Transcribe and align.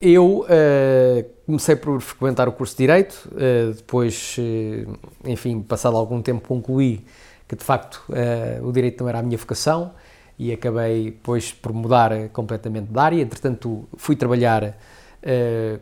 Eu 0.00 0.42
uh, 0.42 1.28
comecei 1.44 1.74
por 1.74 2.00
frequentar 2.00 2.46
o 2.46 2.52
curso 2.52 2.72
de 2.74 2.84
Direito, 2.84 3.28
uh, 3.32 3.72
depois, 3.74 4.36
uh, 4.38 4.96
enfim, 5.24 5.60
passado 5.60 5.96
algum 5.96 6.22
tempo 6.22 6.46
concluí 6.46 7.04
que 7.48 7.56
de 7.56 7.64
facto 7.64 8.04
o 8.62 8.70
Direito 8.70 9.02
não 9.02 9.08
era 9.08 9.18
a 9.18 9.22
minha 9.22 9.38
vocação 9.38 9.92
e 10.38 10.52
acabei 10.52 11.06
depois 11.06 11.50
por 11.50 11.72
mudar 11.72 12.28
completamente 12.28 12.92
de 12.92 12.98
área. 12.98 13.22
Entretanto, 13.22 13.88
fui 13.96 14.14
trabalhar 14.14 14.76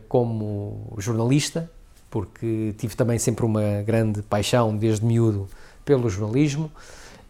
como 0.07 0.93
jornalista, 0.97 1.69
porque 2.09 2.73
tive 2.77 2.95
também 2.95 3.19
sempre 3.19 3.45
uma 3.45 3.81
grande 3.85 4.21
paixão 4.21 4.77
desde 4.77 5.05
miúdo 5.05 5.49
pelo 5.83 6.09
jornalismo 6.09 6.71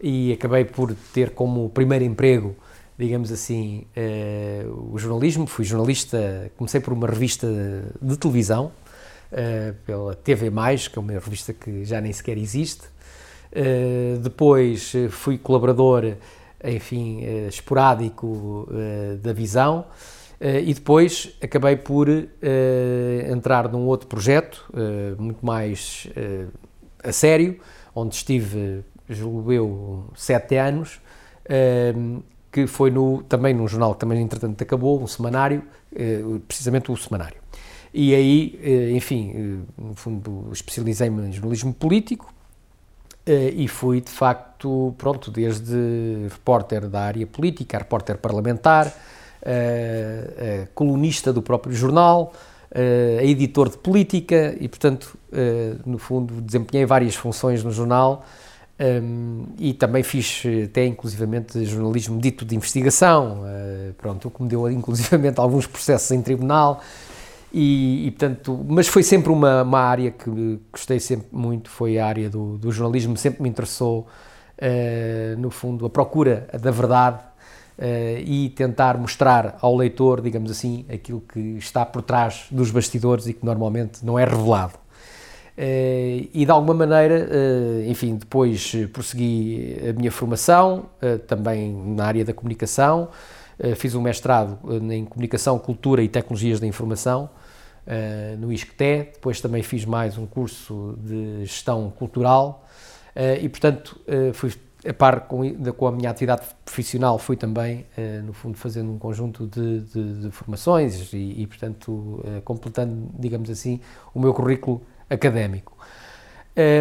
e 0.00 0.32
acabei 0.32 0.64
por 0.64 0.94
ter 1.12 1.30
como 1.30 1.68
primeiro 1.68 2.04
emprego 2.04 2.54
digamos 2.98 3.30
assim, 3.30 3.86
uh, 3.96 4.92
o 4.92 4.98
jornalismo. 4.98 5.46
Fui 5.46 5.64
jornalista, 5.64 6.50
comecei 6.56 6.80
por 6.80 6.92
uma 6.92 7.06
revista 7.06 7.46
de 8.02 8.16
televisão, 8.16 8.72
uh, 9.30 9.74
pela 9.86 10.14
TV, 10.14 10.50
que 10.90 10.98
é 10.98 11.00
uma 11.00 11.12
revista 11.12 11.52
que 11.52 11.84
já 11.84 12.00
nem 12.00 12.12
sequer 12.12 12.36
existe. 12.36 12.86
Uh, 13.52 14.18
depois 14.18 14.92
fui 15.10 15.38
colaborador, 15.38 16.16
enfim, 16.62 17.20
esporádico 17.46 18.68
da 19.22 19.32
Visão. 19.32 19.86
e 20.40 20.74
depois 20.74 21.36
acabei 21.40 21.76
por 21.76 22.08
entrar 23.30 23.68
num 23.70 23.86
outro 23.86 24.08
projeto, 24.08 24.68
muito 25.16 25.46
mais 25.46 26.08
a 27.02 27.12
sério, 27.12 27.60
onde 27.94 28.16
estive, 28.16 28.84
julgo 29.08 29.52
eu, 29.52 30.04
sete 30.16 30.56
anos, 30.56 31.00
que 32.50 32.66
foi 32.66 32.90
no, 32.90 33.22
também 33.22 33.54
num 33.54 33.68
jornal 33.68 33.94
que 33.94 34.00
também 34.00 34.20
entretanto 34.20 34.60
acabou, 34.62 35.02
um 35.02 35.06
semanário, 35.06 35.62
eh, 35.94 36.22
precisamente 36.46 36.90
o 36.90 36.96
semanário. 36.96 37.36
E 37.92 38.14
aí, 38.14 38.58
eh, 38.62 38.90
enfim, 38.92 39.32
eh, 39.34 39.82
no 39.82 39.94
fundo 39.94 40.48
especializei-me 40.52 41.28
em 41.28 41.32
jornalismo 41.32 41.72
político 41.72 42.32
e 43.26 43.68
fui 43.68 44.00
de 44.00 44.10
facto, 44.10 44.94
pronto, 44.96 45.30
desde 45.30 45.76
repórter 46.30 46.88
da 46.88 47.02
área 47.02 47.26
política, 47.26 47.76
repórter 47.76 48.16
parlamentar, 48.16 48.90
colunista 50.74 51.30
do 51.30 51.42
próprio 51.42 51.74
jornal, 51.74 52.32
editor 53.20 53.68
de 53.68 53.76
política 53.76 54.56
e, 54.58 54.66
portanto, 54.66 55.14
no 55.84 55.98
fundo, 55.98 56.40
desempenhei 56.40 56.86
várias 56.86 57.16
funções 57.16 57.62
no 57.62 57.70
jornal 57.70 58.24
um, 58.80 59.46
e 59.58 59.74
também 59.74 60.04
fiz 60.04 60.44
até 60.64 60.86
inclusivamente 60.86 61.64
jornalismo 61.64 62.20
dito 62.20 62.44
de 62.44 62.54
investigação, 62.54 63.42
uh, 63.42 63.92
pronto, 63.94 64.28
o 64.28 64.30
que 64.30 64.42
me 64.42 64.48
deu 64.48 64.70
inclusivamente 64.70 65.40
alguns 65.40 65.66
processos 65.66 66.10
em 66.12 66.22
tribunal, 66.22 66.80
e, 67.52 68.06
e 68.06 68.10
portanto, 68.12 68.64
mas 68.68 68.86
foi 68.86 69.02
sempre 69.02 69.32
uma, 69.32 69.62
uma, 69.62 69.80
área 69.80 70.10
que 70.12 70.60
gostei 70.70 71.00
sempre 71.00 71.26
muito, 71.32 71.70
foi 71.70 71.98
a 71.98 72.06
área 72.06 72.30
do, 72.30 72.56
do 72.56 72.70
jornalismo, 72.70 73.16
sempre 73.16 73.42
me 73.42 73.48
interessou, 73.48 74.06
uh, 74.58 75.40
no 75.40 75.50
fundo, 75.50 75.84
a 75.84 75.90
procura 75.90 76.46
da 76.52 76.70
verdade 76.70 77.18
uh, 77.78 77.82
e 78.24 78.50
tentar 78.50 78.96
mostrar 78.96 79.58
ao 79.60 79.74
leitor, 79.74 80.20
digamos 80.20 80.52
assim, 80.52 80.84
aquilo 80.88 81.20
que 81.20 81.56
está 81.56 81.84
por 81.84 82.02
trás 82.02 82.46
dos 82.48 82.70
bastidores 82.70 83.26
e 83.26 83.32
que 83.32 83.44
normalmente 83.44 84.04
não 84.06 84.16
é 84.16 84.24
revelado. 84.24 84.74
Uh, 85.58 86.30
e 86.32 86.44
de 86.44 86.50
alguma 86.52 86.72
maneira, 86.72 87.28
uh, 87.28 87.90
enfim, 87.90 88.14
depois 88.14 88.76
prossegui 88.92 89.76
a 89.90 89.92
minha 89.92 90.12
formação, 90.12 90.86
também 91.26 91.72
na 91.72 92.04
área 92.04 92.24
da 92.24 92.32
comunicação, 92.32 93.08
fiz 93.76 93.96
um 93.96 94.00
mestrado 94.00 94.56
em 94.92 95.04
Comunicação, 95.04 95.58
Cultura 95.58 96.00
e 96.00 96.08
Tecnologias 96.08 96.60
da 96.60 96.66
Informação 96.66 97.28
no 98.38 98.52
ISCTE, 98.52 99.10
depois 99.14 99.40
também 99.40 99.62
fiz 99.62 99.84
mais 99.84 100.16
um 100.16 100.26
curso 100.26 100.96
de 101.02 101.40
Gestão 101.40 101.90
Cultural. 101.90 102.64
E, 103.40 103.48
portanto, 103.48 104.00
fui 104.34 104.52
a 104.86 104.92
par 104.92 105.22
com, 105.22 105.42
a 105.86 105.92
minha 105.92 106.10
atividade 106.10 106.42
profissional, 106.64 107.18
fui 107.18 107.36
também, 107.36 107.86
no 108.24 108.32
fundo, 108.32 108.56
fazendo 108.56 108.92
um 108.92 108.98
conjunto 108.98 109.46
de, 109.46 109.80
de, 109.80 110.20
de 110.20 110.30
formações 110.30 111.12
e, 111.12 111.42
e 111.42 111.46
portanto, 111.46 112.22
completando, 112.44 113.08
digamos 113.18 113.50
assim, 113.50 113.80
o 114.14 114.20
meu 114.20 114.32
currículo 114.32 114.82
académico. 115.08 115.76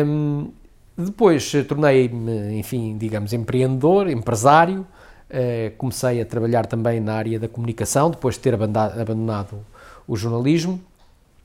Um, 0.05 0.51
depois 0.97 1.51
tornei-me, 1.67 2.57
enfim, 2.57 2.97
digamos, 2.97 3.31
empreendedor, 3.31 4.09
empresário, 4.09 4.81
uh, 5.29 5.75
comecei 5.77 6.19
a 6.21 6.25
trabalhar 6.25 6.65
também 6.65 6.99
na 6.99 7.13
área 7.13 7.39
da 7.39 7.47
comunicação, 7.47 8.09
depois 8.09 8.35
de 8.35 8.41
ter 8.41 8.55
abandonado 8.55 9.59
o 10.07 10.15
jornalismo, 10.15 10.81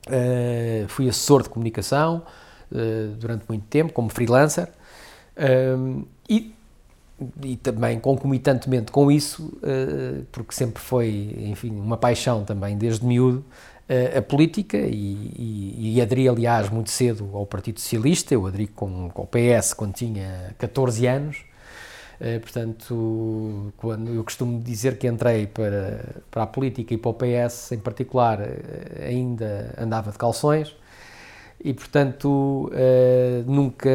uh, 0.07 0.87
fui 0.87 1.07
assessor 1.07 1.43
de 1.43 1.49
comunicação 1.49 2.23
uh, 2.71 3.15
durante 3.15 3.45
muito 3.47 3.65
tempo, 3.67 3.93
como 3.93 4.09
freelancer, 4.09 4.69
e, 6.29 6.53
e 7.43 7.55
também 7.57 7.99
concomitantemente 7.99 8.91
com 8.91 9.11
isso, 9.11 9.51
porque 10.31 10.53
sempre 10.53 10.79
foi, 10.79 11.35
enfim, 11.49 11.71
uma 11.71 11.97
paixão 11.97 12.43
também 12.43 12.77
desde 12.77 13.03
miúdo, 13.03 13.43
a 14.17 14.21
política 14.21 14.77
e, 14.77 15.31
e, 15.37 15.95
e, 15.95 16.01
aderi, 16.01 16.27
aliás, 16.27 16.69
muito 16.69 16.89
cedo 16.89 17.29
ao 17.33 17.45
Partido 17.45 17.79
Socialista. 17.79 18.33
Eu 18.33 18.47
aderi 18.47 18.67
com, 18.67 19.09
com 19.09 19.23
o 19.23 19.27
PS 19.27 19.73
quando 19.73 19.93
tinha 19.93 20.55
14 20.57 21.05
anos. 21.05 21.37
Uh, 22.21 22.39
portanto, 22.39 23.73
quando 23.75 24.13
eu 24.13 24.23
costumo 24.23 24.61
dizer 24.61 24.97
que 24.97 25.07
entrei 25.07 25.45
para, 25.47 26.23
para 26.31 26.43
a 26.43 26.47
política 26.47 26.93
e 26.93 26.97
para 26.97 27.09
o 27.09 27.13
PS 27.13 27.73
em 27.73 27.79
particular, 27.79 28.39
uh, 28.39 29.03
ainda 29.05 29.73
andava 29.77 30.11
de 30.11 30.17
calções 30.17 30.73
e, 31.63 31.73
portanto, 31.73 32.69
uh, 32.71 33.51
nunca 33.51 33.89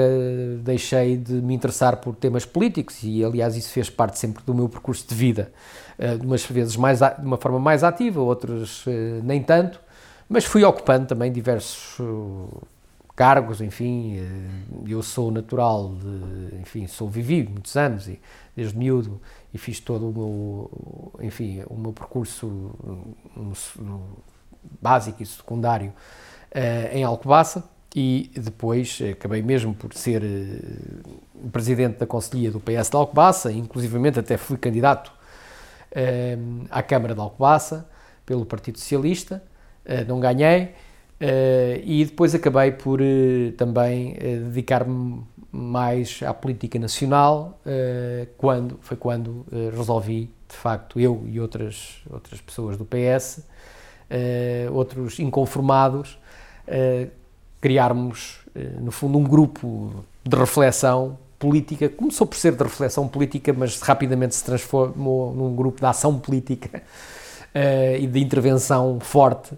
deixei 0.63 1.19
de 1.19 1.35
me 1.35 1.55
interessar 1.55 1.97
por 1.99 2.17
temas 2.17 2.47
políticos 2.47 3.03
e, 3.03 3.23
aliás, 3.23 3.57
isso 3.57 3.71
fez 3.71 3.91
parte 3.91 4.19
sempre 4.19 4.43
do 4.45 4.55
meu 4.55 4.69
percurso 4.69 5.07
de 5.07 5.15
vida, 5.15 5.53
uh, 5.99 6.25
umas 6.25 6.45
vezes 6.47 6.77
mais 6.77 7.01
de 7.01 7.25
uma 7.25 7.37
forma 7.37 7.59
mais 7.59 7.85
ativa, 7.85 8.21
outras 8.21 8.87
uh, 8.87 8.91
nem 9.23 9.43
tanto, 9.43 9.81
mas 10.29 10.45
fui 10.45 10.65
ocupando 10.65 11.07
também 11.07 11.31
diversos 11.31 12.01
cargos, 13.15 13.61
enfim, 13.61 14.17
eu 14.87 15.03
sou 15.03 15.31
natural 15.31 15.93
de, 15.95 16.57
enfim, 16.61 16.87
sou 16.87 17.09
vivi 17.09 17.43
muitos 17.43 17.77
anos 17.77 18.07
e 18.07 18.21
desde 18.55 18.79
miúdo 18.79 19.21
e 19.53 19.59
fiz 19.59 19.81
todo 19.81 20.09
o 20.09 20.13
meu, 20.13 21.27
enfim, 21.27 21.65
o 21.67 21.75
meu 21.75 21.93
percurso 21.93 22.47
no, 23.35 23.53
no 23.83 24.03
básico 24.81 25.23
e 25.23 25.27
secundário 25.27 25.93
em 26.93 27.05
Alcobaça 27.05 27.65
e 27.95 28.31
depois 28.35 29.01
acabei 29.13 29.43
mesmo 29.43 29.75
por 29.75 29.93
ser 29.95 30.23
uh, 30.23 31.49
presidente 31.51 31.99
da 31.99 32.07
Conselhia 32.07 32.51
do 32.51 32.61
PS 32.61 32.91
de 32.91 32.97
Alcobaça, 32.97 33.51
inclusivamente 33.51 34.19
até 34.19 34.37
fui 34.37 34.57
candidato 34.57 35.13
à 36.71 36.83
Câmara 36.83 37.15
de 37.15 37.21
Alcobaça 37.21 37.89
pelo 38.27 38.45
Partido 38.45 38.79
Socialista, 38.79 39.43
não 40.07 40.21
ganhei, 40.21 40.75
e 41.83 42.05
depois 42.05 42.35
acabei 42.35 42.73
por 42.73 43.01
também 43.57 44.15
dedicar-me 44.45 45.25
mais 45.51 46.21
à 46.23 46.35
política 46.35 46.79
nacional, 46.79 47.59
quando, 48.37 48.79
foi 48.83 48.99
quando 48.99 49.47
resolvi, 49.75 50.31
de 50.47 50.57
facto, 50.57 51.01
eu 51.01 51.25
e 51.27 51.41
outras, 51.41 52.03
outras 52.11 52.41
pessoas 52.41 52.77
do 52.77 52.85
PS, 52.85 53.47
outros 54.71 55.19
inconformados, 55.19 56.19
uh, 56.69 57.11
criarmos, 57.61 58.41
uh, 58.55 58.81
no 58.81 58.91
fundo, 58.91 59.19
um 59.19 59.25
grupo 59.25 60.05
de 60.25 60.37
reflexão 60.37 61.19
política. 61.39 61.89
Começou 61.89 62.27
por 62.27 62.37
ser 62.37 62.55
de 62.55 62.63
reflexão 62.63 63.09
política, 63.09 63.53
mas 63.53 63.81
rapidamente 63.81 64.35
se 64.35 64.45
transformou 64.45 65.35
num 65.35 65.55
grupo 65.55 65.81
de 65.81 65.87
ação 65.87 66.19
política 66.19 66.83
uh, 67.55 67.97
e 67.99 68.07
de 68.07 68.21
intervenção 68.21 68.99
forte. 69.01 69.51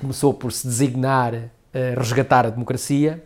começou 0.00 0.32
por 0.32 0.52
se 0.52 0.66
designar 0.66 1.34
resgatar 1.96 2.46
a 2.46 2.50
democracia 2.50 3.22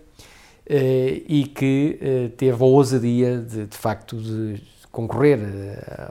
e 0.68 1.44
que 1.54 2.32
teve 2.36 2.62
a 2.62 2.66
ousadia 2.66 3.38
de, 3.38 3.66
de 3.66 3.76
facto, 3.76 4.16
de 4.16 4.62
concorrer 4.90 5.38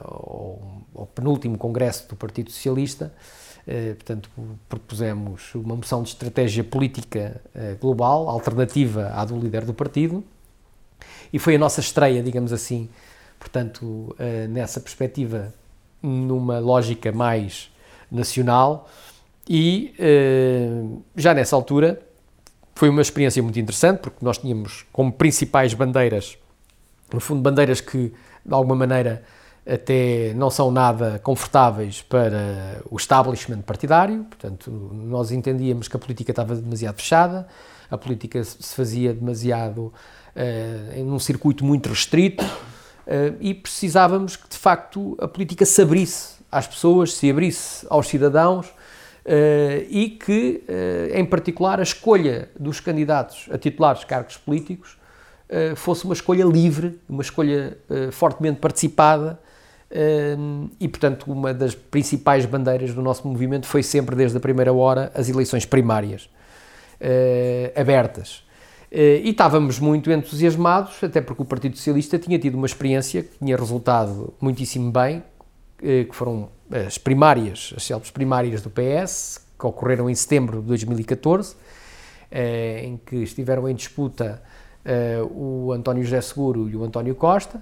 ao, 0.03 1.07
penúltimo 1.13 1.57
congresso 1.57 2.07
do 2.09 2.15
Partido 2.15 2.51
Socialista 2.51 3.13
eh, 3.13 3.40
portanto, 3.95 4.29
propusemos 4.67 5.53
uma 5.55 5.75
moção 5.75 6.03
de 6.03 6.09
estratégia 6.09 6.63
política 6.63 7.41
eh, 7.53 7.75
global, 7.79 8.27
alternativa 8.27 9.11
à 9.13 9.23
do 9.23 9.37
líder 9.37 9.65
do 9.65 9.73
partido, 9.73 10.23
e 11.31 11.39
foi 11.39 11.55
a 11.55 11.59
nossa 11.59 11.79
estreia, 11.79 12.21
digamos 12.21 12.51
assim, 12.51 12.89
portanto, 13.39 14.15
eh, 14.19 14.47
nessa 14.47 14.79
perspectiva, 14.79 15.53
numa 16.01 16.59
lógica 16.59 17.11
mais 17.11 17.71
nacional, 18.11 18.89
e 19.47 19.93
já 21.15 21.33
nessa 21.33 21.55
altura 21.55 22.01
foi 22.75 22.89
uma 22.89 23.01
experiência 23.01 23.41
muito 23.43 23.59
interessante, 23.59 23.99
porque 23.99 24.23
nós 24.23 24.37
tínhamos 24.37 24.85
como 24.91 25.11
principais 25.11 25.73
bandeiras, 25.73 26.37
no 27.13 27.19
fundo, 27.19 27.41
bandeiras 27.41 27.81
que 27.81 28.13
de 28.45 28.53
alguma 28.53 28.75
maneira 28.75 29.23
até 29.65 30.33
não 30.33 30.49
são 30.49 30.71
nada 30.71 31.19
confortáveis 31.23 32.01
para 32.01 32.81
o 32.89 32.97
establishment 32.97 33.61
partidário, 33.61 34.23
portanto, 34.23 34.71
nós 34.71 35.31
entendíamos 35.31 35.87
que 35.87 35.95
a 35.95 35.99
política 35.99 36.31
estava 36.31 36.55
demasiado 36.55 36.95
fechada, 36.95 37.47
a 37.89 37.97
política 37.97 38.43
se 38.43 38.75
fazia 38.75 39.13
demasiado 39.13 39.93
uh, 40.35 40.97
em 40.97 41.03
um 41.03 41.19
circuito 41.19 41.63
muito 41.63 41.89
restrito 41.89 42.43
uh, 42.43 43.35
e 43.39 43.53
precisávamos 43.53 44.35
que, 44.35 44.49
de 44.49 44.57
facto, 44.57 45.15
a 45.19 45.27
política 45.27 45.65
se 45.65 45.81
abrisse 45.81 46.35
às 46.51 46.65
pessoas, 46.65 47.13
se 47.13 47.29
abrisse 47.29 47.85
aos 47.89 48.07
cidadãos 48.07 48.67
uh, 48.67 49.85
e 49.89 50.09
que, 50.09 50.63
em 51.13 51.25
particular, 51.25 51.79
a 51.79 51.83
escolha 51.83 52.49
dos 52.59 52.79
candidatos 52.79 53.47
a 53.51 53.57
titulares 53.57 54.03
cargos 54.05 54.37
políticos 54.37 54.97
fosse 55.75 56.05
uma 56.05 56.13
escolha 56.13 56.45
livre, 56.45 56.97
uma 57.09 57.21
escolha 57.21 57.77
fortemente 58.11 58.57
participada 58.59 59.37
e, 60.79 60.87
portanto, 60.87 61.31
uma 61.31 61.53
das 61.53 61.75
principais 61.75 62.45
bandeiras 62.45 62.93
do 62.93 63.01
nosso 63.01 63.27
movimento 63.27 63.67
foi 63.67 63.83
sempre, 63.83 64.15
desde 64.15 64.37
a 64.37 64.39
primeira 64.39 64.71
hora, 64.71 65.11
as 65.13 65.27
eleições 65.27 65.65
primárias 65.65 66.29
uh, 67.01 67.79
abertas. 67.79 68.43
Uh, 68.91 69.23
e 69.23 69.29
estávamos 69.29 69.79
muito 69.79 70.11
entusiasmados, 70.11 71.03
até 71.03 71.19
porque 71.19 71.41
o 71.41 71.45
Partido 71.45 71.75
Socialista 71.77 72.19
tinha 72.19 72.37
tido 72.37 72.55
uma 72.55 72.65
experiência 72.65 73.23
que 73.23 73.37
tinha 73.37 73.57
resultado 73.57 74.33
muitíssimo 74.39 74.91
bem, 74.91 75.17
uh, 75.17 75.23
que 75.81 76.13
foram 76.13 76.49
as 76.69 76.97
primárias, 76.97 77.73
as 77.75 77.83
célebres 77.83 78.11
primárias 78.11 78.61
do 78.61 78.69
PS, 78.69 79.45
que 79.59 79.65
ocorreram 79.65 80.09
em 80.09 80.15
setembro 80.15 80.61
de 80.61 80.67
2014, 80.67 81.55
em 82.81 82.95
que 83.05 83.17
estiveram 83.17 83.67
em 83.67 83.75
disputa 83.75 84.41
o 85.29 85.73
António 85.73 86.01
José 86.01 86.21
Seguro 86.21 86.69
e 86.69 86.77
o 86.77 86.83
António 86.85 87.13
Costa. 87.13 87.61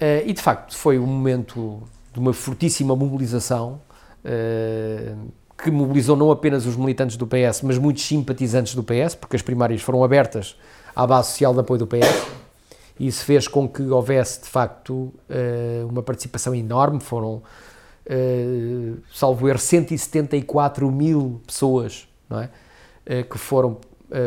Uh, 0.00 0.22
e 0.26 0.32
de 0.32 0.40
facto 0.40 0.76
foi 0.76 0.96
um 0.96 1.06
momento 1.06 1.82
de 2.12 2.20
uma 2.20 2.32
fortíssima 2.32 2.94
mobilização 2.94 3.80
uh, 4.24 5.28
que 5.60 5.72
mobilizou 5.72 6.16
não 6.16 6.30
apenas 6.30 6.66
os 6.66 6.76
militantes 6.76 7.16
do 7.16 7.26
PS, 7.26 7.62
mas 7.62 7.78
muitos 7.78 8.04
simpatizantes 8.04 8.76
do 8.76 8.84
PS, 8.84 9.16
porque 9.16 9.34
as 9.34 9.42
primárias 9.42 9.82
foram 9.82 10.04
abertas 10.04 10.56
à 10.94 11.04
base 11.04 11.30
social 11.30 11.52
de 11.52 11.60
apoio 11.60 11.80
do 11.80 11.86
PS. 11.86 12.28
E 13.00 13.08
isso 13.08 13.24
fez 13.24 13.48
com 13.48 13.68
que 13.68 13.82
houvesse 13.82 14.42
de 14.42 14.48
facto 14.48 14.92
uh, 14.92 15.12
uma 15.88 16.02
participação 16.02 16.54
enorme. 16.54 17.00
Foram, 17.00 17.42
salvo 19.12 19.48
erro, 19.48 19.58
174 19.58 20.90
mil 20.90 21.40
pessoas 21.46 22.08
não 22.30 22.40
é? 22.40 22.50
que 23.22 23.36
foram 23.36 23.76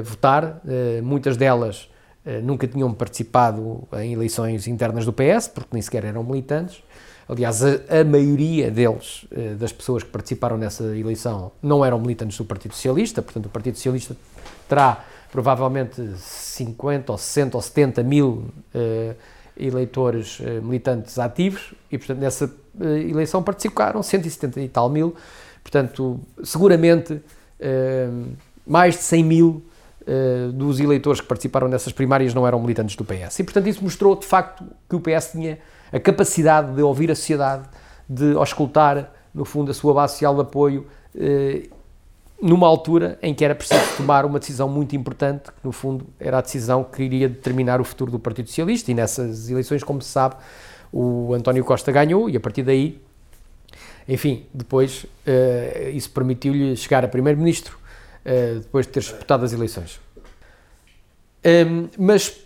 votar, 0.04 0.62
muitas 1.02 1.36
delas 1.36 1.90
eh, 1.90 1.91
nunca 2.44 2.68
tinham 2.68 2.94
participado 2.94 3.88
em 3.94 4.14
eleições 4.14 4.68
internas 4.68 5.06
do 5.06 5.14
PS, 5.14 5.48
porque 5.48 5.70
nem 5.72 5.82
sequer 5.82 6.06
eram 6.06 6.24
militantes. 6.24 6.84
Aliás, 7.32 7.64
a, 7.64 8.02
a 8.02 8.04
maioria 8.04 8.70
deles, 8.70 9.26
eh, 9.32 9.56
das 9.58 9.72
pessoas 9.72 10.04
que 10.04 10.10
participaram 10.10 10.58
nessa 10.58 10.84
eleição, 10.98 11.54
não 11.64 11.84
eram 11.86 11.98
militantes 11.98 12.38
do 12.38 12.44
Partido 12.44 12.74
Socialista, 12.74 13.22
portanto, 13.22 13.46
o 13.46 13.50
Partido 13.50 13.76
Socialista 13.76 14.18
terá 14.68 15.06
provavelmente 15.32 16.02
50 16.18 17.10
ou 17.10 17.18
60 17.18 17.56
ou 17.56 17.62
70 17.62 18.04
mil 18.04 18.48
uh, 18.76 19.16
eleitores 19.56 20.42
uh, 20.42 20.62
militantes 20.62 21.18
ativos 21.18 21.74
e, 21.90 21.98
portanto, 21.98 22.20
nessa 22.20 22.46
uh, 22.48 22.84
eleição 22.84 23.42
participaram 23.42 24.04
170 24.04 24.60
e 24.60 24.68
tal 24.68 24.90
mil. 24.90 25.16
Portanto, 25.64 26.20
seguramente 26.44 27.22
mais 28.66 28.96
de 28.96 29.04
100 29.04 29.24
mil 29.24 29.64
uh, 30.12 30.52
dos 30.52 30.80
eleitores 30.80 31.22
que 31.22 31.28
participaram 31.28 31.68
nessas 31.68 31.94
primárias 31.94 32.34
não 32.34 32.46
eram 32.46 32.60
militantes 32.60 32.96
do 32.96 33.06
PS. 33.06 33.40
E, 33.40 33.44
portanto, 33.44 33.68
isso 33.68 33.84
mostrou, 33.84 34.16
de 34.16 34.26
facto, 34.26 34.66
que 34.90 34.96
o 34.96 35.00
PS 35.00 35.32
tinha 35.32 35.60
a 35.92 36.00
capacidade 36.00 36.74
de 36.74 36.82
ouvir 36.82 37.12
a 37.12 37.16
sociedade, 37.16 37.64
de 38.08 38.34
auscultar, 38.34 39.12
no 39.34 39.46
fundo, 39.46 39.72
a 39.72 39.74
sua 39.74 39.94
base 39.94 40.14
social 40.14 40.36
de 40.36 40.42
apoio, 40.42 40.88
uh, 41.16 41.82
numa 42.42 42.68
altura 42.68 43.20
em 43.22 43.36
que 43.36 43.46
era 43.46 43.54
preciso 43.54 43.82
tomar 43.98 44.26
uma 44.26 44.40
decisão 44.40 44.68
muito 44.68 44.96
importante, 44.96 45.52
que, 45.52 45.64
no 45.64 45.72
fundo, 45.72 46.08
era 46.20 46.40
a 46.40 46.42
decisão 46.42 46.84
que 46.84 47.04
iria 47.04 47.30
determinar 47.30 47.80
o 47.80 47.84
futuro 47.84 48.12
do 48.12 48.20
Partido 48.20 48.48
Socialista. 48.48 48.92
E 48.92 48.94
nessas 48.94 49.50
eleições, 49.50 49.84
como 49.84 50.02
se 50.02 50.10
sabe, 50.10 50.36
o 50.92 51.34
António 51.34 51.64
Costa 51.64 51.92
ganhou 51.92 52.30
e, 52.30 52.36
a 52.36 52.40
partir 52.40 52.64
daí, 52.64 53.00
enfim, 54.08 54.46
depois 54.54 55.04
uh, 55.04 55.90
isso 55.94 56.10
permitiu-lhe 56.10 56.76
chegar 56.76 57.06
a 57.06 57.08
primeiro-ministro, 57.08 57.78
uh, 58.26 58.60
depois 58.60 58.86
de 58.86 58.92
ter 58.94 59.00
disputado 59.02 59.46
as 59.46 59.54
eleições. 59.54 60.00
Um, 61.46 61.90
mas 61.98 62.40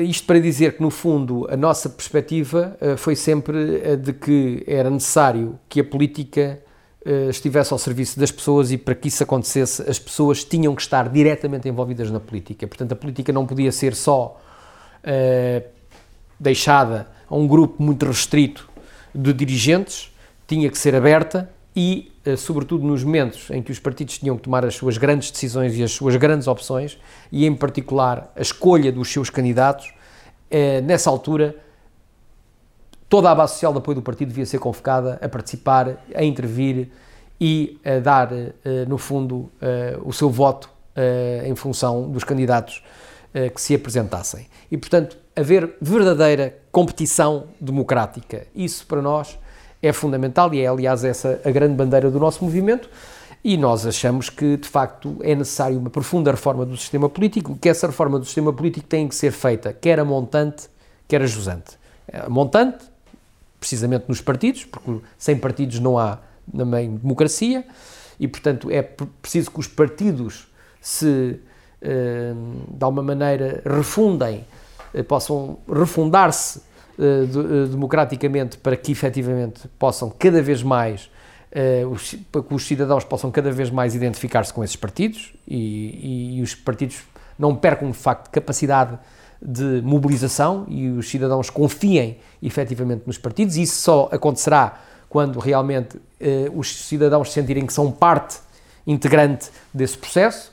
isto 0.00 0.26
para 0.26 0.40
dizer 0.40 0.76
que, 0.76 0.82
no 0.82 0.90
fundo, 0.90 1.46
a 1.50 1.56
nossa 1.56 1.88
perspectiva 1.88 2.76
uh, 2.80 2.96
foi 2.96 3.16
sempre 3.16 3.92
a 3.92 3.96
de 3.96 4.12
que 4.12 4.62
era 4.66 4.90
necessário 4.90 5.58
que 5.68 5.80
a 5.80 5.84
política 5.84 6.60
uh, 7.06 7.30
estivesse 7.30 7.72
ao 7.72 7.78
serviço 7.78 8.18
das 8.18 8.30
pessoas 8.30 8.70
e 8.70 8.76
para 8.76 8.94
que 8.94 9.08
isso 9.08 9.22
acontecesse, 9.22 9.88
as 9.88 9.98
pessoas 9.98 10.44
tinham 10.44 10.74
que 10.74 10.82
estar 10.82 11.08
diretamente 11.08 11.68
envolvidas 11.68 12.10
na 12.10 12.20
política. 12.20 12.66
Portanto, 12.66 12.92
a 12.92 12.96
política 12.96 13.32
não 13.32 13.46
podia 13.46 13.72
ser 13.72 13.94
só 13.94 14.40
uh, 15.04 15.68
deixada 16.38 17.08
a 17.28 17.36
um 17.36 17.46
grupo 17.46 17.82
muito 17.82 18.04
restrito 18.04 18.68
de 19.14 19.32
dirigentes, 19.32 20.12
tinha 20.46 20.68
que 20.70 20.78
ser 20.78 20.94
aberta 20.94 21.50
e, 21.78 22.10
eh, 22.24 22.34
sobretudo, 22.34 22.84
nos 22.84 23.04
momentos 23.04 23.50
em 23.50 23.62
que 23.62 23.70
os 23.70 23.78
partidos 23.78 24.18
tinham 24.18 24.36
que 24.36 24.42
tomar 24.42 24.64
as 24.64 24.74
suas 24.74 24.98
grandes 24.98 25.30
decisões 25.30 25.76
e 25.76 25.84
as 25.84 25.92
suas 25.92 26.16
grandes 26.16 26.48
opções, 26.48 26.98
e 27.30 27.46
em 27.46 27.54
particular 27.54 28.32
a 28.34 28.42
escolha 28.42 28.90
dos 28.90 29.12
seus 29.12 29.30
candidatos, 29.30 29.94
eh, 30.50 30.80
nessa 30.80 31.08
altura 31.08 31.54
toda 33.08 33.30
a 33.30 33.34
base 33.34 33.52
social 33.52 33.70
de 33.70 33.78
apoio 33.78 33.94
do 33.94 34.02
partido 34.02 34.30
devia 34.30 34.44
ser 34.44 34.58
convocada 34.58 35.20
a 35.22 35.28
participar, 35.28 36.04
a 36.12 36.24
intervir 36.24 36.90
e 37.40 37.78
a 37.84 38.00
dar, 38.00 38.32
eh, 38.32 38.50
no 38.88 38.98
fundo, 38.98 39.48
o 40.04 40.12
seu 40.12 40.28
voto 40.28 40.68
em 41.44 41.54
função 41.54 42.10
dos 42.10 42.24
candidatos 42.24 42.82
que 43.54 43.60
se 43.60 43.72
apresentassem. 43.72 44.48
E, 44.68 44.76
portanto, 44.76 45.16
haver 45.36 45.76
verdadeira 45.80 46.58
competição 46.72 47.44
democrática. 47.60 48.48
Isso 48.52 48.84
para 48.84 49.00
nós 49.00 49.38
é 49.82 49.92
fundamental 49.92 50.52
e 50.52 50.60
é, 50.60 50.66
aliás, 50.66 51.04
essa 51.04 51.40
a 51.44 51.50
grande 51.50 51.74
bandeira 51.74 52.10
do 52.10 52.18
nosso 52.18 52.44
movimento. 52.44 52.88
E 53.42 53.56
nós 53.56 53.86
achamos 53.86 54.28
que, 54.28 54.56
de 54.56 54.68
facto, 54.68 55.16
é 55.20 55.34
necessário 55.34 55.78
uma 55.78 55.90
profunda 55.90 56.30
reforma 56.30 56.66
do 56.66 56.76
sistema 56.76 57.08
político, 57.08 57.56
que 57.60 57.68
essa 57.68 57.86
reforma 57.86 58.18
do 58.18 58.24
sistema 58.24 58.52
político 58.52 58.86
tem 58.86 59.06
que 59.06 59.14
ser 59.14 59.30
feita 59.30 59.72
quer 59.72 60.00
a 60.00 60.04
montante, 60.04 60.68
quer 61.06 61.22
a 61.22 61.26
jusante. 61.26 61.78
A 62.12 62.28
montante, 62.28 62.84
precisamente 63.60 64.06
nos 64.08 64.20
partidos, 64.20 64.64
porque 64.64 65.00
sem 65.16 65.36
partidos 65.36 65.78
não 65.78 65.96
há 65.96 66.18
também 66.54 66.96
democracia, 66.96 67.64
e, 68.18 68.26
portanto, 68.26 68.70
é 68.70 68.82
preciso 68.82 69.50
que 69.52 69.60
os 69.60 69.68
partidos 69.68 70.48
se, 70.80 71.38
eh, 71.80 72.32
de 72.68 72.84
alguma 72.84 73.02
maneira, 73.02 73.62
refundem, 73.64 74.44
eh, 74.92 75.02
possam 75.02 75.58
refundar-se 75.68 76.60
democraticamente 77.70 78.58
para 78.58 78.76
que 78.76 78.92
efetivamente 78.92 79.68
possam 79.78 80.10
cada 80.10 80.42
vez 80.42 80.62
mais 80.62 81.10
Uh, 81.50 81.88
os, 81.88 82.12
para 82.30 82.42
que 82.42 82.52
os 82.54 82.66
cidadãos 82.66 83.04
possam 83.04 83.30
cada 83.30 83.50
vez 83.50 83.70
mais 83.70 83.94
identificar-se 83.94 84.52
com 84.52 84.62
esses 84.62 84.76
partidos 84.76 85.32
e, 85.48 85.56
e, 85.56 86.38
e, 86.38 86.42
os 86.42 86.54
partidos 86.54 86.98
não 87.38 87.56
percam 87.56 87.90
de 87.90 87.96
facto 87.96 88.28
capacidade 88.28 88.98
de 89.40 89.80
mobilização 89.82 90.66
e 90.68 90.90
os 90.90 91.08
cidadãos 91.08 91.48
confiem 91.48 92.18
efetivamente 92.42 93.04
nos 93.06 93.16
partidos. 93.16 93.56
E 93.56 93.62
isso 93.62 93.80
só 93.80 94.10
acontecerá 94.12 94.78
quando 95.08 95.38
realmente 95.38 95.98
os 96.54 96.84
cidadãos 96.84 97.32
sentirem 97.32 97.64
que 97.64 97.72
são 97.72 97.90
parte 97.90 98.40
integrante 98.86 99.50
desse 99.72 99.96
processo 99.96 100.52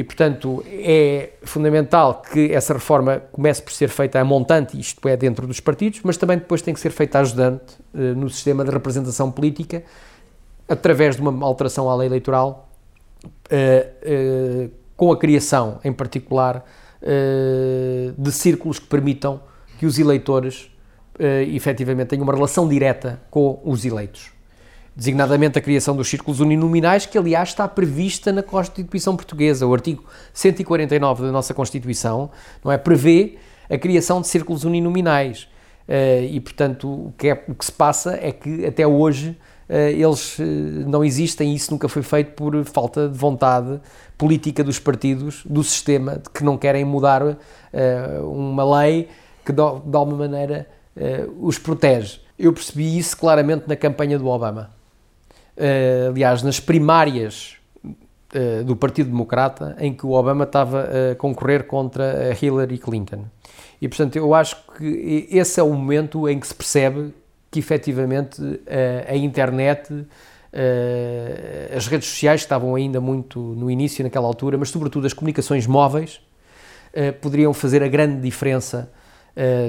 e, 0.00 0.04
portanto, 0.04 0.64
é 0.66 1.34
fundamental 1.42 2.22
que 2.22 2.52
essa 2.52 2.72
reforma 2.72 3.20
comece 3.30 3.60
por 3.60 3.70
ser 3.70 3.90
feita 3.90 4.18
a 4.18 4.24
montante, 4.24 4.80
isto 4.80 5.06
é, 5.06 5.14
dentro 5.14 5.46
dos 5.46 5.60
partidos, 5.60 6.00
mas 6.02 6.16
também 6.16 6.38
depois 6.38 6.62
tem 6.62 6.72
que 6.72 6.80
ser 6.80 6.88
feita 6.88 7.18
ajudante 7.18 7.76
eh, 7.94 8.14
no 8.14 8.30
sistema 8.30 8.64
de 8.64 8.70
representação 8.70 9.30
política, 9.30 9.82
através 10.66 11.16
de 11.16 11.22
uma 11.22 11.46
alteração 11.46 11.90
à 11.90 11.94
lei 11.94 12.08
eleitoral, 12.08 12.70
eh, 13.50 13.90
eh, 14.00 14.68
com 14.96 15.12
a 15.12 15.18
criação, 15.18 15.78
em 15.84 15.92
particular, 15.92 16.64
de 18.18 18.30
círculos 18.30 18.78
que 18.78 18.86
permitam 18.86 19.40
que 19.78 19.86
os 19.86 19.98
eleitores, 19.98 20.70
efetivamente, 21.48 22.08
tenham 22.08 22.24
uma 22.24 22.34
relação 22.34 22.68
direta 22.68 23.22
com 23.30 23.58
os 23.64 23.86
eleitos 23.86 24.30
designadamente 24.94 25.58
a 25.58 25.62
criação 25.62 25.96
dos 25.96 26.08
círculos 26.08 26.40
uninominais, 26.40 27.06
que 27.06 27.16
aliás 27.16 27.50
está 27.50 27.66
prevista 27.66 28.32
na 28.32 28.42
Constituição 28.42 29.16
Portuguesa. 29.16 29.66
O 29.66 29.72
artigo 29.72 30.04
149 30.32 31.22
da 31.22 31.32
nossa 31.32 31.54
Constituição 31.54 32.30
não 32.64 32.70
é, 32.70 32.78
prevê 32.78 33.38
a 33.70 33.78
criação 33.78 34.20
de 34.20 34.26
círculos 34.26 34.64
uninominais. 34.64 35.48
Uh, 35.88 36.22
e, 36.30 36.40
portanto, 36.40 36.88
o 36.88 37.14
que, 37.18 37.28
é, 37.28 37.44
o 37.48 37.54
que 37.54 37.64
se 37.64 37.72
passa 37.72 38.16
é 38.20 38.30
que 38.30 38.64
até 38.64 38.86
hoje 38.86 39.30
uh, 39.68 39.72
eles 39.72 40.38
uh, 40.38 40.42
não 40.86 41.04
existem 41.04 41.52
e 41.52 41.56
isso 41.56 41.72
nunca 41.72 41.88
foi 41.88 42.02
feito 42.02 42.32
por 42.32 42.64
falta 42.64 43.08
de 43.08 43.18
vontade 43.18 43.80
política 44.16 44.62
dos 44.62 44.78
partidos, 44.78 45.42
do 45.44 45.64
sistema, 45.64 46.16
de 46.16 46.30
que 46.30 46.44
não 46.44 46.56
querem 46.56 46.84
mudar 46.84 47.22
uma 48.22 48.80
lei 48.80 49.08
que, 49.44 49.50
de, 49.50 49.60
alguma 49.60 50.28
maneira, 50.28 50.68
os 51.40 51.58
protege. 51.58 52.20
eu 52.38 52.52
percebi 52.52 52.98
isso 52.98 53.16
claramente 53.16 53.64
na 53.66 53.74
campanha 53.74 54.18
do 54.18 54.26
Obama. 54.26 54.79
Uh, 55.60 56.08
aliás, 56.08 56.42
nas 56.42 56.58
primárias 56.58 57.56
uh, 57.84 58.64
do 58.64 58.74
Partido 58.74 59.10
Democrata, 59.10 59.76
em 59.78 59.92
que 59.92 60.06
o 60.06 60.12
Obama 60.12 60.44
estava 60.44 60.88
a 61.12 61.14
concorrer 61.16 61.64
contra 61.64 62.30
a 62.30 62.44
Hillary 62.44 62.78
Clinton. 62.78 63.26
E, 63.78 63.86
portanto, 63.86 64.16
eu 64.16 64.34
acho 64.34 64.56
que 64.78 65.28
esse 65.30 65.60
é 65.60 65.62
o 65.62 65.70
momento 65.70 66.26
em 66.26 66.40
que 66.40 66.46
se 66.46 66.54
percebe 66.54 67.12
que, 67.50 67.58
efetivamente, 67.58 68.40
uh, 68.40 68.58
a 69.06 69.16
internet, 69.16 70.06
as 71.76 71.86
redes 71.86 72.08
sociais, 72.08 72.40
estavam 72.40 72.74
ainda 72.74 73.00
muito 73.00 73.38
no 73.38 73.70
início, 73.70 74.02
naquela 74.02 74.26
altura, 74.26 74.56
mas, 74.56 74.70
sobretudo, 74.70 75.06
as 75.06 75.12
comunicações 75.12 75.66
móveis, 75.66 76.20
poderiam 77.20 77.54
fazer 77.54 77.84
a 77.84 77.88
grande 77.88 78.20
diferença 78.20 78.90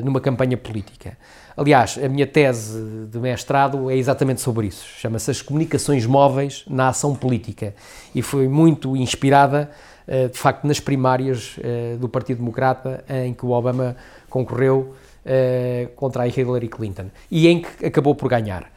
numa 0.04 0.20
campanha 0.20 0.58
política. 0.58 1.18
Aliás, 1.56 2.00
a 2.02 2.08
minha 2.08 2.26
tese 2.26 3.08
de 3.08 3.20
mestrado 3.20 3.90
é 3.92 3.96
exatamente 3.96 4.42
sobre 4.42 4.68
isso. 4.68 4.86
Chama-se 4.98 5.30
As 5.30 5.42
Comunicações 5.42 6.06
Móveis 6.06 6.64
na 6.68 6.90
Ação 6.90 7.14
Política 7.14 7.76
e 8.16 8.22
foi 8.22 8.48
muito 8.48 8.96
inspirada, 8.96 9.70
eh, 10.08 10.30
de 10.30 10.38
facto, 10.38 10.66
nas 10.66 10.80
primárias 10.80 11.58
eh, 11.62 11.98
do 12.00 12.08
Partido 12.08 12.38
Democrata 12.38 13.04
em 13.10 13.34
que 13.34 13.46
o 13.46 13.52
Obama 13.52 13.98
concorreu 14.30 14.96
eh, 15.26 15.90
contra 15.96 16.24
a 16.24 16.28
Hillary 16.28 16.70
Clinton 16.70 17.12
e 17.30 17.48
em 17.48 17.62
que 17.62 17.86
acabou 17.86 18.16
por 18.16 18.30
ganhar. 18.30 18.72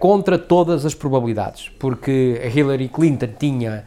contra 0.00 0.36
todas 0.36 0.84
as 0.84 0.96
probabilidades, 0.96 1.70
porque 1.78 2.40
a 2.42 2.48
Hillary 2.48 2.88
Clinton 2.88 3.28
tinha 3.38 3.84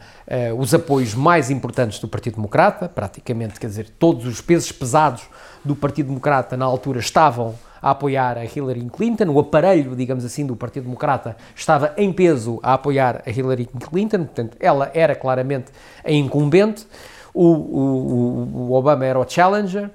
os 0.56 0.72
apoios 0.72 1.14
mais 1.14 1.50
importantes 1.50 1.98
do 2.00 2.08
Partido 2.08 2.36
Democrata, 2.36 2.88
praticamente, 2.88 3.60
quer 3.60 3.66
dizer, 3.66 3.90
todos 3.98 4.24
os 4.24 4.40
pesos 4.40 4.72
pesados 4.72 5.28
do 5.68 5.76
Partido 5.76 6.06
Democrata 6.06 6.56
na 6.56 6.64
altura 6.64 6.98
estavam 6.98 7.54
a 7.80 7.90
apoiar 7.90 8.38
a 8.38 8.44
Hillary 8.44 8.88
Clinton, 8.90 9.28
o 9.30 9.38
aparelho, 9.38 9.94
digamos 9.94 10.24
assim, 10.24 10.44
do 10.44 10.56
Partido 10.56 10.84
Democrata 10.84 11.36
estava 11.54 11.92
em 11.96 12.12
peso 12.12 12.58
a 12.62 12.74
apoiar 12.74 13.22
a 13.24 13.30
Hillary 13.30 13.66
Clinton, 13.66 14.24
portanto, 14.24 14.56
ela 14.58 14.90
era 14.94 15.14
claramente 15.14 15.70
a 16.02 16.10
incumbente, 16.10 16.86
o, 17.32 17.44
o, 17.44 18.68
o 18.70 18.72
Obama 18.72 19.04
era 19.04 19.18
o 19.18 19.28
challenger, 19.28 19.84
uh, 19.84 19.90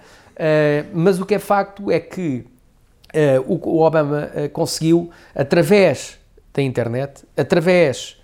mas 0.93 1.19
o 1.19 1.25
que 1.25 1.35
é 1.35 1.39
facto 1.39 1.91
é 1.91 1.99
que 1.99 2.45
uh, 3.13 3.53
o, 3.53 3.77
o, 3.77 3.81
Obama 3.81 4.29
uh, 4.33 4.49
conseguiu, 4.49 5.09
através 5.35 6.17
da 6.53 6.61
internet, 6.61 7.25
através 7.35 8.21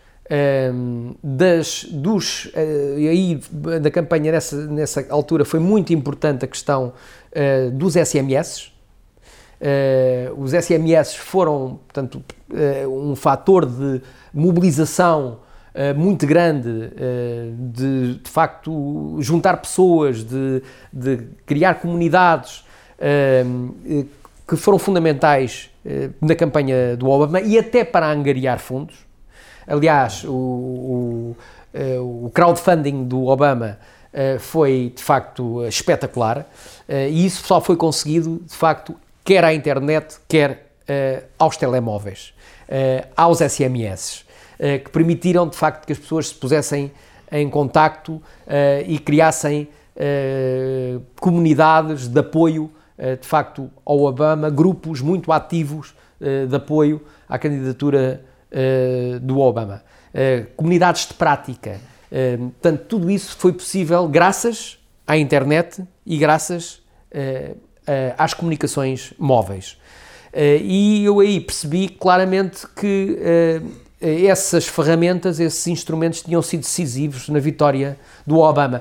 das, 1.23 1.85
dos, 1.85 2.51
aí 2.55 3.41
da 3.81 3.89
campanha 3.89 4.31
nessa, 4.31 4.67
nessa 4.67 5.03
altura 5.09 5.43
foi 5.43 5.59
muito 5.59 5.91
importante 5.91 6.45
a 6.45 6.47
questão 6.47 6.93
dos 7.73 7.93
SMS, 7.93 8.71
Uh, 9.59 10.41
os 10.41 10.53
SMS 10.53 11.15
foram, 11.15 11.81
portanto, 11.85 12.23
uh, 12.49 12.87
um 12.87 13.13
fator 13.13 13.65
de 13.65 14.01
mobilização 14.33 15.39
muito 15.95 16.25
grande, 16.27 16.91
de, 17.71 18.15
de 18.15 18.29
facto 18.29 19.17
juntar 19.21 19.55
pessoas, 19.57 20.25
de, 20.25 20.61
de 20.91 21.17
criar 21.45 21.75
comunidades 21.75 22.65
que 24.45 24.57
foram 24.57 24.77
fundamentais 24.77 25.69
na 26.19 26.35
campanha 26.35 26.97
do 26.97 27.07
Obama 27.07 27.39
e 27.39 27.57
até 27.57 27.85
para 27.85 28.11
angariar 28.11 28.59
fundos. 28.59 29.05
Aliás, 29.65 30.25
o, 30.25 30.33
o, 30.33 31.37
o 32.25 32.31
crowdfunding 32.33 33.05
do 33.05 33.27
Obama 33.27 33.77
foi 34.39 34.91
de 34.95 35.03
facto 35.03 35.65
espetacular 35.67 36.45
e 36.87 37.25
isso 37.25 37.45
só 37.45 37.61
foi 37.61 37.75
conseguido 37.75 38.41
de 38.45 38.55
facto 38.55 38.95
quer 39.23 39.43
à 39.45 39.53
internet, 39.53 40.17
quer 40.27 40.71
aos 41.37 41.55
telemóveis, 41.55 42.33
aos 43.15 43.39
SMS, 43.39 44.25
eh, 44.57 44.79
que 44.79 44.89
permitiram 44.89 45.47
de 45.47 45.55
facto 45.55 45.85
que 45.85 45.93
as 45.93 45.99
pessoas 45.99 46.29
se 46.29 46.35
pusessem 46.35 46.91
em 47.31 47.47
contacto 47.49 48.21
e 48.87 48.97
criassem 48.97 49.67
comunidades 51.19 52.07
de 52.07 52.19
apoio 52.19 52.71
de 53.21 53.27
facto 53.27 53.69
ao 53.85 53.99
Obama, 53.99 54.49
grupos 54.49 54.99
muito 54.99 55.31
ativos 55.31 55.93
de 56.19 56.55
apoio 56.55 57.01
à 57.27 57.37
candidatura 57.37 58.25
do 59.21 59.39
Obama, 59.39 59.83
comunidades 60.55 61.07
de 61.07 61.13
prática. 61.13 61.79
Portanto, 62.51 62.85
tudo 62.87 63.11
isso 63.11 63.35
foi 63.37 63.53
possível 63.53 64.07
graças 64.07 64.79
à 65.05 65.17
internet 65.17 65.83
e 66.05 66.17
graças 66.17 66.81
uh, 67.89 68.13
às 68.17 68.33
comunicações 68.33 69.13
móveis. 69.17 69.77
Uh, 70.31 70.61
e 70.61 71.05
eu 71.05 71.19
aí 71.19 71.39
percebi 71.39 71.89
claramente 71.89 72.67
que 72.75 73.17
uh, 73.19 73.89
essas 74.01 74.67
ferramentas, 74.67 75.39
esses 75.39 75.65
instrumentos 75.67 76.21
tinham 76.21 76.41
sido 76.41 76.61
decisivos 76.61 77.27
na 77.27 77.39
vitória 77.39 77.97
do 78.25 78.37
Obama. 78.37 78.79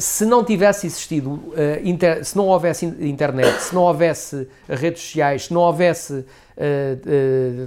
se 0.00 0.24
não 0.24 0.42
tivesse 0.42 0.88
existido, 0.88 1.54
inter, 1.84 2.24
se 2.24 2.36
não 2.36 2.48
houvesse 2.48 2.84
internet, 2.84 3.62
se 3.62 3.72
não 3.72 3.82
houvesse 3.82 4.48
redes 4.68 5.02
sociais, 5.02 5.44
se 5.44 5.54
não 5.54 5.60
houvesse 5.60 6.24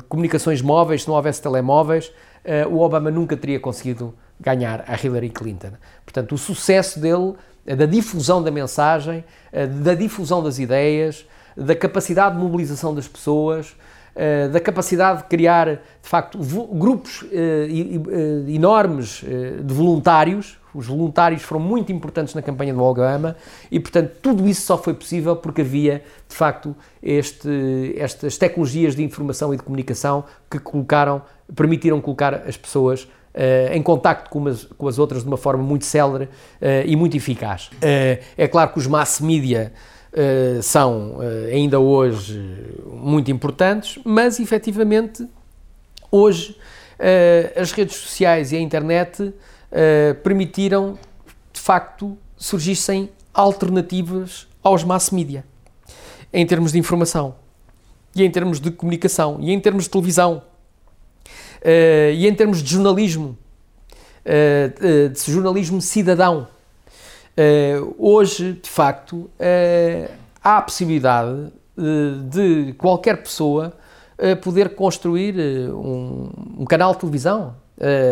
comunicações 0.09 0.61
móveis, 0.61 1.03
se 1.03 1.07
não 1.07 1.15
houvesse 1.15 1.41
telemóveis, 1.41 2.11
o 2.69 2.81
Obama 2.81 3.09
nunca 3.09 3.37
teria 3.37 3.61
conseguido 3.61 4.13
ganhar 4.43 4.83
a 4.87 4.95
Hillary 4.95 5.29
Clinton. 5.29 5.71
Portanto, 6.05 6.35
o 6.35 6.37
sucesso 6.37 6.99
dele 6.99 7.33
é 7.65 7.75
da 7.75 7.85
difusão 7.85 8.43
da 8.43 8.51
mensagem, 8.51 9.23
é 9.51 9.65
da 9.65 9.95
difusão 9.95 10.43
das 10.43 10.59
ideias, 10.59 11.25
da 11.55 11.75
capacidade 11.75 12.35
de 12.35 12.41
mobilização 12.41 12.93
das 12.93 13.07
pessoas, 13.07 13.75
é 14.15 14.47
da 14.47 14.59
capacidade 14.59 15.23
de 15.23 15.27
criar, 15.27 15.67
de 15.67 15.79
facto, 16.09 16.37
grupos 16.71 17.25
enormes 18.47 19.23
de 19.63 19.73
voluntários. 19.73 20.59
Os 20.73 20.87
voluntários 20.87 21.43
foram 21.43 21.61
muito 21.61 21.91
importantes 21.91 22.33
na 22.33 22.41
campanha 22.41 22.73
do 22.73 22.81
Obama 22.81 23.35
e, 23.69 23.79
portanto, 23.79 24.11
tudo 24.23 24.47
isso 24.47 24.63
só 24.63 24.75
foi 24.75 24.95
possível 24.95 25.35
porque 25.35 25.61
havia, 25.61 26.03
de 26.27 26.35
facto, 26.35 26.75
este, 27.01 27.93
estas 27.95 28.39
tecnologias 28.39 28.95
de 28.95 29.03
informação 29.03 29.53
e 29.53 29.57
de 29.57 29.61
comunicação 29.61 30.23
que 30.49 30.57
colocaram, 30.57 31.21
permitiram 31.55 32.01
colocar 32.01 32.33
as 32.47 32.57
pessoas 32.57 33.07
em 33.71 33.81
contacto 33.81 34.29
com, 34.29 34.39
umas, 34.39 34.63
com 34.63 34.87
as 34.87 34.99
outras 34.99 35.23
de 35.23 35.27
uma 35.27 35.37
forma 35.37 35.63
muito 35.63 35.85
célere 35.85 36.25
uh, 36.25 36.85
e 36.85 36.95
muito 36.95 37.17
eficaz. 37.17 37.67
Uh, 37.73 38.23
é 38.37 38.47
claro 38.47 38.71
que 38.71 38.79
os 38.79 38.87
mass 38.87 39.19
media 39.19 39.73
são 40.61 41.17
ainda 41.51 41.79
hoje 41.79 42.39
muito 42.85 43.31
importantes, 43.31 43.97
mas 44.05 44.39
efetivamente 44.39 45.27
hoje 46.11 46.55
as 47.59 47.71
redes 47.71 47.95
sociais 47.95 48.51
e 48.51 48.55
a 48.55 48.59
internet 48.59 49.33
permitiram 50.21 50.99
de 51.51 51.59
facto 51.59 52.15
surgissem 52.37 53.09
alternativas 53.33 54.47
aos 54.61 54.83
mass 54.83 55.09
media 55.09 55.43
em 56.31 56.45
termos 56.45 56.71
de 56.71 56.77
informação 56.77 57.33
e 58.15 58.23
em 58.23 58.29
termos 58.29 58.59
de 58.59 58.69
comunicação 58.69 59.39
e 59.41 59.51
em 59.51 59.59
termos 59.59 59.85
de 59.85 59.89
televisão 59.89 60.43
e 61.63 62.27
em 62.27 62.35
termos 62.35 62.61
de 62.61 62.73
jornalismo, 62.73 63.37
uh, 64.25 65.09
de 65.09 65.31
jornalismo 65.31 65.81
cidadão, 65.81 66.47
hoje, 67.97 68.53
de 68.61 68.69
facto, 68.69 69.29
há 70.43 70.57
a 70.57 70.61
possibilidade 70.61 71.51
de 72.29 72.75
qualquer 72.77 73.17
pessoa 73.23 73.73
poder 74.43 74.75
construir 74.75 75.35
um, 75.73 76.29
um, 76.59 76.65
canal 76.65 76.93
de 76.93 76.99
televisão 76.99 77.55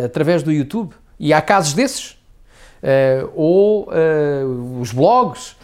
através 0.04 0.42
do 0.42 0.52
YouTube. 0.52 0.96
E 1.20 1.32
há 1.32 1.40
casos 1.40 1.74
desses. 1.74 2.18
ou 3.36 3.88
os 4.82 4.92
blogs, 4.92 5.56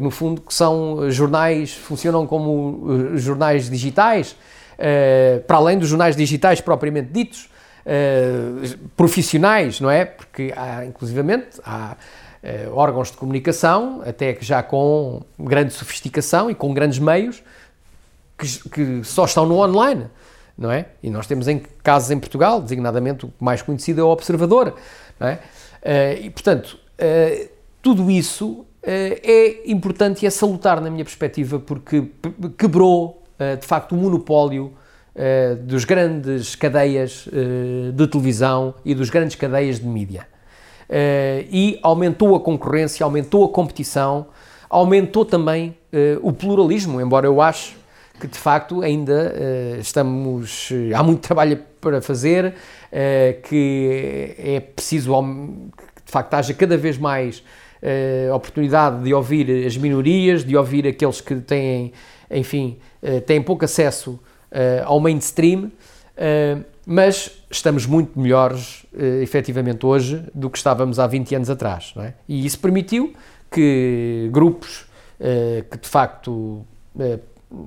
no 0.00 0.10
fundo, 0.10 0.40
que 0.40 0.52
são 0.52 1.08
jornais, 1.08 1.72
funcionam 1.72 2.26
como 2.26 3.16
jornais 3.16 3.70
digitais, 3.70 4.34
uh, 4.78 5.40
para 5.42 5.56
além 5.56 5.78
dos 5.78 5.88
jornais 5.88 6.16
digitais 6.16 6.60
propriamente 6.60 7.12
ditos, 7.12 7.48
uh, 7.84 8.78
profissionais, 8.96 9.80
não 9.80 9.90
é? 9.90 10.04
Porque 10.04 10.52
há, 10.56 10.84
inclusivamente, 10.84 11.60
há 11.64 11.96
uh, 12.42 12.74
órgãos 12.74 13.10
de 13.10 13.16
comunicação, 13.16 14.02
até 14.04 14.32
que 14.32 14.44
já 14.44 14.62
com 14.62 15.22
grande 15.38 15.72
sofisticação 15.72 16.50
e 16.50 16.54
com 16.54 16.72
grandes 16.72 16.98
meios, 16.98 17.42
que, 18.38 18.68
que 18.68 19.04
só 19.04 19.24
estão 19.24 19.46
no 19.46 19.58
online, 19.58 20.06
não 20.56 20.70
é? 20.70 20.86
E 21.02 21.10
nós 21.10 21.26
temos 21.26 21.48
em 21.48 21.62
casos 21.82 22.10
em 22.10 22.18
Portugal, 22.18 22.60
designadamente 22.60 23.24
o 23.24 23.32
mais 23.40 23.62
conhecido 23.62 24.00
é 24.00 24.04
o 24.04 24.08
Observador, 24.08 24.74
não 25.18 25.28
é? 25.28 25.38
e, 26.20 26.28
portanto, 26.28 26.78
tudo 27.80 28.10
isso 28.10 28.66
é 28.86 29.68
importante 29.70 30.22
e 30.22 30.26
é 30.26 30.30
salutar 30.30 30.80
na 30.80 30.88
minha 30.88 31.04
perspectiva 31.04 31.58
porque 31.58 32.08
quebrou 32.56 33.20
eh, 33.20 33.25
de 33.60 33.66
facto 33.66 33.92
o 33.92 33.96
monopólio 33.96 34.72
uh, 35.16 35.56
dos 35.56 35.84
grandes 35.84 36.54
cadeias 36.54 37.26
uh, 37.26 37.92
de 37.92 38.06
televisão 38.06 38.74
e 38.84 38.94
dos 38.94 39.10
grandes 39.10 39.36
cadeias 39.36 39.80
de 39.80 39.86
mídia. 39.86 40.26
e 41.50 41.78
aumentou 41.82 42.36
a 42.36 42.40
concorrência, 42.40 43.02
aumentou 43.02 43.44
a 43.44 43.48
competição, 43.48 44.26
aumentou 44.70 45.24
também 45.24 45.76
o 46.22 46.32
pluralismo, 46.32 47.00
embora 47.00 47.26
eu 47.26 47.40
ache 47.40 47.74
que 48.20 48.28
de 48.28 48.38
facto 48.38 48.82
ainda 48.82 49.34
estamos. 49.80 50.70
há 50.94 51.02
muito 51.02 51.22
trabalho 51.22 51.58
para 51.80 52.00
fazer, 52.00 52.54
que 53.48 54.34
é 54.38 54.60
preciso 54.60 55.10
que 55.76 56.04
de 56.04 56.12
facto 56.12 56.34
haja 56.34 56.54
cada 56.54 56.76
vez 56.76 56.96
mais 56.98 57.42
oportunidade 58.32 59.02
de 59.02 59.12
ouvir 59.12 59.66
as 59.66 59.76
minorias, 59.76 60.44
de 60.44 60.56
ouvir 60.56 60.86
aqueles 60.86 61.20
que 61.20 61.34
têm, 61.34 61.92
enfim, 62.30 62.78
têm 63.26 63.42
pouco 63.42 63.64
acesso 63.64 64.18
ao 64.84 65.00
mainstream. 65.00 65.70
mas 66.86 67.42
estamos 67.50 67.84
muito 67.84 68.18
melhores, 68.18 68.86
efetivamente, 69.20 69.84
hoje 69.84 70.24
do 70.34 70.48
que 70.48 70.56
estávamos 70.56 70.98
há 70.98 71.06
20 71.06 71.34
anos 71.34 71.50
atrás. 71.50 71.92
É? 71.98 72.14
E 72.28 72.46
isso 72.46 72.58
permitiu 72.60 73.12
que 73.50 74.28
grupos 74.32 74.86
que, 75.70 75.78
de 75.78 75.88
facto, 75.88 76.64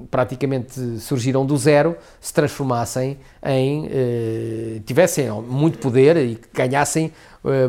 praticamente 0.09 0.99
surgiram 0.99 1.45
do 1.45 1.57
zero, 1.57 1.97
se 2.19 2.33
transformassem 2.33 3.17
em. 3.45 3.89
Tivessem 4.85 5.29
muito 5.29 5.77
poder 5.79 6.15
e 6.17 6.39
ganhassem 6.53 7.11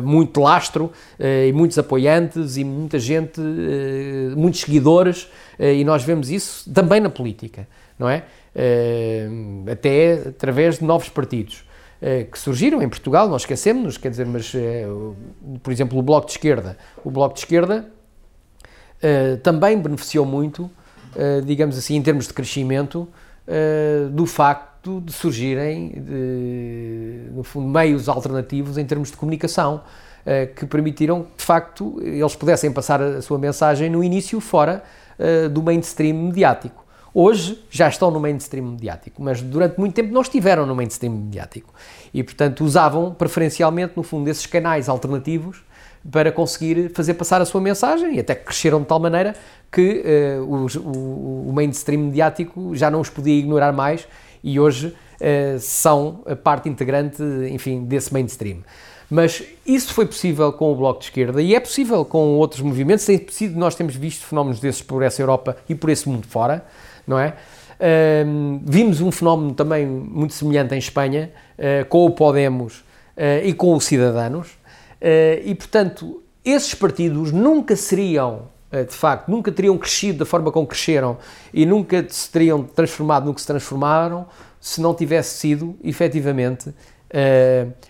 muito 0.03 0.41
lastro 0.41 0.91
e 1.19 1.51
muitos 1.53 1.77
apoiantes 1.77 2.57
e 2.57 2.63
muita 2.63 2.99
gente, 2.99 3.39
muitos 4.35 4.61
seguidores, 4.61 5.29
e 5.57 5.83
nós 5.83 6.03
vemos 6.03 6.29
isso 6.29 6.69
também 6.71 6.99
na 6.99 7.09
política, 7.09 7.67
não 7.97 8.09
é? 8.09 8.23
até 9.71 10.23
através 10.27 10.79
de 10.79 10.85
novos 10.85 11.07
partidos. 11.09 11.63
Eh, 12.01 12.23
que 12.23 12.39
surgiram 12.39 12.81
em 12.81 12.89
Portugal, 12.89 13.29
nós 13.29 13.43
esquecemos-nos, 13.43 13.95
quer 13.95 14.09
dizer, 14.09 14.25
mas, 14.25 14.51
eh, 14.55 14.87
por 15.61 15.71
exemplo, 15.71 15.99
o 15.99 16.01
Bloco 16.01 16.25
de 16.25 16.31
Esquerda. 16.31 16.75
O 17.05 17.11
Bloco 17.11 17.35
de 17.35 17.41
Esquerda 17.41 17.85
eh, 18.99 19.35
também 19.43 19.77
beneficiou 19.77 20.25
muito, 20.25 20.69
digamos 21.45 21.77
assim, 21.77 21.97
em 21.97 22.01
termos 22.01 22.25
de 22.25 22.33
crescimento, 22.33 23.05
do 24.13 24.25
facto 24.25 24.70
de 24.83 25.11
surgirem, 25.11 25.89
de, 25.89 27.29
no 27.33 27.43
fundo, 27.43 27.67
meios 27.67 28.09
alternativos 28.09 28.77
em 28.77 28.85
termos 28.85 29.11
de 29.11 29.17
comunicação, 29.17 29.81
que 30.55 30.67
permitiram 30.67 31.25
de 31.35 31.43
facto, 31.43 31.99
eles 32.03 32.35
pudessem 32.35 32.71
passar 32.71 33.01
a 33.01 33.23
sua 33.23 33.39
mensagem 33.39 33.89
no 33.89 34.03
início 34.03 34.39
fora 34.39 34.83
do 35.51 35.63
mainstream 35.63 36.15
mediático. 36.15 36.85
Hoje 37.13 37.61
já 37.69 37.89
estão 37.89 38.09
no 38.09 38.19
mainstream 38.19 38.67
mediático, 38.67 39.21
mas 39.21 39.41
durante 39.41 39.77
muito 39.77 39.93
tempo 39.93 40.13
não 40.13 40.21
estiveram 40.21 40.65
no 40.65 40.73
mainstream 40.73 41.13
mediático. 41.13 41.73
E, 42.13 42.23
portanto, 42.23 42.63
usavam 42.63 43.13
preferencialmente, 43.13 43.93
no 43.97 44.03
fundo, 44.03 44.29
esses 44.29 44.45
canais 44.45 44.87
alternativos 44.87 45.61
para 46.09 46.31
conseguir 46.31 46.89
fazer 46.93 47.13
passar 47.15 47.41
a 47.41 47.45
sua 47.45 47.59
mensagem 47.61 48.15
e 48.15 48.19
até 48.19 48.33
cresceram 48.33 48.79
de 48.79 48.87
tal 48.87 48.99
maneira 48.99 49.35
que 49.71 50.03
uh, 50.39 50.43
o, 50.43 51.49
o, 51.49 51.53
mainstream 51.53 52.05
mediático 52.05 52.75
já 52.75 52.89
não 52.89 53.01
os 53.01 53.09
podia 53.09 53.37
ignorar 53.37 53.71
mais 53.71 54.07
e 54.43 54.59
hoje 54.59 54.87
uh, 54.87 55.59
são 55.59 56.23
a 56.25 56.35
parte 56.35 56.69
integrante, 56.69 57.21
enfim, 57.49 57.83
desse 57.83 58.13
mainstream. 58.13 58.59
Mas 59.09 59.43
isso 59.65 59.93
foi 59.93 60.05
possível 60.05 60.53
com 60.53 60.71
o 60.71 60.75
Bloco 60.75 60.99
de 60.99 61.05
Esquerda 61.05 61.41
e 61.41 61.53
é 61.53 61.59
possível 61.59 62.05
com 62.05 62.37
outros 62.37 62.61
movimentos. 62.61 63.05
Tem 63.05 63.25
sido, 63.29 63.59
nós 63.59 63.75
temos 63.75 63.95
visto 63.95 64.25
fenómenos 64.25 64.59
desses 64.59 64.81
por 64.81 65.03
essa 65.03 65.21
Europa 65.21 65.57
e 65.67 65.75
por 65.75 65.89
esse 65.89 66.07
mundo 66.07 66.25
fora 66.27 66.65
não 67.07 67.19
é? 67.19 67.35
Uh, 67.79 68.61
vimos 68.63 69.01
um 69.01 69.11
fenómeno 69.11 69.53
também 69.53 69.85
muito 69.85 70.33
semelhante 70.33 70.75
em 70.75 70.77
Espanha, 70.77 71.31
uh, 71.57 71.85
com 71.85 72.05
o 72.05 72.11
Podemos 72.11 72.79
uh, 73.17 73.43
e 73.43 73.53
com 73.53 73.75
os 73.75 73.85
Cidadanos, 73.85 74.49
eh, 75.03 75.41
e 75.43 75.55
portanto, 75.55 76.21
esses 76.45 76.75
partidos 76.75 77.31
nunca 77.31 77.75
seriam, 77.75 78.43
de 78.71 78.93
facto, 78.93 79.29
nunca 79.29 79.51
teriam 79.51 79.77
crescido 79.77 80.19
da 80.19 80.25
forma 80.25 80.51
como 80.51 80.65
cresceram 80.65 81.17
e 81.53 81.65
nunca 81.65 82.05
se 82.07 82.29
teriam 82.29 82.63
transformado 82.63 83.25
no 83.25 83.33
que 83.33 83.41
se 83.41 83.47
transformaram 83.47 84.25
se 84.59 84.79
não 84.79 84.93
tivesse 84.93 85.37
sido, 85.37 85.75
efetivamente, 85.83 86.73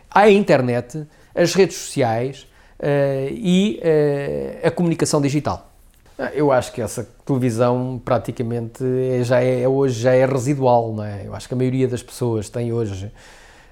a 0.10 0.30
internet, 0.30 1.06
as 1.36 1.54
redes 1.54 1.78
sociais 1.78 2.48
e 3.32 3.80
a 4.64 4.72
comunicação 4.72 5.22
digital. 5.22 5.72
Ah, 6.22 6.30
eu 6.36 6.52
acho 6.52 6.72
que 6.72 6.80
essa 6.80 7.04
televisão 7.26 8.00
praticamente 8.06 8.84
é, 8.84 9.24
já 9.24 9.42
é, 9.42 9.68
hoje 9.68 10.02
já 10.02 10.14
é 10.14 10.24
residual, 10.24 10.94
não 10.94 11.04
é? 11.04 11.26
Eu 11.26 11.34
acho 11.34 11.48
que 11.48 11.56
a 11.56 11.58
maioria 11.58 11.88
das 11.88 12.04
pessoas 12.04 12.48
tem 12.48 12.72
hoje 12.72 13.12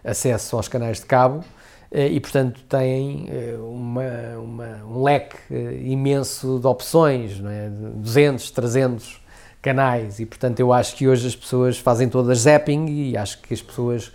acesso 0.03 0.55
aos 0.55 0.67
canais 0.67 0.99
de 0.99 1.05
cabo 1.05 1.43
eh, 1.43 1.58
e, 1.91 2.19
portanto, 2.19 2.61
têm 2.69 3.25
eh, 3.29 3.57
uma, 3.59 4.37
uma, 4.37 4.85
um 4.85 5.03
leque 5.03 5.37
eh, 5.49 5.79
imenso 5.85 6.59
de 6.59 6.67
opções, 6.67 7.39
não 7.39 7.49
é? 7.49 7.67
200, 7.69 8.51
300 8.51 9.21
canais 9.61 10.19
e, 10.19 10.25
portanto, 10.25 10.59
eu 10.59 10.71
acho 10.71 10.95
que 10.95 11.07
hoje 11.07 11.27
as 11.27 11.35
pessoas 11.35 11.79
fazem 11.79 12.07
todas 12.07 12.39
zapping 12.39 12.85
e 12.87 13.17
acho 13.17 13.41
que 13.41 13.53
as 13.53 13.61
pessoas 13.61 14.11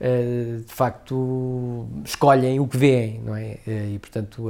de 0.00 0.72
facto 0.72 1.88
escolhem 2.04 2.60
o 2.60 2.68
que 2.68 2.76
veem, 2.76 3.20
não 3.24 3.34
é? 3.34 3.58
E, 3.66 3.98
portanto, 3.98 4.48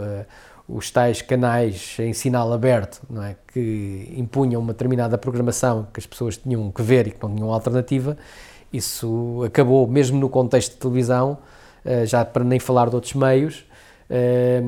os 0.68 0.90
tais 0.90 1.22
canais 1.22 1.96
em 1.98 2.12
sinal 2.12 2.52
aberto, 2.52 3.00
não 3.08 3.22
é? 3.22 3.34
que 3.50 4.12
impunham 4.14 4.60
uma 4.60 4.74
determinada 4.74 5.16
programação 5.16 5.88
que 5.92 5.98
as 5.98 6.06
pessoas 6.06 6.36
tinham 6.36 6.70
que 6.70 6.82
ver 6.82 7.06
e 7.06 7.10
que 7.12 7.22
não 7.22 7.34
tinham 7.34 7.50
alternativa, 7.50 8.18
isso 8.70 9.42
acabou, 9.46 9.86
mesmo 9.86 10.20
no 10.20 10.28
contexto 10.28 10.72
de 10.72 10.78
televisão, 10.78 11.38
eh, 11.40 11.57
já 12.06 12.24
para 12.24 12.44
nem 12.44 12.58
falar 12.58 12.88
de 12.88 12.94
outros 12.94 13.14
meios, 13.14 13.64
eh, 14.10 14.62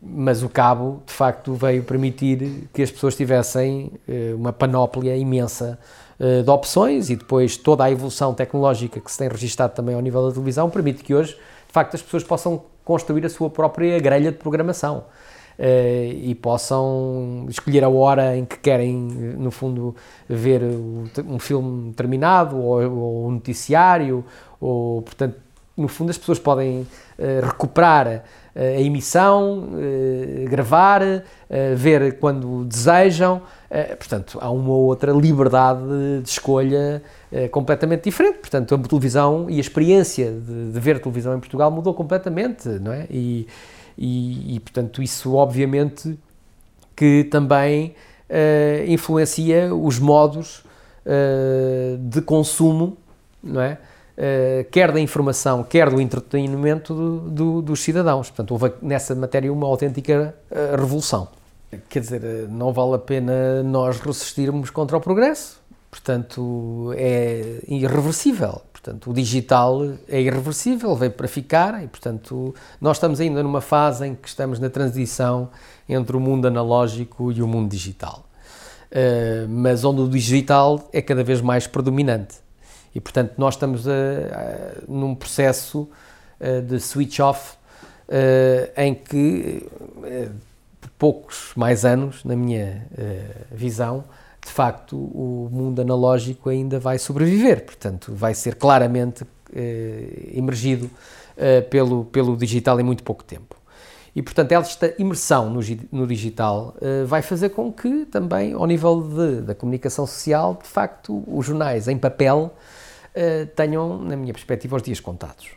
mas 0.00 0.42
o 0.42 0.48
cabo, 0.48 1.02
de 1.04 1.12
facto, 1.12 1.54
veio 1.54 1.82
permitir 1.82 2.68
que 2.72 2.82
as 2.82 2.90
pessoas 2.90 3.16
tivessem 3.16 3.92
eh, 4.08 4.32
uma 4.34 4.52
panóplia 4.52 5.16
imensa 5.16 5.78
de 6.18 6.48
opções 6.50 7.10
e 7.10 7.16
depois 7.16 7.58
toda 7.58 7.84
a 7.84 7.90
evolução 7.90 8.32
tecnológica 8.32 8.98
que 8.98 9.12
se 9.12 9.18
tem 9.18 9.28
registado 9.28 9.74
também 9.74 9.94
ao 9.94 10.00
nível 10.00 10.26
da 10.26 10.32
televisão 10.32 10.70
permite 10.70 11.04
que 11.04 11.14
hoje, 11.14 11.32
de 11.34 11.72
facto, 11.74 11.94
as 11.94 12.00
pessoas 12.00 12.24
possam 12.24 12.62
construir 12.82 13.26
a 13.26 13.28
sua 13.28 13.50
própria 13.50 13.98
grelha 13.98 14.32
de 14.32 14.38
programação. 14.38 15.04
E 15.58 16.34
possam 16.36 17.44
escolher 17.50 17.84
a 17.84 17.88
hora 17.90 18.34
em 18.34 18.46
que 18.46 18.58
querem, 18.58 18.94
no 18.94 19.50
fundo, 19.50 19.94
ver 20.26 20.62
um 20.62 21.38
filme 21.38 21.92
terminado 21.92 22.58
ou, 22.58 22.80
ou 22.90 23.28
um 23.28 23.32
noticiário, 23.32 24.24
ou, 24.58 25.02
portanto, 25.02 25.36
no 25.76 25.88
fundo, 25.88 26.10
as 26.10 26.18
pessoas 26.18 26.38
podem 26.38 26.80
uh, 26.80 27.46
recuperar 27.46 28.06
uh, 28.06 28.58
a 28.58 28.80
emissão, 28.80 29.68
gravar, 30.48 31.02
ver 31.76 32.18
quando 32.18 32.64
desejam. 32.64 33.42
portanto, 33.98 34.38
há 34.40 34.50
uma 34.50 34.72
outra 34.72 35.12
liberdade 35.12 35.82
de 36.22 36.28
escolha 36.28 37.02
completamente 37.50 38.04
diferente. 38.04 38.38
Portanto, 38.38 38.74
a 38.74 38.78
televisão 38.78 39.50
e 39.50 39.58
a 39.58 39.60
experiência 39.60 40.32
de, 40.32 40.72
de 40.72 40.80
ver 40.80 40.98
televisão 41.00 41.36
em 41.36 41.38
Portugal 41.38 41.70
mudou 41.70 41.92
completamente, 41.92 42.66
não 42.66 42.92
é? 42.92 43.06
E, 43.10 43.46
e, 43.98 44.56
e 44.56 44.60
portanto, 44.60 45.02
isso 45.02 45.34
obviamente 45.34 46.18
que 46.96 47.24
também 47.24 47.94
uh, 48.30 48.90
influencia 48.90 49.74
os 49.74 49.98
modos 49.98 50.64
uh, 51.04 51.98
de 51.98 52.22
consumo, 52.22 52.96
não 53.42 53.60
é? 53.60 53.78
Uh, 54.16 54.64
quer 54.70 54.92
da 54.92 55.00
informação, 55.00 55.62
quer 55.62 55.90
do 55.90 56.00
entretenimento 56.00 56.94
do, 56.94 57.18
do, 57.30 57.62
dos 57.62 57.80
cidadãos. 57.80 58.30
Portanto, 58.30 58.52
houve 58.52 58.72
nessa 58.80 59.14
matéria 59.14 59.52
uma 59.52 59.66
autêntica 59.66 60.34
revolução. 60.78 61.28
Quer 61.88 62.00
dizer, 62.00 62.48
não 62.48 62.72
vale 62.72 62.94
a 62.94 62.98
pena 62.98 63.62
nós 63.62 64.00
resistirmos 64.00 64.70
contra 64.70 64.96
o 64.96 65.00
progresso. 65.00 65.60
Portanto, 65.90 66.92
é 66.96 67.60
irreversível. 67.68 68.62
Portanto, 68.72 69.10
o 69.10 69.14
digital 69.14 69.82
é 70.08 70.20
irreversível, 70.20 70.94
veio 70.94 71.10
para 71.10 71.26
ficar 71.26 71.82
e, 71.82 71.88
portanto, 71.88 72.54
nós 72.80 72.98
estamos 72.98 73.18
ainda 73.18 73.42
numa 73.42 73.60
fase 73.60 74.06
em 74.06 74.14
que 74.14 74.28
estamos 74.28 74.60
na 74.60 74.70
transição 74.70 75.50
entre 75.88 76.16
o 76.16 76.20
mundo 76.20 76.46
analógico 76.46 77.32
e 77.32 77.42
o 77.42 77.48
mundo 77.48 77.68
digital. 77.68 78.24
Mas 79.48 79.84
onde 79.84 80.02
o 80.02 80.08
digital 80.08 80.88
é 80.92 81.02
cada 81.02 81.24
vez 81.24 81.40
mais 81.40 81.66
predominante. 81.66 82.45
E, 82.96 83.00
portanto, 83.00 83.34
nós 83.36 83.54
estamos 83.54 83.86
a, 83.86 83.92
a, 83.92 84.72
num 84.88 85.14
processo 85.14 85.86
uh, 86.40 86.62
de 86.62 86.80
switch 86.80 87.20
off 87.20 87.56
uh, 88.08 88.72
em 88.74 88.94
que, 88.94 89.68
por 90.80 90.90
poucos 90.98 91.52
mais 91.54 91.84
anos, 91.84 92.24
na 92.24 92.34
minha 92.34 92.86
visão, 93.52 94.02
de 94.46 94.50
facto 94.50 94.96
o 94.96 95.50
mundo 95.52 95.82
analógico 95.82 96.48
ainda 96.48 96.78
vai 96.78 96.98
sobreviver, 96.98 97.64
portanto 97.64 98.12
vai 98.14 98.32
ser 98.32 98.54
claramente 98.54 99.26
eh, 99.52 100.30
emergido 100.34 100.88
eh, 101.36 101.60
pelo, 101.62 102.04
pelo 102.04 102.36
digital 102.36 102.78
em 102.78 102.84
muito 102.84 103.02
pouco 103.02 103.24
tempo. 103.24 103.56
E 104.14 104.22
portanto 104.22 104.52
esta 104.52 104.94
imersão 104.98 105.50
no, 105.50 105.60
no 105.92 106.06
digital 106.06 106.74
eh, 106.80 107.04
vai 107.04 107.22
fazer 107.22 107.50
com 107.50 107.72
que 107.72 108.06
também 108.06 108.52
ao 108.52 108.66
nível 108.66 109.02
de, 109.02 109.42
da 109.42 109.54
comunicação 109.54 110.06
social, 110.06 110.58
de 110.62 110.68
facto 110.68 111.22
os 111.26 111.44
jornais 111.44 111.88
em 111.88 111.98
papel 111.98 112.54
eh, 112.54 112.75
tenham, 113.54 114.00
na 114.00 114.16
minha 114.16 114.32
perspectiva, 114.32 114.76
os 114.76 114.82
dias 114.82 115.00
contados. 115.00 115.48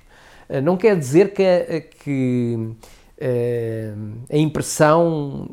Eh, 0.48 0.62
não 0.62 0.78
quer 0.78 0.98
dizer 0.98 1.34
que, 1.34 1.82
que 2.04 2.76
a 4.32 4.38
impressão, 4.38 5.50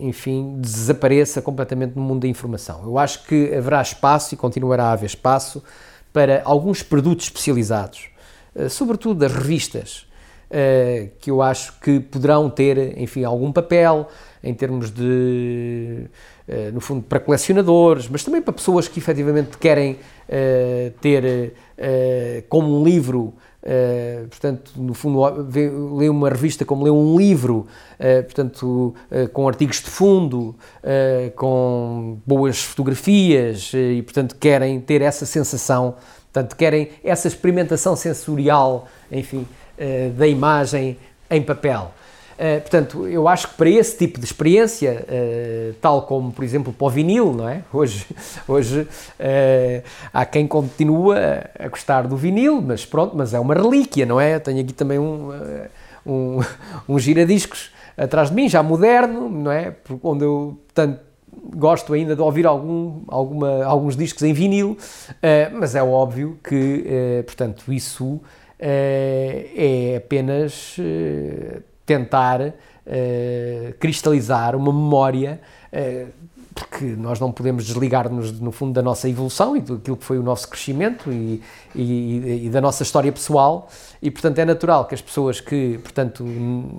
enfim, 0.00 0.56
desapareça 0.58 1.42
completamente 1.42 1.94
no 1.94 2.00
mundo 2.00 2.22
da 2.22 2.28
informação. 2.28 2.84
Eu 2.84 2.96
acho 2.96 3.24
que 3.24 3.54
haverá 3.54 3.82
espaço 3.82 4.32
e 4.32 4.36
continuará 4.36 4.84
a 4.84 4.92
haver 4.92 5.04
espaço 5.04 5.62
para 6.10 6.40
alguns 6.42 6.82
produtos 6.82 7.26
especializados, 7.26 8.08
sobretudo 8.70 9.20
das 9.20 9.30
revistas, 9.30 10.06
que 11.20 11.30
eu 11.30 11.42
acho 11.42 11.78
que 11.80 11.98
poderão 11.98 12.48
ter, 12.48 12.98
enfim, 12.98 13.24
algum 13.24 13.50
papel 13.50 14.08
em 14.42 14.54
termos 14.54 14.92
de, 14.92 16.06
no 16.72 16.80
fundo, 16.80 17.02
para 17.02 17.18
colecionadores, 17.18 18.08
mas 18.08 18.22
também 18.22 18.40
para 18.40 18.52
pessoas 18.52 18.86
que 18.86 19.00
efetivamente 19.00 19.58
querem 19.58 19.98
ter 21.00 21.52
como 22.48 22.80
um 22.80 22.84
livro 22.84 23.34
Uh, 23.66 24.28
portanto, 24.28 24.70
no 24.76 24.94
fundo, 24.94 25.20
lê 25.96 26.08
uma 26.08 26.28
revista 26.28 26.64
como 26.64 26.84
lê 26.84 26.90
um 26.90 27.18
livro, 27.18 27.66
uh, 27.98 28.22
portanto, 28.22 28.94
uh, 29.10 29.28
com 29.30 29.48
artigos 29.48 29.80
de 29.80 29.90
fundo, 29.90 30.54
com 31.34 32.18
boas 32.24 32.62
fotografias 32.62 33.72
e, 33.74 34.00
portanto, 34.02 34.36
querem 34.36 34.80
ter 34.80 35.02
essa 35.02 35.26
sensação, 35.26 35.96
portanto, 36.32 36.54
querem 36.54 36.90
essa 37.02 37.26
experimentação 37.26 37.96
sensorial, 37.96 38.86
enfim, 39.10 39.44
da 40.16 40.26
imagem 40.26 40.96
em 41.30 41.42
papel. 41.42 41.92
Uh, 42.36 42.60
portanto, 42.60 43.08
eu 43.08 43.26
acho 43.26 43.48
que 43.48 43.54
para 43.54 43.70
esse 43.70 43.96
tipo 43.96 44.20
de 44.20 44.26
experiência, 44.26 45.06
uh, 45.08 45.74
tal 45.80 46.02
como, 46.02 46.30
por 46.30 46.44
exemplo, 46.44 46.70
para 46.70 46.86
o 46.86 46.90
vinil, 46.90 47.32
não 47.32 47.48
é? 47.48 47.62
Hoje, 47.72 48.06
hoje 48.46 48.80
uh, 48.82 49.82
há 50.12 50.26
quem 50.26 50.46
continua 50.46 51.16
a 51.58 51.66
gostar 51.68 52.06
do 52.06 52.14
vinil, 52.14 52.60
mas 52.60 52.84
pronto, 52.84 53.16
mas 53.16 53.32
é 53.32 53.40
uma 53.40 53.54
relíquia, 53.54 54.04
não 54.04 54.20
é? 54.20 54.38
Tenho 54.38 54.60
aqui 54.60 54.74
também 54.74 54.98
um, 54.98 55.30
um, 56.04 56.40
um 56.86 56.98
giradiscos 56.98 57.70
atrás 57.96 58.28
de 58.28 58.34
mim, 58.34 58.50
já 58.50 58.62
moderno, 58.62 59.30
não 59.30 59.50
é? 59.50 59.74
Onde 60.02 60.24
eu, 60.24 60.58
portanto, 60.66 61.00
gosto 61.56 61.94
ainda 61.94 62.14
de 62.14 62.20
ouvir 62.20 62.44
algum, 62.44 63.00
alguma, 63.08 63.64
alguns 63.64 63.96
discos 63.96 64.22
em 64.22 64.34
vinil, 64.34 64.76
mas 65.58 65.74
é 65.74 65.82
óbvio 65.82 66.38
que, 66.44 67.22
portanto, 67.24 67.72
isso 67.72 68.20
é 68.58 69.94
apenas 69.96 70.76
tentar 71.84 72.40
uh, 72.40 72.52
cristalizar 73.78 74.56
uma 74.56 74.72
memória, 74.72 75.40
porque 76.54 76.84
nós 76.84 77.20
não 77.20 77.30
podemos 77.30 77.66
desligar-nos, 77.66 78.40
no 78.40 78.50
fundo, 78.50 78.72
da 78.72 78.82
nossa 78.82 79.08
evolução 79.08 79.56
e 79.56 79.60
daquilo 79.60 79.96
que 79.96 80.04
foi 80.04 80.18
o 80.18 80.22
nosso 80.22 80.48
crescimento 80.48 81.12
e, 81.12 81.42
e, 81.74 82.46
e, 82.46 82.50
da 82.50 82.62
nossa 82.62 82.82
história 82.82 83.12
pessoal, 83.12 83.68
e, 84.00 84.10
portanto, 84.10 84.38
é 84.38 84.44
natural 84.44 84.86
que 84.86 84.94
as 84.94 85.02
pessoas 85.02 85.38
que, 85.38 85.78
portanto, 85.82 86.24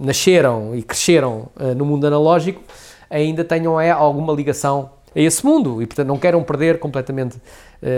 nasceram 0.02 0.76
e 0.76 0.82
cresceram 0.82 1.48
no 1.76 1.86
mundo 1.86 2.08
analógico 2.08 2.62
ainda 3.10 3.44
tenham 3.44 3.80
é, 3.80 3.92
alguma 3.92 4.34
ligação 4.34 4.90
a 5.16 5.20
esse 5.20 5.46
mundo. 5.46 5.82
E, 5.82 5.86
portanto, 5.86 6.08
não 6.08 6.18
queiram 6.18 6.44
perder 6.44 6.80
completamente, 6.80 7.38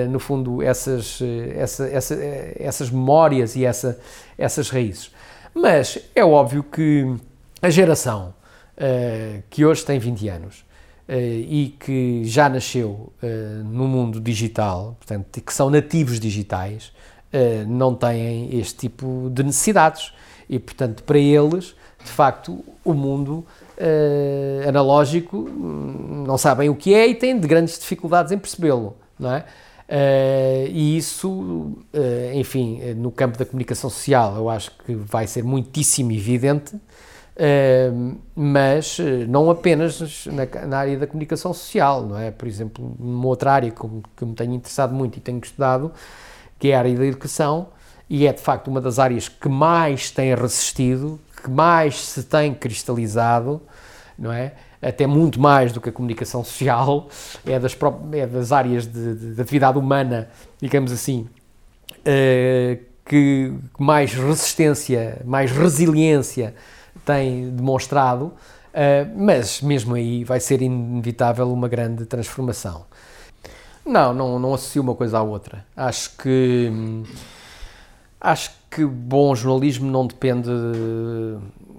no 0.09 0.19
fundo, 0.19 0.61
essas, 0.61 1.19
essa, 1.55 1.87
essa, 1.87 2.17
essas 2.57 2.89
memórias 2.89 3.55
e 3.55 3.65
essa, 3.65 3.99
essas 4.37 4.69
raízes. 4.69 5.11
Mas 5.53 5.99
é 6.13 6.23
óbvio 6.23 6.63
que 6.63 7.15
a 7.61 7.69
geração 7.69 8.33
que 9.49 9.65
hoje 9.65 9.83
tem 9.85 9.99
20 9.99 10.29
anos 10.29 10.65
e 11.09 11.75
que 11.79 12.23
já 12.25 12.47
nasceu 12.47 13.11
no 13.65 13.87
mundo 13.87 14.19
digital, 14.19 14.95
portanto, 14.99 15.41
que 15.41 15.53
são 15.53 15.69
nativos 15.69 16.19
digitais, 16.19 16.91
não 17.67 17.95
têm 17.95 18.57
este 18.57 18.75
tipo 18.75 19.29
de 19.31 19.43
necessidades. 19.43 20.13
E, 20.49 20.57
portanto, 20.57 21.03
para 21.03 21.19
eles, 21.19 21.75
de 22.03 22.09
facto, 22.09 22.63
o 22.83 22.93
mundo 22.93 23.45
analógico 24.67 25.37
hum, 25.37 26.23
não 26.27 26.37
sabem 26.37 26.69
o 26.69 26.75
que 26.75 26.93
é 26.93 27.07
e 27.07 27.15
têm 27.15 27.39
de 27.39 27.47
grandes 27.47 27.79
dificuldades 27.79 28.31
em 28.31 28.37
percebê-lo, 28.37 28.97
não 29.17 29.33
é? 29.33 29.45
Uh, 29.89 30.69
e 30.69 30.97
isso, 30.97 31.27
uh, 31.31 32.35
enfim, 32.35 32.93
no 32.93 33.11
campo 33.11 33.39
da 33.39 33.43
comunicação 33.43 33.89
social, 33.89 34.35
eu 34.35 34.47
acho 34.47 34.69
que 34.85 34.93
vai 34.93 35.25
ser 35.25 35.43
muitíssimo 35.43 36.11
evidente, 36.11 36.75
uh, 36.75 38.19
mas 38.35 38.99
não 39.27 39.49
apenas 39.49 40.27
na, 40.27 40.67
na, 40.67 40.77
área 40.77 40.95
da 40.95 41.07
comunicação 41.07 41.51
social, 41.55 42.05
não 42.05 42.19
é? 42.19 42.29
Por 42.29 42.47
exemplo, 42.47 42.95
numa 42.99 43.25
outra 43.25 43.51
área 43.51 43.71
que, 43.71 43.81
que 44.15 44.25
me 44.25 44.35
tenho 44.35 44.53
interessado 44.53 44.93
muito 44.93 45.17
e 45.17 45.21
tenho 45.21 45.39
estudado, 45.39 45.91
que 46.59 46.67
é 46.67 46.75
a 46.75 46.79
área 46.79 46.95
da 46.95 47.05
educação, 47.07 47.69
e 48.07 48.27
é 48.27 48.33
de 48.33 48.41
facto 48.41 48.67
uma 48.67 48.79
das 48.79 48.99
áreas 48.99 49.27
que 49.27 49.49
mais 49.49 50.11
tem 50.11 50.35
resistido, 50.35 51.19
que 51.41 51.49
mais 51.49 51.99
se 51.99 52.21
tem 52.21 52.53
cristalizado, 52.53 53.59
não 54.19 54.31
é? 54.31 54.53
Até 54.81 55.05
muito 55.05 55.39
mais 55.39 55.71
do 55.71 55.81
que 55.81 55.89
a 55.89 55.91
comunicação 55.91 56.43
social, 56.43 57.07
é 57.45 57.59
das, 57.59 57.77
é 58.13 58.27
das 58.27 58.51
áreas 58.51 58.85
de, 58.85 59.15
de, 59.15 59.35
de 59.35 59.41
atividade 59.41 59.77
humana, 59.77 60.29
digamos 60.61 60.91
assim, 60.91 61.27
uh, 61.99 62.83
que 63.05 63.53
mais 63.77 64.13
resistência, 64.13 65.21
mais 65.25 65.51
resiliência 65.51 66.55
tem 67.05 67.49
demonstrado, 67.49 68.25
uh, 68.25 68.33
mas 69.17 69.61
mesmo 69.61 69.95
aí 69.95 70.23
vai 70.23 70.39
ser 70.39 70.61
inevitável 70.61 71.51
uma 71.51 71.67
grande 71.67 72.05
transformação. 72.05 72.85
Não, 73.85 74.13
não, 74.13 74.39
não 74.39 74.53
associo 74.53 74.81
uma 74.81 74.93
coisa 74.93 75.17
à 75.17 75.23
outra. 75.23 75.65
Acho 75.75 76.15
que 76.17 76.71
acho 78.21 78.51
que 78.69 78.85
bom 78.85 79.33
jornalismo 79.33 79.89
não 79.89 80.05
depende 80.05 80.49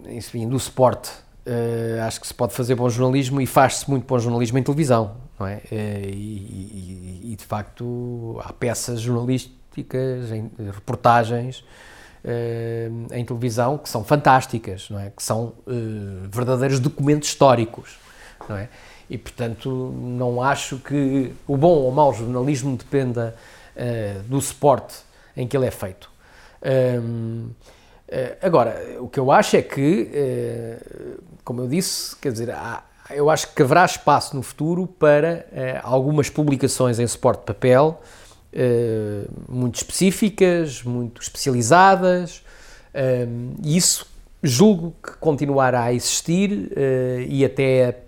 enfim, 0.09 0.49
do 0.49 0.59
suporte 0.59 1.11
Uh, 1.47 2.03
acho 2.03 2.21
que 2.21 2.27
se 2.27 2.35
pode 2.35 2.53
fazer 2.53 2.75
bom 2.75 2.89
jornalismo 2.89 3.41
e 3.41 3.47
faz-se 3.47 3.89
muito 3.89 4.07
bom 4.07 4.19
jornalismo 4.19 4.59
em 4.59 4.63
televisão, 4.63 5.17
não 5.39 5.47
é? 5.47 5.57
Uh, 5.57 5.71
e, 5.73 6.11
e, 6.13 7.33
e, 7.33 7.37
de 7.37 7.45
facto 7.45 8.39
há 8.45 8.53
peças 8.53 9.01
jornalísticas, 9.01 10.31
em, 10.33 10.51
reportagens 10.71 11.61
uh, 12.23 13.15
em 13.15 13.25
televisão 13.25 13.79
que 13.79 13.89
são 13.89 14.05
fantásticas, 14.05 14.91
não 14.91 15.01
é? 15.01 15.11
Que 15.11 15.23
são 15.23 15.55
verdadeiros 16.31 16.79
documentos 16.79 17.31
históricos, 17.31 17.99
não 18.47 18.57
é? 18.57 18.69
E 19.09 19.17
portanto 19.17 19.71
não 19.71 20.43
acho 20.43 20.77
que 20.77 21.33
o 21.47 21.57
bom 21.57 21.75
ou 21.79 21.91
mau 21.91 22.13
jornalismo 22.13 22.77
dependa 22.77 23.35
do 24.27 24.41
suporte 24.43 24.97
em 25.35 25.49
que 25.49 25.57
ele 25.57 25.67
é 25.67 25.71
feito. 25.71 26.11
Agora, 28.43 28.97
o 29.01 29.09
que 29.09 29.21
eu 29.21 29.31
acho 29.31 29.57
é 29.57 29.63
que 29.63 30.09
como 31.45 31.63
eu 31.63 31.67
disse, 31.67 32.15
quer 32.17 32.31
dizer, 32.31 32.55
eu 33.11 33.29
acho 33.29 33.53
que 33.53 33.61
haverá 33.61 33.85
espaço 33.85 34.37
no 34.37 34.43
futuro 34.43 34.87
para 34.87 35.45
eh, 35.53 35.81
algumas 35.83 36.31
publicações 36.31 37.01
em 37.01 37.07
suporte 37.09 37.41
de 37.41 37.47
papel, 37.47 38.01
eh, 38.53 39.25
muito 39.49 39.75
específicas, 39.75 40.85
muito 40.85 41.21
especializadas, 41.21 42.45
eh, 42.95 43.27
e 43.65 43.77
isso 43.77 44.07
julgo 44.43 44.95
que 45.03 45.13
continuará 45.15 45.83
a 45.83 45.93
existir 45.93 46.71
e 47.29 47.45
até 47.45 47.99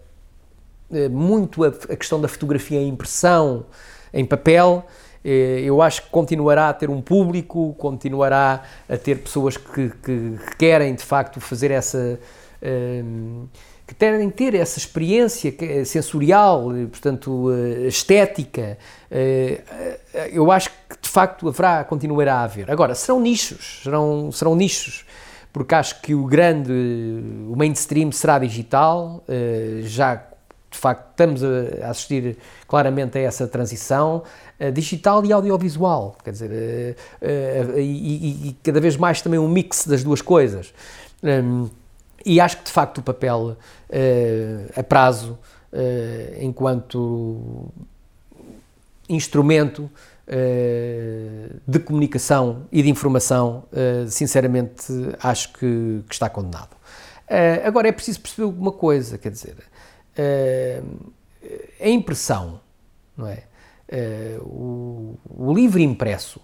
muito 1.11 1.63
a, 1.65 1.73
questão 1.97 2.19
da 2.21 2.29
fotografia 2.29 2.81
em 2.81 2.89
impressão, 2.89 3.67
em 4.15 4.25
papel, 4.25 4.87
eu 5.25 5.81
acho 5.81 6.03
que 6.03 6.11
continuará 6.11 6.69
a 6.69 6.73
ter 6.73 6.91
um 6.91 7.01
público, 7.01 7.75
continuará 7.79 8.63
a 8.89 8.97
ter 8.97 9.19
pessoas 9.19 9.57
que, 9.57 9.89
que, 9.89 10.37
que 10.37 10.57
querem 10.59 10.95
de 10.95 11.05
facto 11.05 11.41
fazer 11.41 11.71
essa 11.71 12.19
que 13.93 13.95
querem 13.95 14.31
ter 14.31 14.55
essa 14.55 14.79
experiência 14.79 15.55
sensorial, 15.85 16.69
portanto, 16.91 17.51
eh, 17.53 17.89
estética, 17.89 18.79
eh, 19.11 19.61
eh, 20.15 20.31
eu 20.33 20.51
acho 20.51 20.71
que 20.71 20.97
de 21.01 21.09
facto 21.09 21.49
haverá, 21.49 21.85
continuará 21.85 22.37
a 22.37 22.45
haver. 22.45 22.71
Agora, 22.71 22.95
serão 22.95 23.21
nichos, 23.21 23.81
serão, 23.83 24.33
serão 24.33 24.55
nichos, 24.55 25.05
porque 25.53 25.75
acho 25.75 26.01
que 26.01 26.15
o 26.15 26.25
grande, 26.25 26.73
o 26.73 27.55
mainstream 27.57 28.11
será 28.13 28.39
digital, 28.39 29.23
já 29.83 30.32
de 30.73 30.79
facto 30.79 31.11
estamos 31.11 31.43
a 31.45 31.91
assistir 31.91 32.37
claramente 32.67 33.19
a 33.19 33.21
essa 33.21 33.47
transição 33.47 34.23
digital 34.73 35.25
e 35.25 35.33
audiovisual, 35.33 36.17
quer 36.23 36.31
dizer, 36.31 36.97
e, 37.77 38.49
e, 38.49 38.57
cada 38.63 38.81
vez 38.81 38.97
mais 38.97 39.21
também 39.21 39.39
um 39.39 39.49
mix 39.49 39.87
das 39.87 40.03
duas 40.03 40.23
coisas. 40.23 40.73
E 42.25 42.41
acho 42.41 42.59
que 42.59 42.65
de 42.65 42.71
facto 42.71 42.99
o 42.99 43.03
papel 43.03 43.57
a 44.77 44.83
prazo, 44.83 45.39
enquanto 46.41 47.69
instrumento 49.09 49.91
de 51.67 51.79
comunicação 51.81 52.63
e 52.71 52.83
de 52.83 52.89
informação, 52.89 53.65
sinceramente 54.09 54.87
acho 55.21 55.53
que, 55.53 56.03
que 56.09 56.15
está 56.15 56.31
condenado. 56.31 56.77
agora 57.65 57.89
é 57.89 57.93
preciso 57.93 58.21
perceber 58.21 58.45
alguma 58.45 58.73
coisa, 58.73 59.19
quer 59.19 59.31
dizer, 59.31 59.57
a 61.81 61.89
impressão, 61.89 62.61
não 63.17 63.27
é? 63.27 63.45
O, 64.41 65.17
o, 65.29 65.53
livro 65.53 65.81
impresso, 65.81 66.41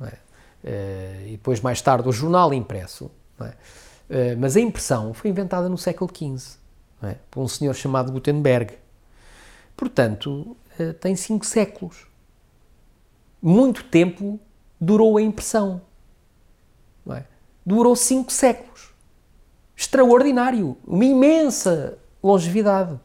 é? 0.00 1.24
e 1.26 1.32
depois 1.32 1.60
mais 1.60 1.80
tarde 1.80 2.08
o 2.08 2.12
jornal 2.12 2.52
impresso, 2.52 3.10
não 3.38 3.46
é? 3.46 4.34
mas 4.34 4.56
a 4.56 4.60
impressão 4.60 5.14
foi 5.14 5.30
inventada 5.30 5.68
no 5.68 5.78
século 5.78 6.10
XV, 6.12 6.58
é? 7.02 7.16
por 7.30 7.42
um 7.42 7.48
senhor 7.48 7.74
chamado 7.74 8.10
Gutenberg. 8.10 8.74
Portanto, 9.76 10.56
tem 11.00 11.14
cinco 11.14 11.46
séculos. 11.46 12.06
Muito 13.40 13.84
tempo 13.84 14.38
durou 14.80 15.16
a 15.16 15.22
impressão. 15.22 15.80
É? 17.10 17.24
Durou 17.64 17.94
cinco 17.96 18.32
séculos. 18.32 18.92
Extraordinário. 19.76 20.76
Uma 20.86 21.04
imensa 21.04 21.98
longevidade. 22.22 22.98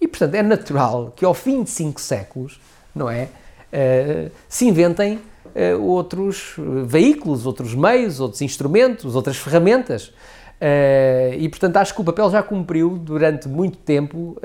E, 0.00 0.06
portanto, 0.06 0.34
é 0.34 0.42
natural 0.42 1.12
que 1.14 1.24
ao 1.24 1.34
fim 1.34 1.62
de 1.62 1.70
cinco 1.70 2.00
séculos, 2.00 2.60
não 2.94 3.10
é, 3.10 3.24
uh, 3.24 4.30
se 4.48 4.66
inventem 4.66 5.16
uh, 5.46 5.82
outros 5.82 6.54
veículos, 6.86 7.46
outros 7.46 7.74
meios, 7.74 8.20
outros 8.20 8.42
instrumentos, 8.42 9.14
outras 9.14 9.36
ferramentas. 9.36 10.12
Uh, 10.60 11.34
e, 11.38 11.48
portanto, 11.48 11.76
acho 11.76 11.94
que 11.94 12.00
o 12.00 12.04
papel 12.04 12.30
já 12.30 12.42
cumpriu 12.42 12.98
durante 12.98 13.48
muito 13.48 13.78
tempo 13.78 14.36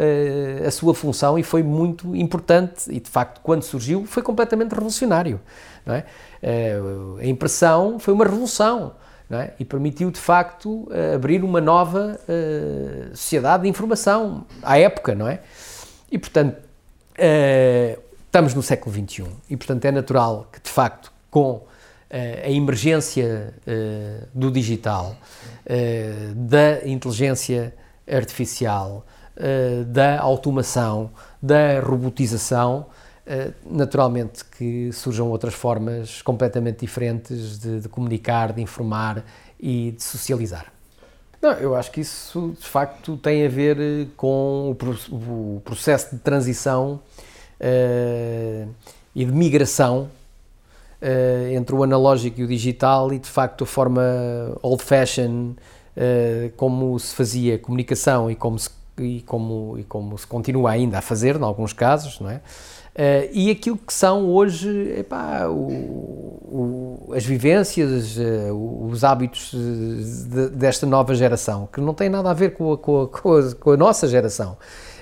a 0.65 0.69
sua 0.69 0.93
função 0.93 1.38
e 1.38 1.43
foi 1.43 1.63
muito 1.63 2.15
importante. 2.15 2.89
E, 2.89 2.99
de 2.99 3.10
facto, 3.10 3.41
quando 3.41 3.63
surgiu, 3.63 4.06
foi 4.06 4.21
completamente 4.21 4.71
revolucionário. 4.71 5.39
É? 5.86 6.06
a 7.19 7.26
impressão 7.26 7.99
foi 7.99 8.13
uma 8.13 8.23
revolução. 8.23 8.93
É? 9.31 9.53
e 9.59 9.65
permitiu 9.65 10.12
de 10.12 10.19
facto 10.19 10.88
eh, 10.91 11.15
abrir 11.15 11.43
uma 11.43 11.59
nova 11.59 12.19
uh, 12.21 13.17
sociedade 13.17 13.63
de 13.63 13.69
informação 13.69 14.45
à 14.62 14.77
época, 14.77 15.15
não 15.15 15.27
é? 15.27 15.39
E 16.12 16.19
portanto 16.19 16.57
uh, 16.57 18.01
estamos 18.27 18.53
no 18.53 18.62
século 18.62 18.93
XXI 18.93 19.25
e 19.49 19.57
portanto 19.57 19.86
é 19.86 19.91
natural 19.91 20.47
que 20.51 20.62
de 20.62 20.69
facto 20.69 21.12
com 21.31 21.63
a 22.45 22.49
emergência 22.51 23.55
do 24.36 24.51
digital, 24.51 25.15
da 26.36 26.88
inteligência 26.88 27.73
artificial, 28.07 29.03
da 29.88 30.19
automação, 30.19 31.09
da 31.41 31.79
robotização, 31.79 32.86
naturalmente 33.65 34.43
que 34.43 34.91
surjam 34.91 35.29
outras 35.29 35.53
formas 35.53 36.21
completamente 36.21 36.79
diferentes 36.79 37.57
de, 37.57 37.81
de, 37.81 37.89
comunicar, 37.89 38.51
de 38.51 38.62
informar 38.62 39.23
e 39.59 39.91
de 39.91 40.03
socializar. 40.03 40.73
Não, 41.43 41.51
eu 41.51 41.75
acho 41.75 41.91
que 41.91 41.99
isso 41.99 42.55
de 42.57 42.65
facto 42.65 43.17
tem 43.17 43.45
a 43.45 43.49
ver 43.49 43.77
eh, 43.77 44.07
com 44.15 44.73
o, 45.12 45.55
o 45.57 45.62
processo 45.65 46.15
de 46.15 46.21
transição 46.21 47.01
uh, 47.59 48.69
e 49.13 49.25
de 49.25 49.31
migração 49.33 50.09
uh, 51.01 51.53
entre 51.53 51.75
o 51.75 51.83
analógico 51.83 52.39
e 52.39 52.45
o 52.45 52.47
digital 52.47 53.12
e 53.12 53.19
de 53.19 53.27
facto 53.27 53.65
a 53.65 53.67
forma 53.67 54.01
old 54.62 54.81
fashion 54.81 55.51
uh, 55.97 56.49
como 56.55 56.97
se 56.97 57.13
fazia 57.13 57.59
comunicação 57.59 58.31
e 58.31 58.36
como 58.36 58.57
se, 58.57 58.69
e 58.97 59.21
como, 59.23 59.77
e 59.77 59.83
como 59.83 60.17
se 60.17 60.25
continua 60.25 60.71
ainda 60.71 60.99
a 60.99 61.01
fazer, 61.01 61.36
em 61.36 61.43
alguns 61.43 61.73
casos, 61.73 62.21
não 62.21 62.29
é? 62.29 62.39
Uh, 62.93 63.25
e 63.32 63.49
aquilo 63.49 63.75
que 63.75 63.91
são 63.91 64.29
hoje 64.29 64.69
epá, 64.99 65.47
o, 65.47 67.01
o, 67.08 67.13
as 67.15 67.25
vivências, 67.25 68.17
uh, 68.17 68.88
os 68.88 69.03
hábitos 69.03 69.49
de, 69.51 70.49
desta 70.49 70.86
nova 70.86 71.15
geração, 71.15 71.67
que 71.73 71.82
não 71.82 71.91
tem 71.95 72.08
nada 72.08 72.29
a 72.29 72.36
ver 72.36 72.53
com 72.53 72.73
a, 72.73 72.77
com 72.77 73.01
a, 73.01 73.08
com 73.08 73.36
a, 73.36 73.56
com 73.56 73.71
a 73.71 73.77
nossa 73.77 74.08
geração 74.08 74.58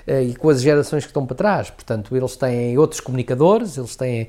uh, 0.08 0.22
e 0.22 0.34
com 0.34 0.48
as 0.48 0.62
gerações 0.62 1.04
que 1.04 1.10
estão 1.10 1.26
para 1.26 1.36
trás. 1.36 1.68
Portanto, 1.68 2.16
eles 2.16 2.34
têm 2.34 2.78
outros 2.78 2.98
comunicadores, 2.98 3.76
eles 3.76 3.94
têm 3.94 4.28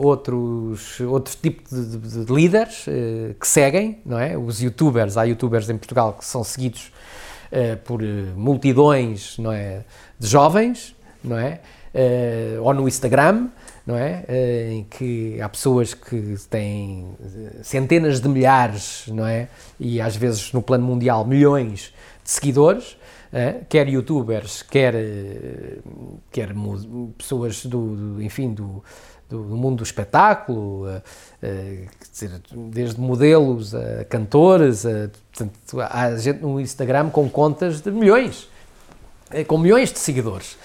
outros, 0.00 0.98
outro 1.00 1.36
tipo 1.40 1.62
de, 1.68 1.98
de, 1.98 2.24
de 2.24 2.32
líderes 2.32 2.84
que 3.38 3.46
seguem, 3.46 4.00
não 4.04 4.18
é? 4.18 4.36
Os 4.36 4.60
youtubers, 4.60 5.16
há 5.16 5.22
youtubers 5.22 5.70
em 5.70 5.76
Portugal 5.76 6.14
que 6.14 6.24
são 6.24 6.42
seguidos 6.42 6.90
por 7.84 8.02
multidões, 8.34 9.38
não 9.38 9.52
é? 9.52 9.84
De 10.18 10.26
jovens, 10.26 10.96
não 11.22 11.38
é? 11.38 11.60
Uh, 11.96 12.62
ou 12.62 12.74
no 12.74 12.86
Instagram, 12.86 13.48
não 13.86 13.96
é? 13.96 14.24
Uh, 14.28 14.72
em 14.72 14.84
que 14.84 15.40
há 15.40 15.48
pessoas 15.48 15.94
que 15.94 16.36
têm 16.50 17.06
eh, 17.20 17.62
centenas 17.62 18.20
de 18.20 18.28
milhares, 18.28 19.04
não 19.08 19.26
é? 19.26 19.48
E 19.78 20.00
às 20.00 20.16
vezes 20.16 20.52
no 20.52 20.60
plano 20.60 20.84
mundial 20.84 21.24
milhões 21.24 21.94
de 22.22 22.30
seguidores, 22.30 22.92
uh, 23.32 23.64
quer 23.68 23.88
youtubers, 23.88 24.62
quer, 24.62 24.94
quer 26.32 26.50
pessoas 27.16 27.64
do, 27.64 27.96
do 27.96 28.22
enfim, 28.22 28.52
do, 28.52 28.82
do, 29.28 29.38
mundo 29.38 29.76
do 29.76 29.84
espetáculo, 29.84 30.86
desde 32.70 33.00
modelos 33.00 33.74
a 33.74 34.04
cantores, 34.04 34.84
a, 34.84 35.10
portanto, 35.32 35.80
há 35.80 36.16
gente 36.16 36.42
no 36.42 36.60
Instagram 36.60 37.10
com 37.10 37.28
contas 37.28 37.80
de 37.80 37.90
milhões, 37.90 38.48
com 39.46 39.58
milhões 39.58 39.92
de 39.92 39.98
seguidores. 40.00 40.56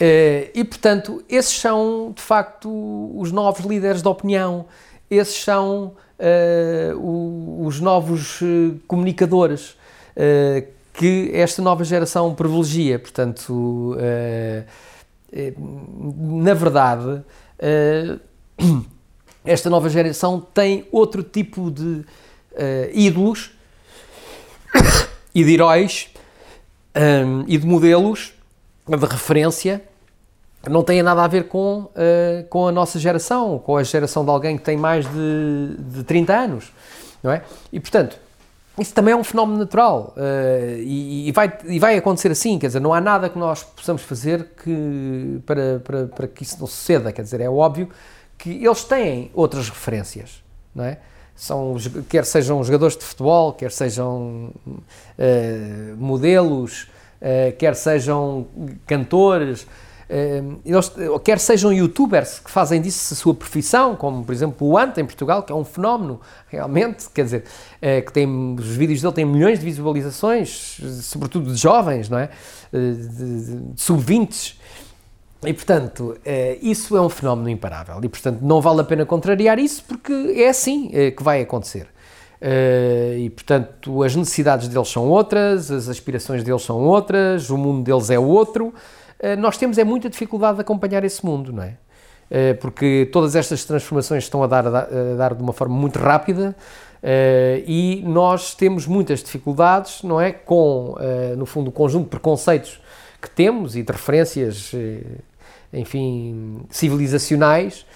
Uh, 0.00 0.48
e, 0.54 0.62
portanto, 0.62 1.24
esses 1.28 1.58
são, 1.58 2.12
de 2.14 2.22
facto, 2.22 2.70
os 3.16 3.32
novos 3.32 3.66
líderes 3.66 4.00
de 4.00 4.06
opinião, 4.06 4.66
esses 5.10 5.42
são 5.42 5.92
uh, 6.20 7.66
os 7.66 7.80
novos 7.80 8.40
uh, 8.40 8.78
comunicadores 8.86 9.76
que 10.92 11.30
esta 11.32 11.62
nova 11.62 11.84
geração 11.84 12.34
privilegia. 12.34 12.98
Portanto, 12.98 13.96
na 15.32 16.54
verdade, 16.54 17.22
esta 19.44 19.70
nova 19.70 19.88
geração 19.88 20.40
tem 20.40 20.88
outro 20.90 21.22
tipo 21.22 21.70
de 21.70 22.04
ídolos 22.92 23.52
e 25.32 25.44
de 25.44 25.54
heróis 25.54 26.08
um, 26.96 27.44
e 27.46 27.56
de 27.56 27.64
modelos 27.64 28.32
de 28.96 29.06
referência 29.06 29.82
não 30.68 30.82
tem 30.82 31.02
nada 31.02 31.22
a 31.22 31.28
ver 31.28 31.48
com, 31.48 31.82
uh, 31.82 32.44
com 32.48 32.66
a 32.66 32.72
nossa 32.72 32.98
geração, 32.98 33.58
com 33.58 33.76
a 33.76 33.82
geração 33.82 34.24
de 34.24 34.30
alguém 34.30 34.56
que 34.56 34.64
tem 34.64 34.76
mais 34.76 35.06
de, 35.06 35.76
de 35.78 36.02
30 36.02 36.34
anos, 36.34 36.72
não 37.22 37.30
é? 37.30 37.42
E, 37.72 37.78
portanto, 37.78 38.18
isso 38.78 38.92
também 38.92 39.12
é 39.12 39.16
um 39.16 39.24
fenómeno 39.24 39.58
natural 39.58 40.14
uh, 40.16 40.78
e, 40.80 41.28
e, 41.28 41.32
vai, 41.32 41.52
e 41.66 41.78
vai 41.78 41.96
acontecer 41.96 42.30
assim, 42.30 42.58
quer 42.58 42.68
dizer, 42.68 42.80
não 42.80 42.92
há 42.92 43.00
nada 43.00 43.28
que 43.28 43.38
nós 43.38 43.62
possamos 43.62 44.02
fazer 44.02 44.48
que, 44.62 45.40
para, 45.46 45.80
para, 45.80 46.06
para 46.06 46.28
que 46.28 46.42
isso 46.42 46.58
não 46.58 46.66
suceda, 46.66 47.12
quer 47.12 47.22
dizer, 47.22 47.40
é 47.40 47.48
óbvio 47.48 47.88
que 48.36 48.64
eles 48.64 48.84
têm 48.84 49.30
outras 49.34 49.68
referências, 49.68 50.42
não 50.74 50.84
é? 50.84 50.98
São, 51.34 51.76
quer 52.08 52.24
sejam 52.24 52.62
jogadores 52.64 52.96
de 52.96 53.04
futebol, 53.04 53.52
quer 53.52 53.70
sejam 53.70 54.50
uh, 54.76 55.96
modelos, 55.96 56.88
quer 57.58 57.74
sejam 57.74 58.46
cantores, 58.86 59.62
uh, 59.62 60.60
eles, 60.64 60.92
quer 61.24 61.38
sejam 61.38 61.72
youtubers 61.72 62.38
que 62.38 62.50
fazem 62.50 62.80
disso 62.80 63.14
a 63.14 63.16
sua 63.16 63.34
profissão, 63.34 63.96
como 63.96 64.24
por 64.24 64.32
exemplo 64.32 64.66
o 64.66 64.78
Ant 64.78 64.98
em 64.98 65.04
Portugal, 65.04 65.42
que 65.42 65.52
é 65.52 65.54
um 65.54 65.64
fenómeno 65.64 66.20
realmente, 66.48 67.08
quer 67.10 67.24
dizer, 67.24 67.44
que 68.04 68.12
tem, 68.12 68.56
os 68.58 68.76
vídeos 68.76 69.02
dele 69.02 69.14
têm 69.14 69.24
milhões 69.24 69.58
de 69.58 69.64
visualizações, 69.64 70.80
sobretudo 71.02 71.52
de 71.52 71.60
jovens, 71.60 72.08
não 72.08 72.18
é? 72.18 72.30
de 72.72 73.72
sub-20 73.76 74.56
e, 75.46 75.54
portanto, 75.54 76.16
isso 76.60 76.96
é 76.96 77.00
um 77.00 77.08
fenómeno 77.08 77.48
imparável. 77.48 78.00
E, 78.02 78.08
portanto, 78.08 78.40
não 78.42 78.60
vale 78.60 78.80
a 78.80 78.84
pena 78.84 79.06
contrariar 79.06 79.58
isso 79.58 79.84
porque 79.86 80.12
é 80.36 80.48
assim 80.48 80.90
que 81.16 81.22
vai 81.22 81.40
acontecer. 81.40 81.88
Uh, 82.40 83.18
e 83.18 83.30
portanto 83.30 84.00
as 84.04 84.14
necessidades 84.14 84.68
deles 84.68 84.88
são 84.88 85.08
outras, 85.08 85.72
as 85.72 85.88
aspirações 85.88 86.44
deles 86.44 86.62
são 86.62 86.78
outras, 86.84 87.50
o 87.50 87.58
mundo 87.58 87.82
deles 87.82 88.10
é 88.10 88.18
outro. 88.18 88.72
Uh, 89.18 89.36
nós 89.38 89.56
temos 89.56 89.76
é 89.76 89.82
muita 89.82 90.08
dificuldade 90.08 90.54
de 90.54 90.60
acompanhar 90.60 91.02
esse 91.02 91.24
mundo, 91.26 91.52
não 91.52 91.64
é? 91.64 91.74
Uh, 92.30 92.56
porque 92.60 93.08
todas 93.12 93.34
estas 93.34 93.64
transformações 93.64 94.22
estão 94.24 94.42
a 94.44 94.46
dar, 94.46 94.66
a 94.68 94.86
dar 95.16 95.34
de 95.34 95.42
uma 95.42 95.52
forma 95.52 95.74
muito 95.74 95.98
rápida 95.98 96.54
e 97.64 98.02
nós 98.04 98.56
temos 98.56 98.84
muitas 98.84 99.22
dificuldades, 99.22 100.02
não 100.02 100.20
é? 100.20 100.32
Com, 100.32 100.96
no 101.36 101.46
fundo, 101.46 101.68
o 101.68 101.72
conjunto 101.72 102.04
de 102.04 102.10
preconceitos 102.10 102.80
que 103.22 103.30
temos 103.30 103.76
e 103.76 103.84
de 103.84 103.92
referências, 103.92 104.72
enfim, 105.72 106.60
civilizacionais 106.68 107.86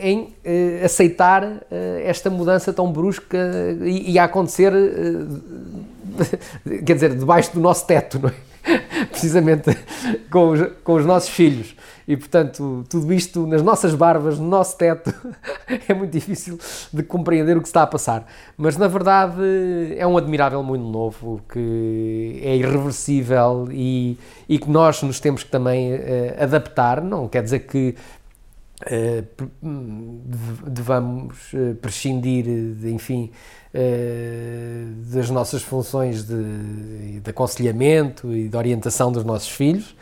em 0.00 0.22
uh, 0.22 0.84
aceitar 0.84 1.44
uh, 1.44 1.60
esta 2.04 2.28
mudança 2.28 2.72
tão 2.72 2.90
brusca 2.90 3.38
e, 3.82 4.12
e 4.12 4.18
a 4.18 4.24
acontecer, 4.24 4.72
quer 6.84 6.94
dizer, 6.94 7.14
debaixo 7.14 7.52
do 7.52 7.60
nosso 7.60 7.86
teto, 7.86 8.18
não 8.18 8.28
é? 8.28 8.34
precisamente 9.10 9.76
com 10.30 10.50
os, 10.50 10.60
com 10.84 10.94
os 10.94 11.06
nossos 11.06 11.28
filhos. 11.28 11.74
E, 12.06 12.16
portanto, 12.16 12.84
tudo 12.88 13.12
isto 13.12 13.46
nas 13.46 13.62
nossas 13.62 13.94
barbas, 13.94 14.38
no 14.38 14.48
nosso 14.48 14.76
teto, 14.76 15.14
é 15.88 15.94
muito 15.94 16.10
difícil 16.10 16.58
de 16.92 17.02
compreender 17.02 17.56
o 17.56 17.60
que 17.60 17.68
está 17.68 17.82
a 17.82 17.86
passar. 17.86 18.26
Mas, 18.56 18.76
na 18.76 18.88
verdade, 18.88 19.40
é 19.96 20.06
um 20.06 20.16
admirável 20.16 20.62
mundo 20.62 20.84
novo 20.84 21.40
que 21.50 22.40
é 22.42 22.56
irreversível 22.56 23.68
e, 23.70 24.18
e 24.48 24.58
que 24.58 24.68
nós 24.68 25.02
nos 25.02 25.20
temos 25.20 25.44
que 25.44 25.50
também 25.50 25.94
uh, 25.94 25.98
adaptar. 26.40 27.00
Não 27.00 27.28
quer 27.28 27.42
dizer 27.42 27.60
que 27.60 27.94
devamos 30.66 31.52
prescindir, 31.80 32.44
de, 32.74 32.92
enfim, 32.92 33.30
das 35.12 35.30
nossas 35.30 35.62
funções 35.62 36.24
de, 36.24 37.20
de 37.20 37.30
aconselhamento 37.30 38.32
e 38.32 38.48
de 38.48 38.56
orientação 38.56 39.12
dos 39.12 39.24
nossos 39.24 39.48
filhos, 39.48 39.94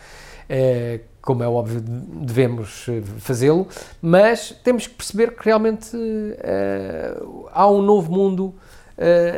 como 1.20 1.42
é 1.42 1.48
óbvio, 1.48 1.80
devemos 1.80 2.86
fazê-lo, 3.18 3.68
mas 4.00 4.58
temos 4.64 4.86
que 4.86 4.94
perceber 4.94 5.36
que 5.36 5.44
realmente 5.44 5.96
há 7.52 7.68
um 7.68 7.82
novo 7.82 8.10
mundo 8.10 8.54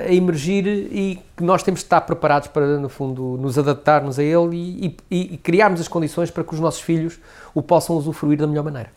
a 0.09 0.13
emergir 0.13 0.67
e 0.67 1.21
que 1.37 1.45
nós 1.45 1.63
temos 1.63 1.81
de 1.81 1.87
estar 1.87 2.01
preparados 2.01 2.49
para, 2.49 2.79
no 2.79 2.89
fundo, 2.89 3.39
nos 3.41 3.57
adaptarmos 3.57 4.19
a 4.19 4.23
ele 4.23 4.57
e, 4.57 4.97
e, 5.09 5.35
e 5.35 5.37
criarmos 5.37 5.81
as 5.81 5.87
condições 5.87 6.31
para 6.31 6.43
que 6.43 6.53
os 6.53 6.59
nossos 6.59 6.81
filhos 6.81 7.21
o 7.55 7.63
possam 7.63 7.97
usufruir 7.97 8.39
da 8.39 8.47
melhor 8.47 8.65
maneira. 8.65 8.91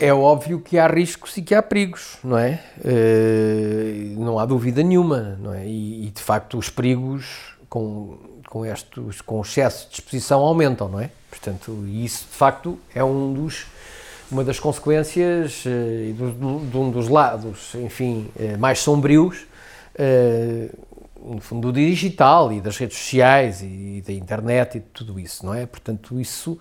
É 0.00 0.12
óbvio 0.12 0.60
que 0.60 0.78
há 0.78 0.86
riscos 0.86 1.36
e 1.36 1.42
que 1.42 1.54
há 1.54 1.62
perigos, 1.62 2.18
não 2.22 2.38
é? 2.38 2.60
Uh, 2.78 4.20
não 4.20 4.38
há 4.38 4.44
dúvida 4.44 4.82
nenhuma, 4.82 5.38
não 5.40 5.52
é? 5.52 5.66
E, 5.66 6.10
de 6.14 6.20
facto 6.20 6.58
os 6.58 6.68
perigos 6.68 7.54
com, 7.68 8.18
com 8.48 8.66
estes, 8.66 9.20
com 9.20 9.40
excesso 9.40 9.88
de 9.88 9.94
exposição 9.94 10.40
aumentam, 10.40 10.88
não 10.88 11.00
é? 11.00 11.10
Portanto, 11.30 11.84
isso 11.88 12.26
de 12.30 12.36
facto 12.36 12.78
é 12.94 13.02
um 13.02 13.32
dos 13.32 13.66
uma 14.30 14.42
das 14.42 14.58
consequências 14.58 15.64
uh, 15.64 15.68
e 15.68 16.12
de 16.12 16.76
um 16.76 16.90
dos 16.90 17.08
lados, 17.08 17.74
enfim, 17.74 18.28
uh, 18.36 18.58
mais 18.58 18.80
sombrios 18.80 19.46
no 21.24 21.40
fundo, 21.40 21.72
do 21.72 21.72
digital 21.72 22.52
e 22.52 22.60
das 22.60 22.76
redes 22.76 22.98
sociais 22.98 23.62
e, 23.62 23.66
e, 23.98 24.04
da 24.04 24.12
internet 24.12 24.78
e 24.78 24.80
tudo 24.80 25.18
isso, 25.18 25.46
não 25.46 25.54
é? 25.54 25.64
Portanto, 25.64 26.20
isso 26.20 26.58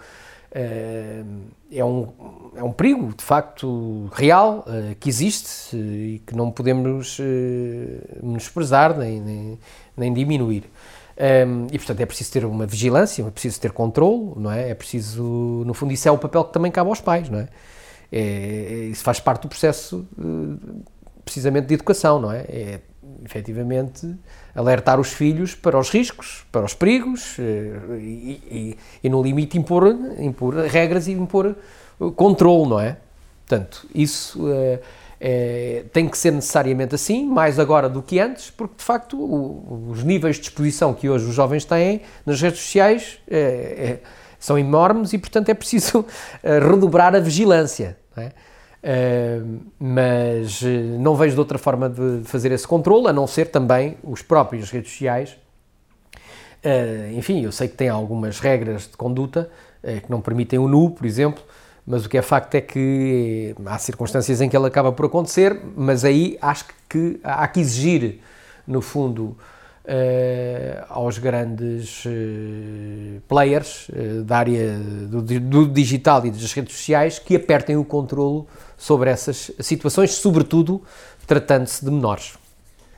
é, 0.53 1.83
um, 1.83 2.07
é 2.55 2.63
um 2.63 2.71
perigo, 2.71 3.13
de 3.15 3.23
facto, 3.23 4.09
real, 4.13 4.65
uh, 4.67 4.95
que 4.99 5.09
existe 5.09 5.75
e 5.75 6.21
que 6.25 6.35
não 6.35 6.51
podemos 6.51 7.19
menosprezar 8.21 8.97
nem, 8.97 9.19
nem, 9.19 9.59
nem 9.97 10.13
diminuir. 10.13 10.69
Um, 11.15 11.67
e, 11.71 11.77
portanto, 11.77 11.99
é 11.99 12.05
preciso 12.05 12.31
ter 12.31 12.45
uma 12.45 12.65
vigilância, 12.65 13.21
é 13.21 13.29
preciso 13.29 13.59
ter 13.59 13.71
controle, 13.71 14.33
não 14.35 14.51
é? 14.51 14.69
É 14.69 14.75
preciso, 14.75 15.63
no 15.65 15.73
fundo, 15.73 15.93
isso 15.93 16.07
é 16.07 16.11
o 16.11 16.17
papel 16.17 16.43
que 16.43 16.53
também 16.53 16.71
cabe 16.71 16.89
aos 16.89 16.99
pais, 16.99 17.29
não 17.29 17.39
é? 17.39 17.47
é, 18.11 18.19
é 18.19 18.73
isso 18.85 19.03
faz 19.03 19.19
parte 19.19 19.43
do 19.43 19.47
processo, 19.47 20.07
precisamente, 21.23 21.67
de 21.67 21.73
educação, 21.75 22.19
não 22.19 22.31
é? 22.31 22.41
É 22.41 22.79
efetivamente, 23.23 24.15
alertar 24.55 24.99
os 24.99 25.11
filhos 25.11 25.55
para 25.55 25.77
os 25.77 25.89
riscos, 25.89 26.45
para 26.51 26.63
os 26.63 26.73
perigos 26.73 27.37
eh, 27.39 27.97
e, 27.99 28.41
e, 28.51 28.77
e 29.03 29.09
no 29.09 29.21
limite, 29.21 29.57
impor, 29.57 29.87
impor 30.19 30.55
regras 30.55 31.07
e 31.07 31.11
impor 31.11 31.47
eh, 31.47 32.11
controle, 32.15 32.69
não 32.69 32.79
é? 32.79 32.97
Portanto, 33.47 33.87
isso 33.93 34.47
é, 34.51 34.79
é, 35.19 35.85
tem 35.91 36.07
que 36.07 36.17
ser 36.17 36.31
necessariamente 36.31 36.95
assim, 36.95 37.25
mais 37.25 37.59
agora 37.59 37.89
do 37.89 38.01
que 38.01 38.19
antes, 38.19 38.51
porque 38.51 38.75
de 38.77 38.83
facto 38.83 39.17
o, 39.19 39.89
os 39.89 40.03
níveis 40.03 40.37
de 40.37 40.43
exposição 40.43 40.93
que 40.93 41.09
hoje 41.09 41.25
os 41.25 41.35
jovens 41.35 41.65
têm 41.65 42.01
nas 42.25 42.39
redes 42.41 42.59
sociais 42.59 43.19
é, 43.27 43.97
são 44.39 44.57
enormes 44.57 45.13
e, 45.13 45.17
portanto, 45.17 45.49
é 45.49 45.53
preciso 45.53 46.05
redobrar 46.43 47.15
a 47.15 47.19
vigilância. 47.19 47.97
Não 48.15 48.23
é? 48.23 48.31
Uh, 48.83 49.61
mas 49.79 50.61
eh, 50.61 50.97
não 50.99 51.15
vejo 51.15 51.35
de 51.35 51.39
outra 51.39 51.57
forma 51.57 51.89
de 51.89 52.21
fazer 52.25 52.51
esse 52.51 52.67
controle, 52.67 53.07
a 53.07 53.13
não 53.13 53.25
ser 53.25 53.45
também 53.45 53.95
os 54.03 54.21
próprios 54.21 54.69
redes 54.69 54.91
sociais. 54.91 55.37
Uh, 56.61 57.17
enfim, 57.17 57.41
eu 57.41 57.51
sei 57.53 57.69
que 57.69 57.77
tem 57.77 57.87
algumas 57.87 58.41
regras 58.41 58.89
de 58.89 58.97
conduta 58.97 59.49
uh, 59.81 60.01
que 60.01 60.11
não 60.11 60.19
permitem 60.19 60.59
o 60.59 60.67
nu, 60.67 60.91
por 60.91 61.05
exemplo, 61.05 61.41
mas 61.87 62.05
o 62.05 62.09
que 62.09 62.17
é 62.17 62.21
facto 62.21 62.55
é 62.55 62.61
que 62.61 63.55
há 63.65 63.77
circunstâncias 63.77 64.41
em 64.41 64.49
que 64.49 64.57
ele 64.57 64.67
acaba 64.67 64.91
por 64.91 65.05
acontecer, 65.05 65.61
mas 65.77 66.03
aí 66.03 66.37
acho 66.41 66.65
que 66.89 67.21
há 67.23 67.47
que 67.47 67.61
exigir, 67.61 68.19
no 68.67 68.81
fundo, 68.81 69.37
aos 70.87 71.17
grandes 71.17 72.05
players 73.27 73.91
da 74.23 74.37
área 74.37 74.77
do, 74.77 75.21
do 75.21 75.67
digital 75.67 76.25
e 76.25 76.31
das 76.31 76.53
redes 76.53 76.73
sociais 76.73 77.19
que 77.19 77.35
apertem 77.35 77.75
o 77.75 77.83
controlo 77.83 78.47
sobre 78.83 79.09
essas 79.09 79.49
situações, 79.61 80.11
sobretudo 80.11 80.81
tratando-se 81.25 81.85
de 81.85 81.89
menores. 81.89 82.33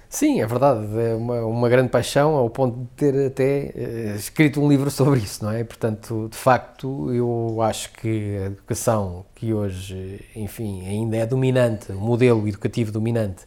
Sim, 0.09 0.41
é 0.41 0.47
verdade, 0.47 0.83
é 0.99 1.13
uma, 1.13 1.45
uma, 1.45 1.69
grande 1.69 1.89
paixão 1.89 2.33
ao 2.35 2.49
ponto 2.49 2.79
de 2.79 2.87
ter 2.95 3.27
até 3.27 3.71
uh, 3.75 4.15
escrito 4.15 4.59
um 4.59 4.67
livro 4.67 4.89
sobre 4.89 5.19
isso, 5.19 5.43
não 5.45 5.51
é? 5.51 5.63
Portanto, 5.63 6.27
de 6.31 6.37
facto, 6.37 7.13
eu 7.13 7.61
acho 7.61 7.91
que 7.91 8.35
a 8.37 8.45
educação 8.45 9.25
que 9.35 9.53
hoje, 9.53 10.25
enfim, 10.35 10.87
ainda 10.87 11.17
é 11.17 11.25
dominante, 11.25 11.91
o 11.91 11.99
modelo 11.99 12.47
educativo 12.47 12.91
dominante, 12.91 13.43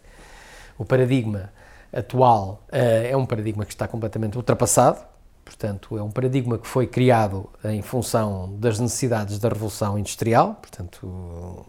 o 0.79 0.85
paradigma 0.85 1.51
atual 1.93 2.63
uh, 2.69 3.11
é 3.11 3.17
um 3.17 3.27
paradigma 3.27 3.65
que 3.65 3.73
está 3.73 3.89
completamente 3.89 4.37
ultrapassado, 4.37 5.01
portanto, 5.49 5.97
é 5.97 6.03
um 6.03 6.11
paradigma 6.11 6.59
que 6.59 6.67
foi 6.67 6.87
criado 6.87 7.49
em 7.65 7.81
função 7.81 8.55
das 8.59 8.79
necessidades 8.79 9.39
da 9.39 9.49
Revolução 9.49 9.99
Industrial, 9.99 10.55
portanto, 10.61 11.65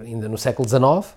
ainda 0.00 0.28
no 0.28 0.36
século 0.36 0.68
XIX. 0.68 1.14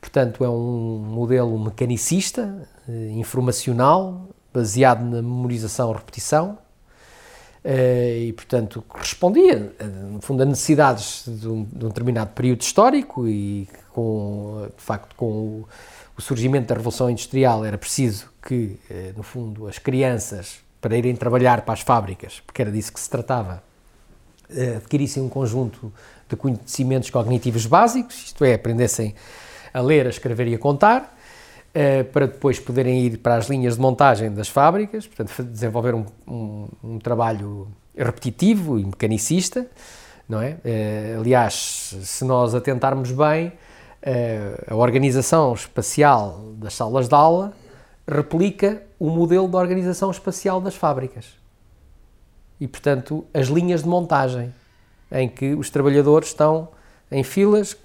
Portanto, 0.00 0.42
é 0.42 0.48
um 0.48 0.98
modelo 0.98 1.58
mecanicista, 1.58 2.66
eh, 2.88 3.10
informacional, 3.10 4.28
baseado 4.52 5.02
na 5.04 5.20
memorização 5.20 5.90
e 5.90 5.94
repetição, 5.94 6.58
eh, 7.62 8.26
e, 8.28 8.32
portanto, 8.32 8.82
correspondia, 8.88 9.74
eh, 9.78 9.84
no 9.84 10.22
fundo, 10.22 10.42
a 10.42 10.46
necessidades 10.46 11.24
de 11.26 11.46
um, 11.46 11.64
de 11.64 11.84
um 11.84 11.88
determinado 11.88 12.30
período 12.30 12.62
histórico 12.62 13.28
e, 13.28 13.68
com, 13.92 14.68
de 14.74 14.82
facto, 14.82 15.14
com 15.16 15.26
o, 15.26 15.68
o 16.16 16.22
surgimento 16.22 16.68
da 16.68 16.76
Revolução 16.76 17.10
Industrial 17.10 17.62
era 17.62 17.76
preciso 17.76 18.30
que, 18.40 18.78
no 19.16 19.22
fundo, 19.22 19.66
as 19.66 19.78
crianças, 19.78 20.60
para 20.86 20.96
irem 20.96 21.16
trabalhar 21.16 21.62
para 21.62 21.74
as 21.74 21.80
fábricas, 21.80 22.40
porque 22.46 22.62
era 22.62 22.70
disso 22.70 22.92
que 22.92 23.00
se 23.00 23.10
tratava, 23.10 23.60
adquirissem 24.76 25.20
um 25.20 25.28
conjunto 25.28 25.92
de 26.28 26.36
conhecimentos 26.36 27.10
cognitivos 27.10 27.66
básicos, 27.66 28.26
isto 28.26 28.44
é, 28.44 28.54
aprendessem 28.54 29.12
a 29.74 29.80
ler, 29.80 30.06
a 30.06 30.10
escrever 30.10 30.46
e 30.46 30.54
a 30.54 30.58
contar, 30.60 31.18
uh, 31.74 32.04
para 32.12 32.28
depois 32.28 32.60
poderem 32.60 33.00
ir 33.00 33.18
para 33.18 33.34
as 33.34 33.48
linhas 33.48 33.74
de 33.74 33.80
montagem 33.80 34.32
das 34.32 34.48
fábricas, 34.48 35.08
portanto, 35.08 35.42
desenvolver 35.42 35.96
um, 35.96 36.06
um, 36.24 36.68
um 36.84 36.98
trabalho 37.00 37.66
repetitivo 37.96 38.78
e 38.78 38.84
mecanicista, 38.84 39.66
não 40.28 40.40
é? 40.40 40.50
Uh, 40.64 41.20
aliás, 41.20 41.96
se 42.00 42.24
nós 42.24 42.54
atentarmos 42.54 43.10
bem, 43.10 43.52
a 44.70 44.76
organização 44.76 45.52
espacial 45.52 46.52
das 46.58 46.74
salas 46.74 47.08
de 47.08 47.14
aula 47.16 47.52
replica 48.08 48.82
o 48.98 49.10
modelo 49.10 49.48
de 49.48 49.56
organização 49.56 50.10
espacial 50.10 50.60
das 50.60 50.74
fábricas. 50.74 51.26
E, 52.60 52.66
portanto, 52.66 53.26
as 53.34 53.48
linhas 53.48 53.82
de 53.82 53.88
montagem 53.88 54.54
em 55.10 55.28
que 55.28 55.54
os 55.54 55.70
trabalhadores 55.70 56.28
estão 56.28 56.68
em 57.10 57.22
filas, 57.22 57.76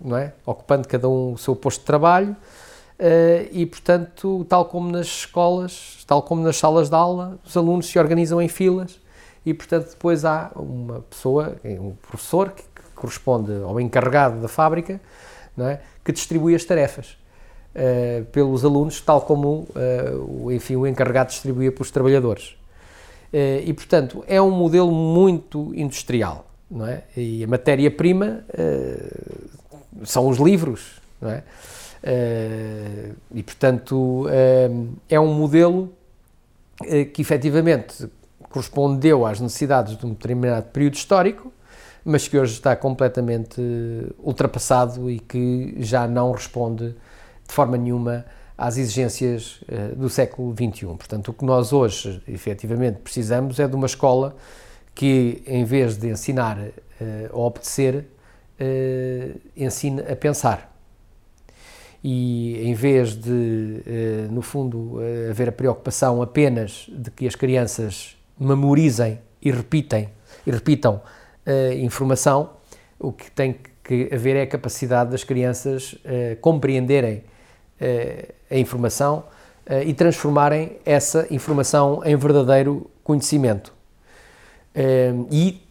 não 0.00 0.16
é? 0.16 0.32
ocupando 0.44 0.86
cada 0.86 1.08
um 1.08 1.32
o 1.32 1.38
seu 1.38 1.56
posto 1.56 1.80
de 1.80 1.86
trabalho, 1.86 2.32
uh, 2.32 3.48
e, 3.50 3.64
portanto, 3.66 4.44
tal 4.48 4.66
como 4.66 4.90
nas 4.90 5.06
escolas, 5.06 6.04
tal 6.06 6.22
como 6.22 6.42
nas 6.42 6.56
salas 6.56 6.88
de 6.88 6.94
aula, 6.94 7.38
os 7.44 7.56
alunos 7.56 7.86
se 7.86 7.98
organizam 7.98 8.40
em 8.40 8.48
filas 8.48 9.00
e, 9.44 9.54
portanto, 9.54 9.90
depois 9.90 10.24
há 10.24 10.50
uma 10.54 11.00
pessoa, 11.00 11.56
um 11.64 11.94
professor, 11.94 12.50
que, 12.52 12.62
corresponde 12.94 13.52
ao 13.62 13.80
encarregado 13.80 14.40
da 14.40 14.48
fábrica, 14.48 15.00
é? 15.56 15.78
que 16.04 16.12
distribui 16.12 16.54
as 16.54 16.64
tarefas. 16.64 17.17
Uh, 17.78 18.24
pelos 18.32 18.64
alunos, 18.64 19.00
tal 19.00 19.20
como 19.20 19.68
uh, 19.70 20.50
enfim, 20.50 20.74
o 20.74 20.84
encarregado 20.84 21.30
distribuía 21.30 21.70
pelos 21.70 21.92
trabalhadores. 21.92 22.56
Uh, 23.32 23.62
e, 23.64 23.72
portanto, 23.72 24.24
é 24.26 24.42
um 24.42 24.50
modelo 24.50 24.90
muito 24.90 25.72
industrial 25.76 26.44
não 26.68 26.86
é? 26.86 27.04
E 27.16 27.44
a 27.44 27.46
matéria-prima 27.46 28.44
são 30.04 30.28
os 30.28 30.36
livros, 30.38 31.00
não 31.18 31.30
é? 31.30 31.42
E, 33.34 33.42
portanto, 33.42 34.26
é 35.08 35.18
um 35.18 35.32
modelo 35.32 35.90
que 37.14 37.22
efetivamente 37.22 38.06
correspondeu 38.50 39.24
às 39.24 39.40
necessidades 39.40 39.96
de 39.96 40.04
um 40.04 40.10
determinado 40.10 40.66
período 40.66 40.96
histórico, 40.96 41.50
mas 42.04 42.28
que 42.28 42.38
hoje 42.38 42.52
está 42.52 42.76
completamente 42.76 43.62
ultrapassado 44.18 45.10
e 45.10 45.18
que 45.18 45.74
já 45.78 46.06
não 46.06 46.32
responde 46.32 46.94
de 47.48 47.54
forma 47.54 47.76
nenhuma 47.76 48.24
às 48.56 48.76
exigências 48.76 49.60
do 49.96 50.10
século 50.10 50.52
XXI. 50.52 50.86
Portanto, 50.86 51.28
o 51.28 51.32
que 51.32 51.44
nós 51.44 51.72
hoje 51.72 52.20
efetivamente 52.28 52.98
precisamos 52.98 53.58
é 53.58 53.66
de 53.66 53.74
uma 53.74 53.86
escola 53.86 54.36
que 54.98 55.44
em 55.46 55.64
vez 55.64 55.96
de 55.96 56.08
ensinar 56.08 56.58
uh, 56.58 56.72
a 57.32 57.36
obedecer, 57.36 58.04
uh, 58.60 59.40
ensina 59.56 60.02
a 60.10 60.16
pensar. 60.16 60.76
E 62.02 62.60
em 62.68 62.74
vez 62.74 63.14
de, 63.14 63.82
no 64.30 64.40
fundo, 64.40 65.00
haver 65.28 65.48
a 65.48 65.52
preocupação 65.52 66.22
apenas 66.22 66.86
de 66.88 67.10
que 67.10 67.26
as 67.26 67.34
crianças 67.34 68.16
memorizem 68.38 69.18
e 69.42 69.50
repitem 69.50 70.08
e 70.46 70.50
repitam 70.52 71.02
informação, 71.82 72.50
o 73.00 73.10
que 73.10 73.28
tem 73.32 73.56
que 73.82 74.08
haver 74.14 74.36
é 74.36 74.42
a 74.42 74.46
capacidade 74.46 75.10
das 75.10 75.24
crianças 75.24 75.96
compreenderem 76.40 77.24
a 78.50 78.56
informação 78.56 79.24
e 79.84 79.92
transformarem 79.94 80.78
essa 80.84 81.26
informação 81.30 82.02
em 82.04 82.16
verdadeiro 82.16 82.90
conhecimento. 83.04 83.72
e, 85.30 85.62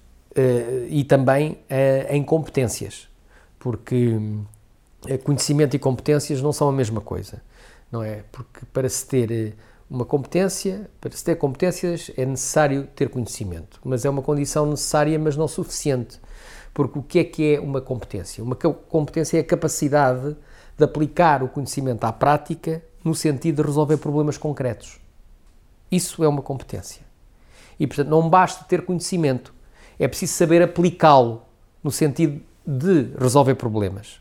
e 0.90 1.04
também 1.04 1.58
em 2.10 2.24
competências, 2.24 3.08
porque 3.60 4.20
conhecimento 5.24 5.76
e 5.76 5.80
competências 5.80 6.42
não 6.42 6.52
são 6.52 6.70
a 6.70 6.72
mesma 6.72 7.02
coisa, 7.02 7.42
não 7.92 8.04
é? 8.04 8.24
Porque 8.32 8.66
para 8.72 8.88
se 8.90 9.06
ter 9.06 9.56
uma 9.90 10.04
competência, 10.04 10.90
para 11.00 11.12
se 11.12 11.24
ter 11.24 11.36
competências 11.36 12.12
é 12.18 12.26
necessário 12.26 12.88
ter 12.96 13.10
conhecimento, 13.10 13.80
mas 13.84 14.04
é 14.04 14.10
uma 14.10 14.22
condição 14.22 14.66
necessária, 14.66 15.18
mas 15.18 15.38
não 15.38 15.48
suficiente. 15.48 16.20
Porque 16.74 17.00
o 17.00 17.02
que 17.02 17.20
é 17.20 17.24
que 17.24 17.56
é 17.56 17.60
uma 17.60 17.82
competência? 17.82 18.44
Uma 18.44 18.56
competência 18.56 19.38
é 19.38 19.40
a 19.40 19.44
capacidade 19.44 20.36
de 20.78 20.84
aplicar 20.84 21.42
o 21.44 21.48
conhecimento 21.48 22.04
à 22.04 22.12
prática 22.12 22.84
no 23.04 23.16
sentido 23.16 23.62
de 23.62 23.68
resolver 23.68 23.98
problemas 23.98 24.38
concretos. 24.38 25.00
Isso 25.92 26.24
é 26.24 26.28
uma 26.28 26.42
competência. 26.42 27.02
E, 27.80 27.88
portanto, 27.88 28.10
não 28.10 28.30
basta 28.30 28.66
ter 28.66 28.84
conhecimento, 28.86 29.54
é 29.98 30.08
preciso 30.08 30.34
saber 30.34 30.62
aplicá-lo 30.62 31.42
no 31.84 31.92
sentido 31.92 32.42
de 32.66 33.12
resolver 33.18 33.56
problemas. 33.56 34.20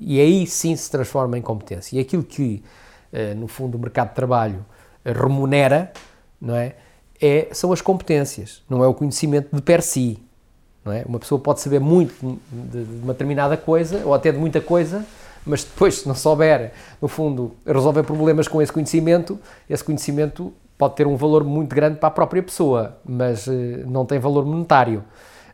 E 0.00 0.20
aí 0.20 0.46
sim 0.46 0.74
se 0.76 0.90
transforma 0.90 1.38
em 1.38 1.42
competência. 1.42 1.96
E 1.96 2.00
aquilo 2.00 2.22
que, 2.22 2.62
eh, 3.12 3.34
no 3.34 3.48
fundo, 3.48 3.76
o 3.76 3.80
mercado 3.80 4.10
de 4.10 4.14
trabalho 4.14 4.64
remunera, 5.04 5.92
não 6.40 6.54
é? 6.54 6.76
é? 7.20 7.48
São 7.52 7.72
as 7.72 7.80
competências, 7.80 8.62
não 8.68 8.82
é 8.82 8.86
o 8.86 8.94
conhecimento 8.94 9.54
de 9.54 9.62
per 9.62 9.82
si. 9.82 10.22
Não 10.84 10.92
é? 10.92 11.02
Uma 11.06 11.18
pessoa 11.18 11.40
pode 11.40 11.60
saber 11.60 11.80
muito 11.80 12.38
de, 12.50 12.78
uma 13.02 13.12
determinada 13.12 13.56
coisa, 13.56 14.04
ou 14.04 14.12
até 14.12 14.30
de 14.30 14.38
muita 14.38 14.60
coisa, 14.60 15.04
mas 15.46 15.64
depois, 15.64 16.00
se 16.00 16.08
não 16.08 16.14
souber, 16.14 16.72
no 17.00 17.08
fundo, 17.08 17.52
resolver 17.66 18.02
problemas 18.02 18.48
com 18.48 18.62
esse 18.62 18.72
conhecimento, 18.72 19.38
esse 19.68 19.84
conhecimento 19.84 20.52
pode 20.76 20.96
ter 20.96 21.06
um 21.06 21.16
valor 21.16 21.44
muito 21.44 21.74
grande 21.74 21.98
para 21.98 22.08
a 22.08 22.12
própria 22.12 22.42
pessoa, 22.42 22.98
mas 23.04 23.46
uh, 23.46 23.52
não 23.86 24.04
tem 24.04 24.18
valor 24.18 24.44
monetário, 24.44 25.04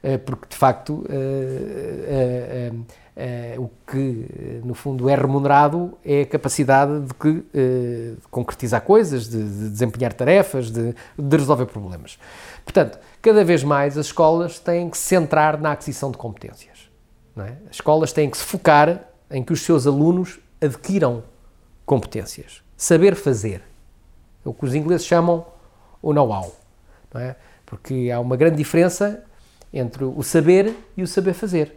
uh, 0.03 0.19
porque 0.21 0.47
de 0.49 0.57
facto 0.57 1.05
uh, 1.05 2.85
o 3.59 3.71
que, 3.87 4.61
no 4.65 4.73
fundo, 4.73 5.07
é 5.11 5.15
remunerado 5.15 5.93
é 6.03 6.23
a 6.23 6.27
capacidade 6.27 7.01
de, 7.01 7.13
que, 7.13 7.33
de 7.53 8.17
concretizar 8.31 8.81
coisas, 8.81 9.29
de, 9.29 9.37
de 9.37 9.69
desempenhar 9.69 10.15
tarefas, 10.15 10.71
de, 10.71 10.95
de, 11.19 11.37
resolver 11.37 11.67
problemas. 11.67 12.19
Portanto, 12.65 12.99
cada 13.21 13.45
vez 13.45 13.63
mais 13.63 13.99
as 13.99 14.07
escolas 14.07 14.59
têm 14.59 14.89
que 14.89 14.97
se 14.97 15.05
centrar 15.05 15.61
na 15.61 15.73
aquisição 15.73 16.11
de 16.11 16.17
competências. 16.17 16.89
É? 17.37 17.53
As 17.69 17.75
escolas 17.77 18.11
têm 18.11 18.31
que 18.31 18.39
se 18.39 18.45
focar 18.45 19.10
em 19.31 19.43
que 19.43 19.53
os 19.53 19.61
seus 19.63 19.87
alunos 19.87 20.39
adquiram 20.61 21.23
competências. 21.87 22.63
Saber 22.77 23.15
fazer. 23.15 23.63
É 24.45 24.49
o 24.49 24.55
que 24.55 24.65
os 24.65 24.75
ingleses 24.75 25.07
chamam 25.07 25.47
o 26.03 26.13
know-how. 26.13 26.55
É? 27.15 27.35
Porque 27.67 28.11
há 28.13 28.21
uma 28.21 28.37
grande 28.37 28.57
diferença 28.57 29.25
entre 29.73 30.05
o 30.05 30.23
saber 30.23 30.75
e 30.97 31.03
o 31.03 31.07
saber 31.07 31.35
fazer. 31.35 31.75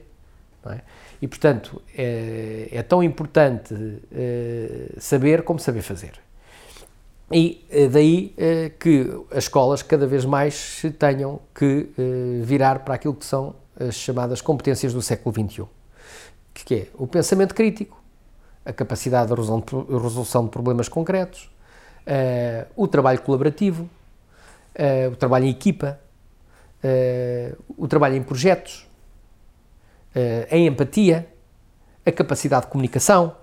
É? 0.65 0.79
E, 1.21 1.27
portanto, 1.27 1.81
é, 1.97 2.69
é 2.71 2.83
tão 2.83 3.03
importante 3.03 3.73
é, 4.11 4.89
saber 4.97 5.43
como 5.43 5.59
saber 5.59 5.81
fazer. 5.81 6.13
E 7.31 7.65
é 7.69 7.87
daí 7.87 8.33
é, 8.37 8.69
que 8.69 9.09
as 9.31 9.45
escolas 9.45 9.81
cada 9.81 10.05
vez 10.05 10.25
mais 10.25 10.53
se 10.53 10.91
tenham 10.91 11.39
que 11.55 11.89
virar 12.43 12.79
para 12.79 12.95
aquilo 12.95 13.15
que 13.15 13.25
são 13.25 13.55
as 13.79 13.95
chamadas 13.95 14.41
competências 14.41 14.93
do 14.93 15.01
século 15.01 15.33
XXI, 15.33 15.65
que 16.53 16.75
é 16.75 16.87
o 16.95 17.07
pensamento 17.07 17.53
crítico, 17.53 18.01
a 18.65 18.71
capacidade 18.71 19.29
de 19.29 19.35
resolução 19.35 20.45
de 20.45 20.49
problemas 20.49 20.87
concretos, 20.87 21.49
o 22.75 22.87
trabalho 22.87 23.21
colaborativo, 23.21 23.89
o 25.11 25.15
trabalho 25.15 25.45
em 25.45 25.49
equipa, 25.49 25.99
o 27.77 27.87
trabalho 27.87 28.15
em 28.15 28.23
projetos, 28.23 28.87
uh, 30.15 30.47
a 30.53 30.57
empatia, 30.57 31.27
a 32.05 32.11
capacidade 32.11 32.65
de 32.65 32.71
comunicação, 32.71 33.35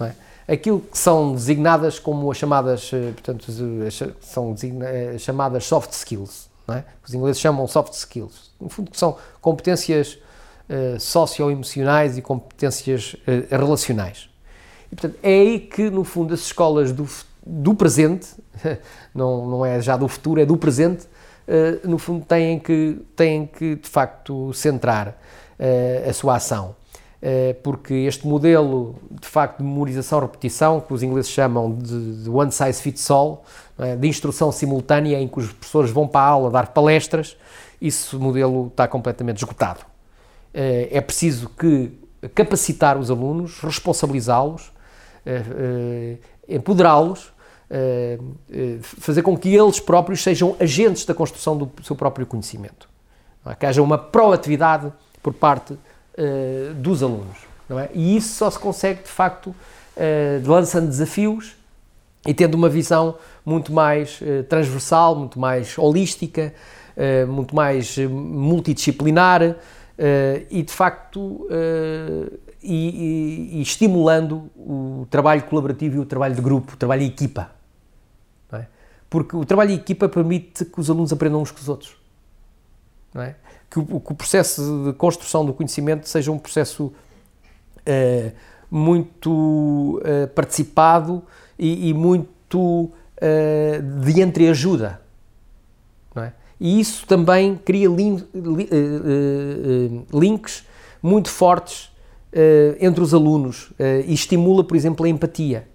é? 0.00 0.52
aquilo 0.52 0.80
que 0.80 0.96
são 0.96 1.34
designadas 1.34 1.98
como 1.98 2.30
as 2.30 2.36
chamadas, 2.36 2.92
uh, 2.92 3.12
portanto, 3.12 3.46
são 4.20 4.54
chamadas 5.18 5.64
soft 5.64 5.92
skills, 5.92 6.48
é? 6.68 6.84
os 7.04 7.14
ingleses 7.14 7.40
chamam 7.40 7.66
soft 7.66 7.92
skills, 7.92 8.50
no 8.60 8.68
fundo 8.68 8.90
são 8.94 9.16
competências 9.40 10.18
uh, 10.68 11.00
socioemocionais 11.00 12.18
e 12.18 12.22
competências 12.22 13.14
uh, 13.14 13.46
relacionais. 13.50 14.28
E, 14.92 14.96
portanto, 14.96 15.18
é 15.22 15.32
aí 15.32 15.60
que, 15.60 15.90
no 15.90 16.04
fundo, 16.04 16.34
as 16.34 16.40
escolas 16.40 16.92
do, 16.92 17.08
do 17.46 17.74
presente, 17.74 18.28
não, 19.14 19.46
não 19.46 19.66
é 19.66 19.80
já 19.80 19.96
do 19.96 20.08
futuro, 20.08 20.40
é 20.40 20.46
do 20.46 20.56
presente, 20.56 21.06
uh, 21.46 21.88
no 21.88 21.98
fundo, 21.98 22.24
têm 22.24 22.58
que, 22.58 22.98
têm 23.16 23.46
que, 23.46 23.76
de 23.76 23.88
facto, 23.88 24.52
centrar 24.52 25.16
a 26.08 26.12
sua 26.12 26.36
ação. 26.36 26.76
Porque 27.64 27.92
este 27.92 28.24
modelo, 28.28 28.94
de 29.10 29.26
facto, 29.26 29.58
de 29.58 29.64
memorização-repetição, 29.64 30.80
que 30.80 30.94
os 30.94 31.02
ingleses 31.02 31.32
chamam 31.32 31.74
de, 31.74 32.22
de 32.22 32.30
one 32.30 32.52
size 32.52 32.80
fits 32.80 33.10
all, 33.10 33.44
é? 33.76 33.96
de 33.96 34.06
instrução 34.06 34.52
simultânea 34.52 35.20
em 35.20 35.26
que 35.26 35.40
os 35.40 35.52
professores 35.52 35.90
vão 35.90 36.06
para 36.06 36.20
a 36.20 36.28
aula 36.28 36.48
dar 36.48 36.68
palestras, 36.68 37.36
esse 37.82 38.14
modelo 38.14 38.68
está 38.68 38.86
completamente 38.86 39.38
esgotado. 39.38 39.80
Uh, 40.54 40.88
é 40.90 41.00
preciso 41.00 41.48
que 41.50 41.92
capacitar 42.34 42.98
os 42.98 43.10
alunos, 43.10 43.60
responsabilizá-los, 43.60 44.72
empoderá-los, 46.48 47.32
fazer 48.98 49.22
com 49.22 49.36
que 49.38 49.54
eles 49.54 49.78
próprios 49.78 50.20
sejam 50.22 50.56
agentes 50.58 51.04
da 51.04 51.14
construção 51.14 51.56
do 51.56 51.70
seu 51.84 51.94
próprio 51.94 52.26
conhecimento. 52.26 52.88
É? 53.46 53.54
Que 53.54 53.66
haja 53.66 53.80
uma 53.80 53.96
proatividade 53.96 54.92
por 55.22 55.32
parte 55.32 55.78
dos 56.76 57.02
alunos. 57.02 57.36
É? 57.70 57.88
E 57.94 58.16
isso 58.16 58.34
só 58.34 58.50
se 58.50 58.58
consegue, 58.58 59.04
de 59.04 59.10
facto, 59.10 59.54
lançando 60.44 60.88
desafios 60.88 61.54
e 62.26 62.34
tendo 62.34 62.56
uma 62.56 62.68
visão 62.68 63.14
muito 63.44 63.72
mais 63.72 64.18
transversal, 64.48 65.14
muito 65.14 65.38
mais 65.38 65.78
holística, 65.78 66.52
muito 67.28 67.54
mais 67.54 67.96
multidisciplinar 67.96 69.54
e, 70.50 70.62
de 70.62 70.72
facto, 70.72 71.48
e, 72.62 73.50
e, 73.52 73.58
e, 73.58 73.62
estimulando 73.62 74.50
o 74.56 75.06
trabalho 75.10 75.42
colaborativo 75.42 75.96
e 75.96 75.98
o 75.98 76.06
trabalho 76.06 76.34
de 76.34 76.40
grupo, 76.40 76.74
o 76.74 76.76
trabalho 76.76 77.02
em 77.02 77.06
equipa. 77.06 77.50
É? 78.52 78.66
Porque 79.10 79.36
o 79.36 79.44
trabalho 79.44 79.70
em 79.72 79.74
equipa 79.74 80.08
permite 80.08 80.64
que 80.64 80.80
os 80.80 80.88
alunos 80.88 81.12
aprendam 81.12 81.42
uns 81.42 81.50
com 81.50 81.60
os 81.60 81.68
outros. 81.68 81.96
É? 83.16 83.34
que 83.70 83.78
o, 83.78 84.00
que 84.00 84.12
o 84.12 84.14
processo 84.14 84.84
de 84.86 84.92
construção 84.94 85.44
do 85.44 85.52
conhecimento 85.52 86.08
seja 86.08 86.32
um 86.32 86.38
processo 86.38 86.86
uh, 86.86 88.32
muito 88.70 90.00
uh, 90.00 90.28
participado 90.34 91.22
e, 91.58 91.90
e 91.90 91.94
muito 91.94 92.58
uh, 92.60 94.02
de 94.02 94.20
entreajuda. 94.20 95.00
É? 96.60 96.64
E 96.64 96.80
isso 96.80 97.06
também 97.06 97.56
cria 97.56 97.88
li, 97.88 98.24
links 100.12 100.64
muito 101.02 101.28
fortes 101.28 101.90
entre 102.80 103.02
os 103.02 103.14
alunos 103.14 103.72
e 104.06 104.12
estimula, 104.12 104.62
por 104.64 104.76
exemplo, 104.76 105.06
a 105.06 105.08
empatia. 105.08 105.68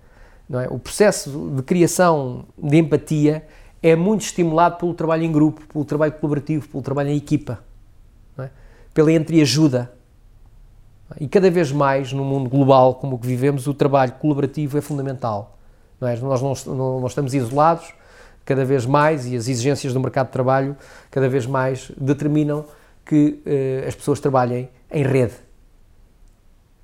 É? 0.52 0.68
O 0.70 0.78
processo 0.78 1.52
de 1.56 1.64
criação 1.64 2.46
de 2.58 2.78
empatia 2.78 3.46
é 3.82 3.96
muito 3.96 4.22
estimulado 4.22 4.78
pelo 4.78 4.94
trabalho 4.94 5.24
em 5.24 5.32
grupo, 5.32 5.62
pelo 5.72 5.84
trabalho 5.84 6.14
colaborativo, 6.14 6.68
pelo 6.68 6.84
trabalho 6.84 7.10
em 7.10 7.18
equipa 7.18 7.60
pela 8.94 9.12
entreajuda. 9.12 9.92
E 11.20 11.28
cada 11.28 11.50
vez 11.50 11.72
mais, 11.72 12.14
no 12.14 12.24
mundo 12.24 12.50
global 12.50 12.96
como 12.96 13.16
o 13.16 13.20
que 13.20 13.28
vivemos, 13.28 13.68
o 13.68 13.74
trabalho 13.74 14.14
colaborativo 14.14 14.78
é 14.78 14.82
fundamental. 14.82 15.58
Não 16.00 16.08
é? 16.08 16.16
Nós 16.18 16.42
não, 16.42 16.54
não, 16.76 17.00
não 17.00 17.08
estamos 17.08 17.34
isolados, 17.34 17.94
cada 18.46 18.66
vez 18.66 18.86
mais, 18.86 19.26
e 19.26 19.36
as 19.36 19.48
exigências 19.48 19.94
do 19.94 20.00
mercado 20.00 20.28
de 20.28 20.34
trabalho 20.34 20.76
cada 21.10 21.30
vez 21.30 21.46
mais 21.46 21.92
determinam 21.98 22.66
que 23.06 23.42
eh, 23.46 23.86
as 23.88 23.96
pessoas 23.96 24.20
trabalhem 24.20 24.70
em 24.92 25.04
rede. 25.04 25.34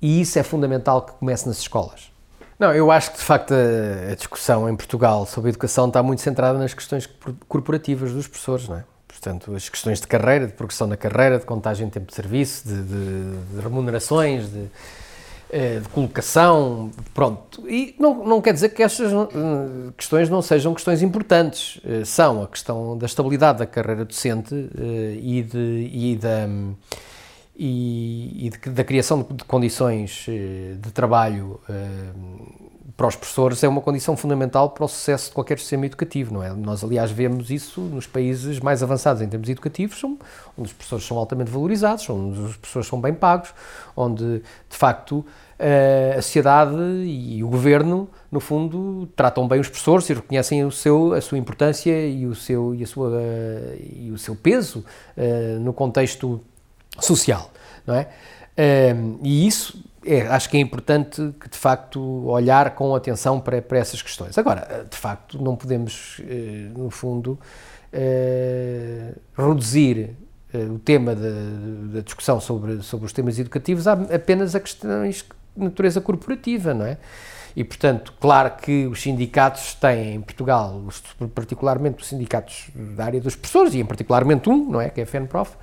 E 0.00 0.20
isso 0.20 0.38
é 0.38 0.42
fundamental 0.42 1.02
que 1.02 1.12
comece 1.12 1.46
nas 1.46 1.58
escolas. 1.58 2.10
Não, 2.58 2.74
eu 2.74 2.90
acho 2.90 3.12
que 3.12 3.18
de 3.18 3.24
facto 3.24 3.54
a, 3.54 4.14
discussão 4.14 4.68
em 4.68 4.76
Portugal 4.76 5.24
sobre 5.24 5.48
educação 5.48 5.88
está 5.88 6.02
muito 6.02 6.20
centrada 6.20 6.58
nas 6.58 6.74
questões 6.74 7.08
corporativas 7.48 8.12
dos 8.12 8.28
professores, 8.28 8.68
não 8.68 8.76
é? 8.76 8.84
Portanto, 9.08 9.54
as 9.54 9.68
questões 9.68 10.00
de 10.00 10.06
carreira, 10.06 10.46
de 10.46 10.52
progressão 10.52 10.86
na 10.86 10.96
carreira, 10.96 11.38
de 11.38 11.44
contagem 11.44 11.86
de 11.86 11.92
tempo 11.92 12.06
de 12.06 12.14
serviço, 12.14 12.68
de, 12.68 12.82
de, 12.82 13.36
de 13.54 13.60
remunerações, 13.60 14.50
de, 14.50 14.70
de, 15.52 15.88
colocação, 15.88 16.90
pronto. 17.12 17.68
E 17.68 17.94
não, 17.98 18.24
não 18.24 18.40
quer 18.40 18.52
dizer 18.52 18.70
que 18.70 18.82
estas 18.82 19.12
eh, 19.12 19.92
questões 19.96 20.28
não 20.28 20.40
sejam 20.40 20.72
questões 20.74 21.02
importantes. 21.02 21.80
Eh, 21.84 22.04
são 22.04 22.42
a 22.42 22.46
questão 22.48 22.96
da 22.96 23.06
estabilidade 23.06 23.58
da 23.58 23.66
carreira 23.66 24.04
docente 24.04 24.54
e, 25.20 25.42
de, 25.42 25.90
e, 25.92 26.16
da, 26.16 26.48
e, 27.56 28.46
e 28.46 28.50
de, 28.50 28.70
da 28.70 28.84
criação 28.84 29.26
de 29.28 29.44
condições 29.44 30.26
de 30.26 30.90
trabalho 30.92 31.60
para 33.00 33.08
os 33.08 33.16
professores 33.16 33.64
é 33.64 33.68
uma 33.68 33.80
condição 33.80 34.14
fundamental 34.14 34.68
para 34.68 34.84
o 34.84 34.88
sucesso 34.88 35.30
de 35.30 35.34
qualquer 35.34 35.58
sistema 35.58 35.86
educativo, 35.86 36.34
não 36.34 36.42
é? 36.42 36.52
Nós, 36.52 36.84
aliás, 36.84 37.10
vemos 37.10 37.50
isso 37.50 37.80
nos 37.80 38.06
países 38.06 38.60
mais 38.60 38.82
avançados 38.82 39.22
em 39.22 39.26
termos 39.26 39.48
educativos, 39.48 40.04
onde 40.04 40.18
os 40.58 40.72
professores 40.74 41.06
são 41.06 41.16
altamente 41.16 41.50
valorizados, 41.50 42.10
onde 42.10 42.38
os 42.38 42.58
professores 42.58 42.86
são 42.86 43.00
bem 43.00 43.14
pagos, 43.14 43.54
onde, 43.96 44.42
de 44.68 44.76
facto, 44.76 45.24
a 45.58 46.20
sociedade 46.20 46.76
e 47.06 47.42
o 47.42 47.48
governo, 47.48 48.06
no 48.30 48.38
fundo, 48.38 49.08
tratam 49.16 49.48
bem 49.48 49.60
os 49.60 49.68
professores 49.68 50.10
e 50.10 50.12
reconhecem 50.12 50.62
o 50.66 50.70
seu, 50.70 51.14
a 51.14 51.22
sua 51.22 51.38
importância 51.38 52.06
e 52.06 52.26
o 52.26 52.34
seu, 52.34 52.74
e 52.74 52.82
a 52.82 52.86
sua, 52.86 53.18
e 53.96 54.10
o 54.12 54.18
seu 54.18 54.36
peso 54.36 54.84
uh, 55.16 55.58
no 55.58 55.72
contexto 55.72 56.38
social, 56.98 57.50
não 57.86 57.94
é? 57.94 58.08
E 59.22 59.46
isso 59.46 59.82
é, 60.04 60.22
acho 60.22 60.48
que 60.48 60.56
é 60.56 60.60
importante 60.60 61.34
que, 61.38 61.48
de 61.48 61.58
facto, 61.58 62.00
olhar 62.26 62.74
com 62.74 62.94
atenção 62.94 63.40
para, 63.40 63.60
para 63.60 63.78
essas 63.78 64.00
questões. 64.00 64.36
Agora, 64.38 64.86
de 64.90 64.96
facto, 64.96 65.40
não 65.40 65.56
podemos, 65.56 66.20
eh, 66.26 66.70
no 66.74 66.90
fundo, 66.90 67.38
eh, 67.92 69.12
reduzir 69.36 70.10
eh, 70.54 70.58
o 70.64 70.78
tema 70.78 71.14
da, 71.14 72.00
discussão 72.00 72.40
sobre, 72.40 72.82
sobre 72.82 73.06
os 73.06 73.12
temas 73.12 73.38
educativos 73.38 73.86
apenas 73.86 74.54
a 74.54 74.60
questões 74.60 75.24
de 75.56 75.64
natureza 75.64 76.00
corporativa, 76.00 76.72
não 76.72 76.86
é? 76.86 76.96
E, 77.54 77.64
portanto, 77.64 78.14
claro 78.20 78.52
que 78.62 78.86
os 78.86 79.02
sindicatos 79.02 79.74
têm 79.74 80.14
em 80.14 80.20
Portugal, 80.20 80.82
particularmente 81.34 82.02
os 82.02 82.08
sindicatos 82.08 82.70
da 82.74 83.04
área 83.04 83.20
dos 83.20 83.34
professores, 83.34 83.74
e 83.74 83.80
em 83.80 83.84
particularmente 83.84 84.48
um, 84.48 84.70
não 84.70 84.80
é? 84.80 84.88
Que 84.88 85.00
é 85.00 85.04
a 85.04 85.06
FENPROF, 85.06 85.56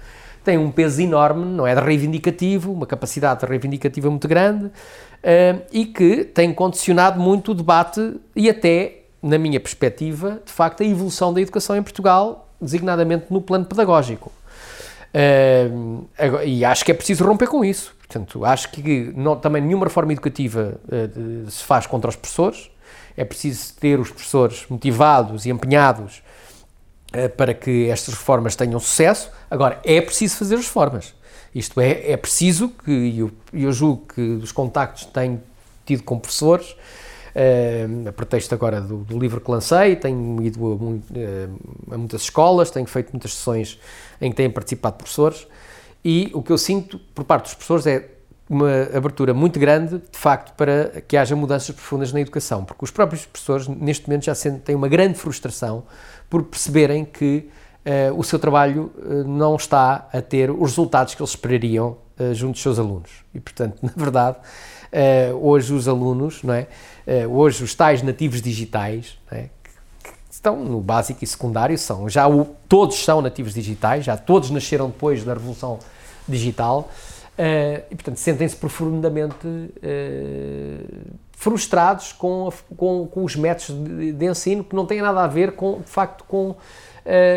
tem 0.48 0.58
um 0.58 0.72
peso 0.72 1.02
enorme, 1.02 1.44
não 1.44 1.68
é? 1.68 1.76
De 1.76 1.82
reivindicativo, 1.82 2.72
uma 2.72 2.88
capacidade 2.88 3.46
reivindicativa 3.46 4.10
muito 4.10 4.30
grande 4.30 4.68
uh, 4.68 5.62
e 5.74 5.86
que 5.86 6.24
tem 6.24 6.54
condicionado 6.54 7.20
muito 7.20 7.52
o 7.52 7.54
debate 7.54 8.16
e 8.34 8.50
até, 8.50 9.00
na 9.22 9.38
minha 9.38 9.60
perspectiva, 9.60 10.42
de 10.46 10.54
facto, 10.54 10.84
a 10.84 10.86
evolução 10.86 11.34
da 11.34 11.42
educação 11.42 11.76
em 11.76 11.84
Portugal, 11.84 12.48
designadamente 12.62 13.26
no 13.30 13.42
plano 13.42 13.66
pedagógico. 13.66 14.32
Uh, 15.14 16.08
e 16.46 16.64
acho 16.64 16.86
que 16.86 16.92
é 16.92 16.94
preciso 16.94 17.26
romper 17.26 17.48
com 17.48 17.66
isso. 17.66 17.94
Portanto, 18.08 18.46
acho 18.46 18.72
que 18.72 19.12
não, 19.18 19.36
também 19.36 19.62
nenhuma 19.62 19.86
reforma 19.86 20.14
educativa 20.14 20.80
uh, 20.86 21.52
se 21.52 21.62
faz 21.62 21.86
contra 21.86 22.10
os 22.10 22.16
professores. 22.16 22.72
É 23.18 23.26
preciso 23.26 23.74
ter 23.82 24.00
os 24.00 24.12
professores 24.12 24.66
motivados 24.70 25.46
e 25.46 25.50
empenhados 25.50 26.22
eh, 26.22 26.27
para 27.38 27.54
que 27.54 27.90
estas 27.90 28.14
reformas 28.14 28.56
tenham 28.56 28.80
sucesso. 28.80 29.30
Agora, 29.50 29.80
é 29.84 30.02
preciso 30.02 30.38
fazer 30.38 30.56
as 30.56 30.66
reformas. 30.66 31.14
Isto 31.54 31.82
é, 31.82 32.12
é 32.12 32.18
preciso 32.18 32.70
que, 32.70 33.18
eu, 33.18 33.32
eu 33.54 33.72
julgo 33.72 34.06
que 34.14 34.36
dos 34.36 34.52
contactos 34.52 35.06
que 35.06 35.12
tenho 35.12 35.42
tido 35.86 36.04
com 36.04 36.20
professores, 36.20 36.72
uh, 36.72 38.10
a 38.10 38.12
pretexto 38.12 38.54
agora 38.54 38.82
do, 38.82 38.98
do, 38.98 39.18
livro 39.18 39.42
que 39.42 39.50
lancei, 39.50 39.96
tenho 39.96 40.42
ido 40.44 40.66
a, 40.66 40.76
uh, 40.76 41.94
a, 41.94 41.98
muitas 41.98 42.24
escolas, 42.24 42.70
tenho 42.70 42.86
feito 42.86 43.10
muitas 43.12 43.34
sessões 43.34 43.80
em 44.22 44.30
que 44.30 44.38
têm 44.38 44.52
participado 44.52 44.98
professores, 44.98 45.48
e 46.04 46.30
o 46.34 46.44
que 46.44 46.52
eu 46.52 46.58
sinto 46.58 47.00
por 47.16 47.24
parte 47.24 47.46
dos 47.46 47.54
professores 47.56 47.88
é 47.88 48.10
uma 48.50 48.84
abertura 48.96 49.34
muito 49.34 49.60
grande, 49.60 49.98
de 49.98 50.18
facto, 50.18 50.56
para 50.56 51.02
que 51.02 51.18
haja 51.18 51.36
mudanças 51.36 51.76
profundas 51.76 52.14
na 52.14 52.22
educação, 52.22 52.64
porque 52.64 52.84
os 52.84 52.92
próprios 52.92 53.26
professores, 53.26 53.68
neste 53.68 54.08
momento, 54.08 54.26
já 54.26 54.36
sentem 54.36 54.76
uma 54.76 54.88
grande 54.88 55.18
frustração 55.18 55.84
por 56.30 56.44
perceberem 56.44 57.06
que 57.06 57.50
uh, 57.88 58.20
o 58.20 58.24
seu 58.24 58.38
trabalho 58.38 58.92
uh, 58.98 59.24
não 59.24 59.56
está 59.56 60.08
a 60.12 60.22
ter 60.22 60.52
os 60.52 60.72
resultados 60.72 61.16
que 61.16 61.22
eles 61.22 61.32
esperariam 61.32 61.98
uh, 62.20 62.34
junto 62.34 62.54
dos 62.54 62.62
seus 62.62 62.78
alunos. 62.78 63.12
E, 63.34 63.40
portanto, 63.40 63.78
na 63.82 63.92
verdade, 63.96 64.38
hoje 65.40 65.74
os 65.74 65.88
alunos, 65.88 66.42
não 66.44 66.54
é? 66.54 66.66
hoje 67.30 67.62
os 67.62 67.76
tais 67.76 68.02
nativos 68.02 68.42
digitais, 68.42 69.20
é? 69.30 69.50
que 70.02 70.10
estão 70.32 70.64
no 70.64 70.80
básico 70.80 71.24
e 71.24 71.28
secundário, 71.28 71.78
são 71.78 72.08
já 72.08 72.26
o, 72.28 72.46
todos 72.70 73.04
são 73.04 73.22
nativos 73.22 73.54
digitais, 73.54 74.06
já 74.06 74.16
todos 74.16 74.50
nasceram 74.50 74.88
depois 74.88 75.26
da 75.26 75.34
revolução 75.34 75.78
digital, 76.26 76.90
e, 77.92 77.96
portanto, 77.96 78.18
sentem-se 78.18 78.56
profundamente 78.56 79.46
frustrados 81.40 82.14
com, 82.14 82.50
a, 82.50 82.76
com, 82.76 83.06
com, 83.06 83.24
os 83.24 83.36
métodos 83.36 83.88
de, 83.88 84.12
de, 84.12 84.26
ensino 84.26 84.64
que 84.64 84.76
não 84.76 84.88
têm 84.88 85.04
nada 85.04 85.24
a 85.24 85.28
ver, 85.28 85.52
com, 85.52 85.82
de 85.82 85.88
facto, 85.88 86.24
com 86.24 86.50
uh, 86.50 86.58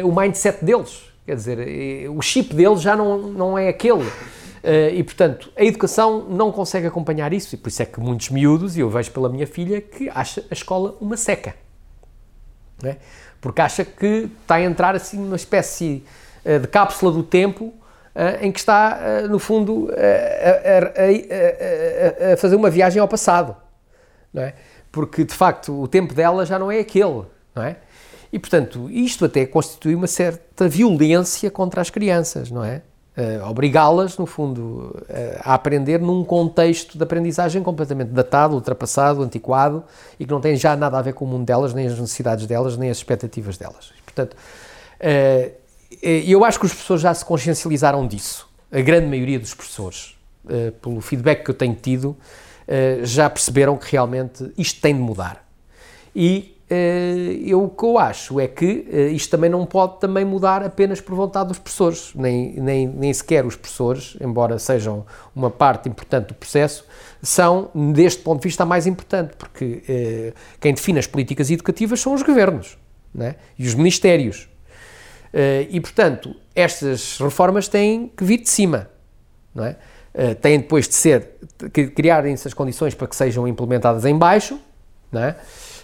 o 0.05 0.19
mindset 0.19 0.65
deles. 0.65 1.03
Quer 1.27 1.37
dizer, 1.37 2.09
o 2.09 2.23
chip 2.23 2.55
deles 2.55 2.81
já 2.81 2.97
não, 2.97 3.19
não 3.19 3.59
é 3.59 3.69
aquele. 3.69 4.11
e, 4.93 5.05
portanto, 5.05 5.53
a 5.57 5.63
educação 5.63 6.27
não 6.29 6.51
consegue 6.51 6.87
acompanhar 6.87 7.33
isso. 7.33 7.55
E 7.55 7.59
por 7.59 7.69
isso 7.69 7.83
é 7.83 7.87
que 7.87 8.01
muitos 8.01 8.31
miúdos, 8.31 8.77
e 8.77 8.81
eu 8.81 8.89
vejo 8.89 9.13
pela 9.13 9.29
minha 9.29 9.47
filha, 9.47 9.83
que 9.83 10.09
acha 10.09 10.43
a 10.51 10.55
escola 10.55 10.97
uma 10.99 11.17
seca. 11.17 11.55
É? 12.83 12.97
Porque 13.41 13.61
acha 13.61 13.85
que 13.85 14.31
está 14.41 14.57
a 14.57 14.63
entrar 14.63 14.97
assim 14.97 15.19
numa 15.19 15.37
espécie 15.37 16.03
de 16.45 16.67
cápsula 16.67 17.13
do 17.13 17.23
tempo 17.23 17.73
Uh, 18.13 18.45
em 18.45 18.51
que 18.51 18.59
está, 18.59 18.99
uh, 18.99 19.29
no 19.29 19.39
fundo, 19.39 19.85
uh, 19.85 19.95
a, 19.95 22.29
a, 22.29 22.33
a, 22.33 22.37
fazer 22.37 22.57
uma 22.57 22.69
viagem 22.69 23.01
ao 23.01 23.07
passado, 23.07 23.55
não 24.33 24.43
é? 24.43 24.55
Porque, 24.93 25.25
de 25.25 25.35
facto, 25.35 25.81
o 25.81 25.89
tempo 25.89 26.15
dela 26.15 26.45
já 26.45 26.59
não 26.59 26.71
é 26.71 26.81
aquele, 26.81 27.25
não 27.55 27.63
é? 27.63 27.77
E, 28.33 28.39
portanto, 28.39 28.89
isto 28.91 29.25
até 29.25 29.45
constitui 29.47 29.95
uma 29.95 30.07
certa 30.07 30.69
violência 30.69 31.51
contra 31.51 31.81
as 31.81 31.91
crianças, 31.91 32.51
não 32.51 32.65
é? 32.65 32.83
Obrigá-las, 33.47 34.17
no 34.17 34.25
fundo, 34.25 34.97
a 35.41 35.53
aprender 35.53 36.01
num 36.01 36.25
contexto 36.25 36.97
de 36.97 37.03
aprendizagem 37.03 37.63
completamente 37.63 38.09
datado, 38.13 38.55
ultrapassado, 38.55 39.23
antiquado 39.23 39.85
e 40.19 40.25
que 40.25 40.31
não 40.31 40.41
tem 40.41 40.57
já 40.57 40.75
nada 40.75 40.99
a 40.99 41.03
ver 41.03 41.13
com 41.13 41.27
o 41.27 41.29
mundo 41.29 41.45
delas, 41.45 41.75
nem 41.75 41.87
as 41.87 41.99
necessidades 41.99 42.47
delas, 42.47 42.79
nem 42.79 42.89
as 42.89 42.97
expectativas 42.97 43.59
delas. 43.59 43.93
Portanto, 44.05 44.37
eh, 44.99 45.53
eu 46.03 46.45
acho 46.45 46.59
que 46.59 46.67
os 46.67 46.73
professores 46.73 47.03
já 47.03 47.13
se 47.13 47.25
consciencializaram 47.25 48.07
disso. 48.07 48.49
A 48.73 48.81
grande 48.81 49.07
maioria 49.07 49.39
dos 49.39 49.53
professores, 49.53 50.17
eh, 50.49 50.73
pelo 50.81 51.01
feedback 51.01 51.45
que 51.45 51.51
eu 51.51 51.55
tenho 51.55 51.75
tido, 51.75 52.17
eh, 52.17 52.23
já 53.03 53.29
perceberam 53.29 53.77
que 53.77 53.91
realmente 53.91 54.53
isto 54.57 54.81
tem 54.81 54.95
de 54.95 55.01
mudar. 55.01 55.45
E 56.15 56.57
eu, 57.45 57.65
o 57.65 57.69
que 57.69 57.85
eu 57.85 57.99
acho 57.99 58.39
é 58.39 58.47
que 58.47 58.65
isto 59.13 59.29
também 59.31 59.51
não 59.51 59.67
pode 59.67 59.99
também 59.99 60.25
mudar 60.25 60.63
apenas 60.63 61.01
por 61.01 61.17
vontade 61.17 61.49
dos 61.49 61.59
professores, 61.59 62.13
nem, 62.15 62.53
nem, 62.61 62.87
nem 62.87 63.13
sequer 63.13 63.45
os 63.45 63.57
professores, 63.57 64.17
embora 64.21 64.57
sejam 64.59 65.05
uma 65.35 65.51
parte 65.51 65.89
importante 65.89 66.29
do 66.29 66.35
processo, 66.35 66.85
são, 67.21 67.71
deste 67.93 68.23
ponto 68.23 68.41
de 68.41 68.49
vista, 68.49 68.63
a 68.63 68.67
mais 68.67 68.87
importante, 68.87 69.35
porque 69.37 70.33
quem 70.61 70.73
define 70.73 71.01
as 71.01 71.09
políticas 71.09 71.51
educativas 71.51 72.01
são 72.01 72.15
os 72.15 72.23
governos 72.23 72.79
é? 73.19 73.35
e 73.59 73.67
os 73.67 73.75
ministérios. 73.75 74.49
E, 75.71 75.81
portanto, 75.81 76.35
estas 76.55 77.19
reformas 77.19 77.67
têm 77.67 78.09
que 78.17 78.23
vir 78.25 78.39
de 78.39 78.49
cima, 78.49 78.89
não 79.55 79.65
é? 79.65 79.77
Uh, 80.13 80.35
têm 80.35 80.59
depois 80.59 80.89
de 80.89 80.95
ser, 80.95 81.31
criarem-se 81.95 82.49
as 82.49 82.55
condições 82.55 82.95
para 82.95 83.07
que 83.07 83.15
sejam 83.15 83.47
implementadas 83.47 84.05
em 84.05 84.17
baixo, 84.17 84.59
é? 85.13 85.37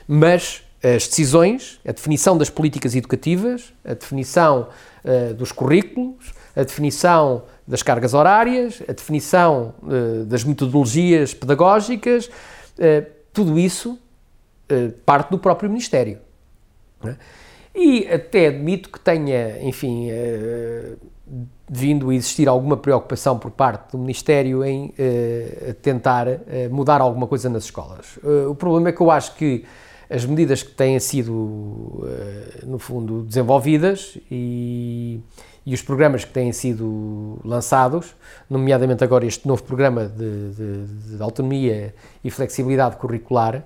mas 0.06 0.66
as 0.82 1.08
decisões, 1.08 1.80
a 1.86 1.92
definição 1.92 2.36
das 2.36 2.50
políticas 2.50 2.94
educativas, 2.94 3.72
a 3.84 3.94
definição 3.94 4.68
uh, 5.04 5.34
dos 5.34 5.50
currículos, 5.50 6.32
a 6.54 6.62
definição 6.62 7.42
das 7.66 7.82
cargas 7.82 8.14
horárias, 8.14 8.82
a 8.88 8.92
definição 8.92 9.74
uh, 9.82 10.24
das 10.24 10.44
metodologias 10.44 11.34
pedagógicas, 11.34 12.26
uh, 12.26 13.06
tudo 13.32 13.58
isso 13.58 13.98
parte 15.04 15.30
do 15.30 15.38
próprio 15.38 15.70
Ministério. 15.70 16.18
É? 17.04 17.14
E 17.72 18.08
até 18.08 18.48
admito 18.48 18.90
que 18.90 18.98
tenha, 18.98 19.62
enfim, 19.62 20.08
vindo 21.68 22.10
a 22.10 22.14
existir 22.14 22.48
alguma 22.48 22.76
preocupação 22.76 23.38
por 23.38 23.50
parte 23.50 23.92
do 23.92 23.98
Ministério 23.98 24.64
em 24.64 24.86
uh, 24.86 25.74
tentar 25.74 26.28
uh, 26.28 26.40
mudar 26.70 27.00
alguma 27.00 27.26
coisa 27.26 27.48
nas 27.48 27.64
escolas. 27.64 28.18
o 28.48 28.54
problema 28.54 28.90
é 28.90 28.92
que 28.92 29.00
eu 29.00 29.10
acho 29.10 29.34
que 29.34 29.64
as 30.08 30.24
medidas 30.24 30.62
que 30.62 30.70
têm 30.70 31.00
sido, 31.00 32.06
no 32.62 32.78
fundo, 32.78 33.24
desenvolvidas 33.24 34.16
e, 34.30 35.18
e, 35.66 35.74
os 35.74 35.82
programas 35.82 36.24
que 36.24 36.30
têm 36.30 36.52
sido 36.52 37.40
lançados, 37.44 38.14
nomeadamente 38.48 39.02
agora 39.02 39.26
este 39.26 39.48
novo 39.48 39.64
programa 39.64 40.06
de, 40.06 40.50
de, 40.50 41.16
de 41.16 41.20
autonomia 41.20 41.92
e 42.22 42.30
flexibilidade 42.30 42.94
curricular, 42.98 43.64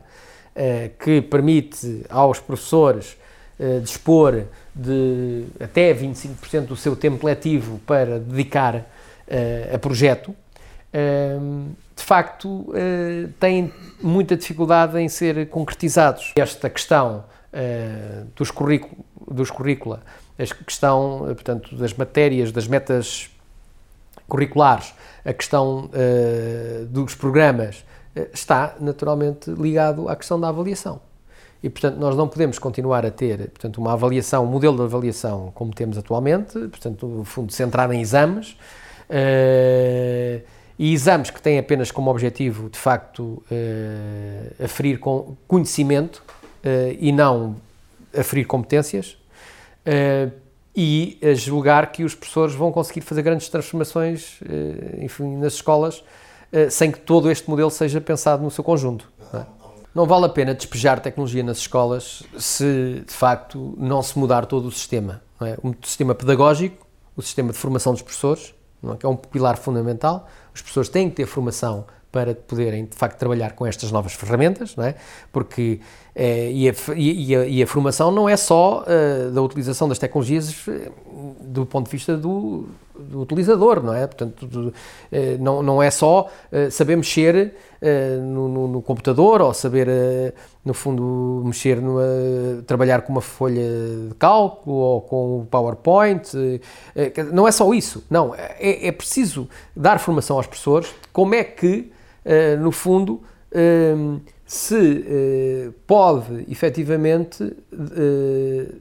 que 0.99 1.21
permite 1.21 2.07
aos 2.09 2.41
professores 2.41 3.19
uh, 3.61 3.81
dispor 3.81 4.45
de 4.75 5.45
até 5.61 5.95
25% 5.95 6.67
do 6.67 6.77
seu 6.77 6.97
tempo 6.97 7.27
letivo 7.27 7.79
para 7.87 8.19
dedicar 8.19 8.77
uh, 8.77 9.75
a 9.75 9.79
projeto, 9.79 10.31
uh, 10.31 11.67
de 11.95 12.03
facto 12.03 12.49
uh, 12.49 13.29
têm 13.39 13.73
muita 14.03 14.37
dificuldade 14.37 14.99
em 14.99 15.09
ser 15.09 15.49
concretizados. 15.49 16.33
Esta 16.37 16.69
questão 16.69 17.25
dos, 18.37 18.53
currículo, 18.53 19.05
dos 19.29 19.51
currícula, 19.51 20.03
a 20.39 20.65
questão, 20.65 21.25
portanto, 21.35 21.75
das 21.75 21.93
matérias, 21.93 22.53
das 22.53 22.69
metas 22.69 23.29
curriculares, 24.31 24.95
a 25.25 25.33
questão 25.35 25.91
uh, 25.93 26.87
dos 26.87 27.15
programas, 27.15 27.85
uh, 28.17 28.29
está 28.33 28.77
naturalmente 28.81 29.51
ligado 29.51 30.09
à 30.09 30.17
questão 30.17 30.41
da 30.41 30.49
avaliação. 30.49 31.03
E, 31.63 31.69
portanto, 31.69 31.97
nós 31.97 32.17
não 32.17 32.27
podemos 32.27 32.59
continuar 32.59 33.05
a 33.05 33.11
ter 33.11 33.51
portanto, 33.51 33.79
uma 33.79 33.93
avaliação, 33.93 34.45
um 34.45 34.47
modelo 34.47 34.77
de 34.77 34.83
avaliação 34.83 35.53
como 35.55 35.75
temos 35.75 35.99
atualmente, 35.99 36.59
portanto, 36.59 37.07
no 37.07 37.25
fundo, 37.25 37.53
centrado 37.53 37.93
em 37.93 38.01
exames, 38.01 38.53
uh, 39.11 40.43
e 40.79 40.95
exames 40.95 41.29
que 41.29 41.43
têm 41.43 41.59
apenas 41.59 41.91
como 41.91 42.11
objetivo, 42.11 42.71
de 42.71 42.79
facto, 42.79 43.43
uh, 43.51 44.65
aferir 44.65 44.99
com 44.99 45.37
conhecimento 45.47 46.23
uh, 46.65 46.97
e 46.99 47.13
não 47.13 47.57
aferir 48.17 48.47
competências, 48.47 49.17
e 50.77 51.19
a 51.23 51.33
julgar 51.35 51.91
que 51.91 52.05
os 52.05 52.15
professores 52.15 52.55
vão 52.55 52.71
conseguir 52.71 53.01
fazer 53.01 53.23
grandes 53.23 53.49
transformações 53.49 54.39
enfim, 55.01 55.37
nas 55.37 55.55
escolas 55.55 56.05
sem 56.71 56.93
que 56.93 56.99
todo 56.99 57.31
este 57.31 57.49
modelo 57.49 57.71
seja 57.71 58.01
pensado 58.01 58.43
no 58.43 58.51
seu 58.51 58.63
conjunto. 58.63 59.11
Não 59.33 59.41
é? 59.41 59.47
Não 59.95 60.07
vale 60.07 60.27
a 60.27 60.29
pena 60.29 60.55
despejar 60.55 61.01
tecnologia 61.01 61.43
nas 61.43 61.59
escolas 61.59 62.23
se, 62.39 63.03
de 63.07 63.13
facto, 63.13 63.75
não 63.77 64.03
se 64.03 64.19
mudar 64.19 64.47
todo 64.47 64.67
o 64.67 64.73
sistema. 64.73 65.23
É? 65.41 65.57
O 65.63 65.75
sistema 65.85 66.15
pedagógico, 66.15 66.87
o 67.17 67.23
sistema 67.23 67.53
de 67.53 67.59
formação 67.59 67.93
dos 67.93 68.03
professores, 68.03 68.55
é? 68.85 68.97
que 68.97 69.07
é 69.07 69.09
um 69.09 69.17
pilar 69.17 69.57
fundamental. 69.57 70.29
Os 70.55 70.61
professores 70.61 70.89
têm 70.89 71.11
que 71.11 71.17
ter 71.17 71.27
formação 71.27 71.87
para 72.13 72.35
poderem, 72.35 72.87
de 72.87 72.97
facto, 72.97 73.19
trabalhar 73.19 73.53
com 73.53 73.67
estas 73.67 73.91
novas 73.91 74.15
ferramentas, 74.15 74.75
não 74.77 74.85
é? 74.85 74.97
porque 75.33 75.81
e, 76.23 76.69
a, 76.69 76.75
e, 76.95 77.35
a, 77.35 77.47
e, 77.47 77.63
a, 77.63 77.67
formação 77.67 78.11
não 78.11 78.29
é 78.29 78.37
só 78.37 78.85
uh, 78.85 79.31
da 79.31 79.41
utilização 79.41 79.89
das 79.89 79.99
tecnologias 79.99 80.69
eh, 80.69 80.91
do 81.41 81.65
ponto 81.65 81.87
de 81.87 81.93
vista 81.93 82.15
do, 82.15 82.67
do 82.95 83.23
utilizador, 83.23 83.83
não 83.83 83.95
é? 83.95 84.07
Portanto, 84.07 84.47
do, 84.47 84.75
não, 85.39 85.63
não 85.63 85.83
é 85.83 85.91
só 85.91 86.29
saber 86.71 86.97
mexer 86.97 87.55
no, 88.23 88.49
no, 88.49 88.69
no, 88.69 88.83
computador 88.83 89.41
ou 89.41 89.55
saber, 89.55 89.89
no 90.65 90.75
fundo, 90.75 91.43
mexer, 91.45 91.81
no, 91.81 91.99
trabalhar 92.67 93.03
com 93.03 93.13
uma 93.13 93.23
folha 93.23 93.63
de 94.09 94.15
cálculo 94.19 94.77
ou 94.77 95.01
com 95.01 95.41
o 95.41 95.47
PowerPoint. 95.51 96.33
não 97.33 97.49
é 97.49 97.53
só 97.53 97.73
isso, 97.73 98.05
não. 98.11 98.35
É, 98.35 98.89
é 98.89 98.93
preciso 98.93 99.49
dar 99.75 99.99
formação 99.99 100.37
aos 100.37 100.47
professores 100.47 100.95
como 101.13 101.35
é 101.35 101.43
que, 101.43 101.91
no 102.61 102.71
fundo, 102.71 103.23
se 104.51 105.05
eh, 105.07 105.71
pode 105.87 106.45
efetivamente 106.51 107.57
eh, 107.73 108.75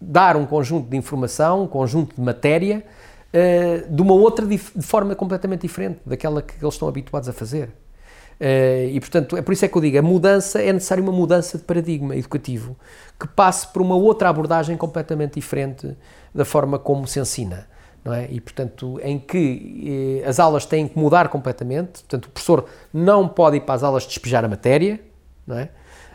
dar 0.00 0.36
um 0.36 0.44
conjunto 0.44 0.90
de 0.90 0.96
informação, 0.96 1.62
um 1.62 1.66
conjunto 1.68 2.16
de 2.16 2.20
matéria, 2.20 2.84
eh, 3.32 3.84
de 3.88 4.02
uma 4.02 4.14
outra 4.14 4.44
de 4.44 4.58
forma 4.58 5.14
completamente 5.14 5.60
diferente 5.60 6.00
daquela 6.04 6.42
que 6.42 6.54
eles 6.60 6.74
estão 6.74 6.88
habituados 6.88 7.28
a 7.28 7.32
fazer. 7.32 7.70
e 8.40 8.98
portanto, 8.98 9.36
é 9.36 9.42
por 9.42 9.52
isso 9.52 9.64
é 9.64 9.68
que 9.68 9.76
eu 9.76 9.82
digo, 9.82 9.96
a 9.96 10.02
mudança, 10.02 10.60
é 10.60 10.72
necessária 10.72 11.00
uma 11.00 11.12
mudança 11.12 11.58
de 11.58 11.62
paradigma 11.62 12.16
educativo 12.16 12.76
que 13.20 13.28
passe 13.28 13.68
por 13.68 13.82
uma 13.82 13.94
outra 13.94 14.30
abordagem 14.30 14.76
completamente 14.76 15.34
diferente 15.34 15.96
da 16.34 16.44
forma 16.44 16.76
como 16.76 17.06
se 17.06 17.20
ensina 17.20 17.68
não 18.04 18.12
é? 18.12 18.26
E, 18.30 18.40
portanto, 18.40 19.00
em 19.02 19.18
que 19.18 20.20
eh, 20.22 20.28
as 20.28 20.40
aulas 20.40 20.66
têm 20.66 20.88
que 20.88 20.98
mudar 20.98 21.28
completamente, 21.28 22.00
portanto, 22.00 22.26
o 22.26 22.30
professor 22.30 22.66
não 22.92 23.28
pode 23.28 23.58
ir 23.58 23.60
para 23.60 23.74
as 23.74 23.82
aulas 23.82 24.04
despejar 24.04 24.44
a 24.44 24.48
matéria, 24.48 25.00
não 25.46 25.58
é? 25.58 25.68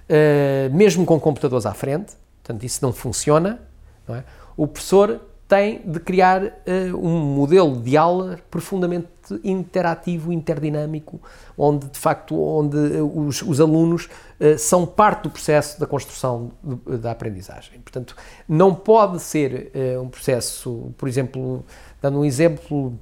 Uh, 0.10 0.74
mesmo 0.74 1.06
com 1.06 1.20
computadores 1.20 1.66
à 1.66 1.74
frente, 1.74 2.14
portanto, 2.42 2.64
isso 2.64 2.80
não 2.82 2.94
funciona, 2.94 3.60
não 4.08 4.16
é? 4.16 4.24
O 4.56 4.66
professor 4.66 5.22
tem 5.48 5.82
de 5.90 6.00
criar 6.00 6.44
uh, 6.44 6.52
um 6.98 7.20
modelo 7.20 7.82
de 7.82 7.96
aula 7.96 8.38
profundamente 8.52 9.08
interativo, 9.44 10.32
interdinâmico, 10.32 11.22
onde 11.58 11.88
de 11.88 11.98
facto 11.98 12.38
onde 12.38 12.78
os, 12.78 13.42
os 13.42 13.62
alunos 13.62 14.06
uh, 14.06 14.58
são 14.58 14.86
parte 14.86 15.24
do 15.24 15.30
processo 15.30 15.80
da 15.80 15.88
construção 15.88 16.52
de, 16.62 16.98
da 16.98 17.12
aprendizagem. 17.12 17.80
Portanto, 17.80 18.16
não 18.48 18.76
pode 18.76 19.22
ser 19.22 19.72
uh, 19.74 20.02
um 20.02 20.10
processo, 20.10 20.94
por 20.98 21.08
exemplo, 21.08 21.64
dando 22.02 22.20
um 22.20 22.26
exemplo 22.26 22.94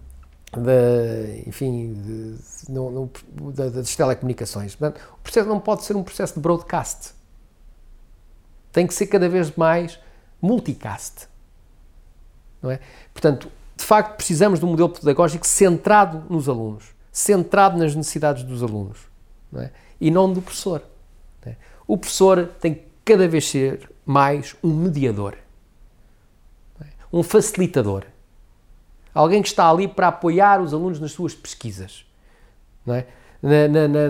da, 0.51 1.47
enfim, 1.47 1.93
de, 1.93 2.71
no, 2.71 2.91
no, 2.91 3.51
das 3.51 3.95
telecomunicações. 3.95 4.75
Portanto, 4.75 5.01
o 5.15 5.23
processo 5.23 5.49
não 5.49 5.59
pode 5.59 5.83
ser 5.83 5.95
um 5.95 6.03
processo 6.03 6.35
de 6.35 6.39
broadcast. 6.41 7.15
Tem 8.71 8.85
que 8.85 8.93
ser 8.93 9.07
cada 9.07 9.27
vez 9.27 9.55
mais 9.55 9.99
multicast 10.39 11.27
não 12.65 12.71
é? 12.71 12.79
Portanto, 13.13 13.49
de 13.77 13.83
facto, 13.83 14.15
precisamos 14.15 14.59
de 14.59 14.65
um 14.65 14.69
modelo 14.69 14.89
pedagógico 14.89 15.45
centrado 15.45 16.23
nos 16.29 16.49
alunos, 16.49 16.85
centrado 17.11 17.77
nas 17.77 17.95
necessidades 17.95 18.43
dos 18.43 18.63
alunos, 18.63 18.97
não 19.51 19.61
é? 19.61 19.71
e 20.01 20.09
não 20.09 20.31
do 20.31 20.41
professor. 20.41 20.81
Não 21.45 21.51
é? 21.51 21.55
O 21.87 21.97
professor 21.97 22.49
tem 22.59 22.73
que 22.73 22.85
cada 23.05 23.27
vez 23.27 23.47
ser 23.47 23.91
mais 24.05 24.55
um 24.63 24.73
mediador, 24.73 25.35
é? 26.81 26.85
um 27.13 27.21
facilitador, 27.21 28.05
alguém 29.13 29.41
que 29.41 29.47
está 29.47 29.69
ali 29.69 29.87
para 29.87 30.07
apoiar 30.07 30.59
os 30.59 30.73
alunos 30.73 30.99
nas 30.99 31.11
suas 31.11 31.35
pesquisas, 31.35 32.05
não 32.85 32.95
é? 32.95 33.05
Na, 33.43 33.67
na, 33.67 34.09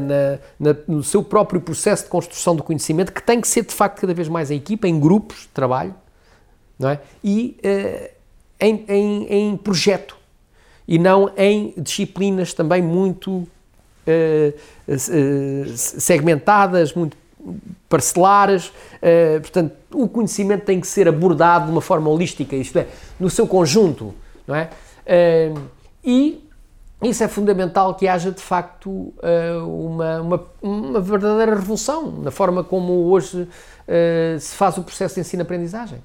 na, 0.58 0.76
no 0.88 1.03
seu 1.03 1.22
próprio 1.22 1.60
processo 1.60 2.06
de 2.06 2.10
construção 2.10 2.56
do 2.56 2.64
conhecimento, 2.64 3.12
que 3.12 3.22
tem 3.22 3.41
que 3.41 3.47
ser 3.49 3.66
de 3.66 3.74
facto 3.74 3.99
cada 3.99 4.14
vez 4.14 4.30
mais 4.30 4.49
em 4.49 4.56
equipa, 4.56 4.88
em 4.88 4.97
grupos 4.97 5.41
de 5.41 5.47
trabalho, 5.49 5.93
não 6.80 6.89
é? 6.89 7.01
E 7.22 7.58
uh, 7.60 8.14
em, 8.60 8.86
em, 8.88 9.28
em 9.34 9.58
projeto 9.58 10.16
e 10.88 10.99
não 10.99 11.32
em 11.36 11.74
disciplinas 11.78 12.53
também 12.53 12.82
muito 12.82 13.32
uh, 13.32 13.47
uh, 14.88 15.78
segmentadas, 15.78 16.93
muito 16.93 17.18
parcelares. 17.89 18.68
Uh, 18.68 19.41
portanto, 19.41 19.74
o 19.93 20.08
conhecimento 20.08 20.66
tem 20.66 20.80
que 20.80 20.88
ser 20.88 21.08
abordado 21.08 21.66
de 21.66 21.72
uma 21.72 21.82
forma 21.82 22.10
holística, 22.10 22.56
isto 22.56 22.78
é, 22.78 22.88
no 23.20 23.30
seu 23.30 23.47
conjunto, 23.47 24.14
não 24.47 24.56
é? 24.56 24.70
e 26.03 26.43
isso 27.03 27.24
é 27.24 27.28
fundamental 27.28 27.93
que 27.93 28.08
haja 28.08 28.32
de 28.32 28.41
facto 28.41 29.14
uma, 29.68 30.22
uma, 30.22 30.43
uma, 30.60 30.99
verdadeira 30.99 31.53
revolução 31.53 32.12
na 32.24 32.32
forma 32.32 32.64
como 32.64 32.91
hoje 33.12 33.47
se 34.39 34.56
faz 34.56 34.80
o 34.80 34.84
processo 34.84 35.14
de 35.14 35.22
ensino-aprendizagem 35.22 35.99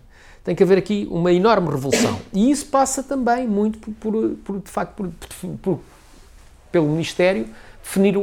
tem 0.44 0.54
que 0.54 0.62
haver 0.62 0.78
aqui 0.78 1.06
uma 1.10 1.32
enorme 1.32 1.68
revolução. 1.70 2.18
E 2.32 2.50
isso 2.50 2.66
passa 2.66 3.02
também 3.02 3.46
muito 3.46 3.78
por, 3.78 3.92
por, 3.94 4.30
por 4.44 4.60
de 4.60 4.70
facto, 4.70 5.12
por, 5.62 5.80
pelo 6.72 6.88
Ministério 6.88 7.46
definir 7.82 8.16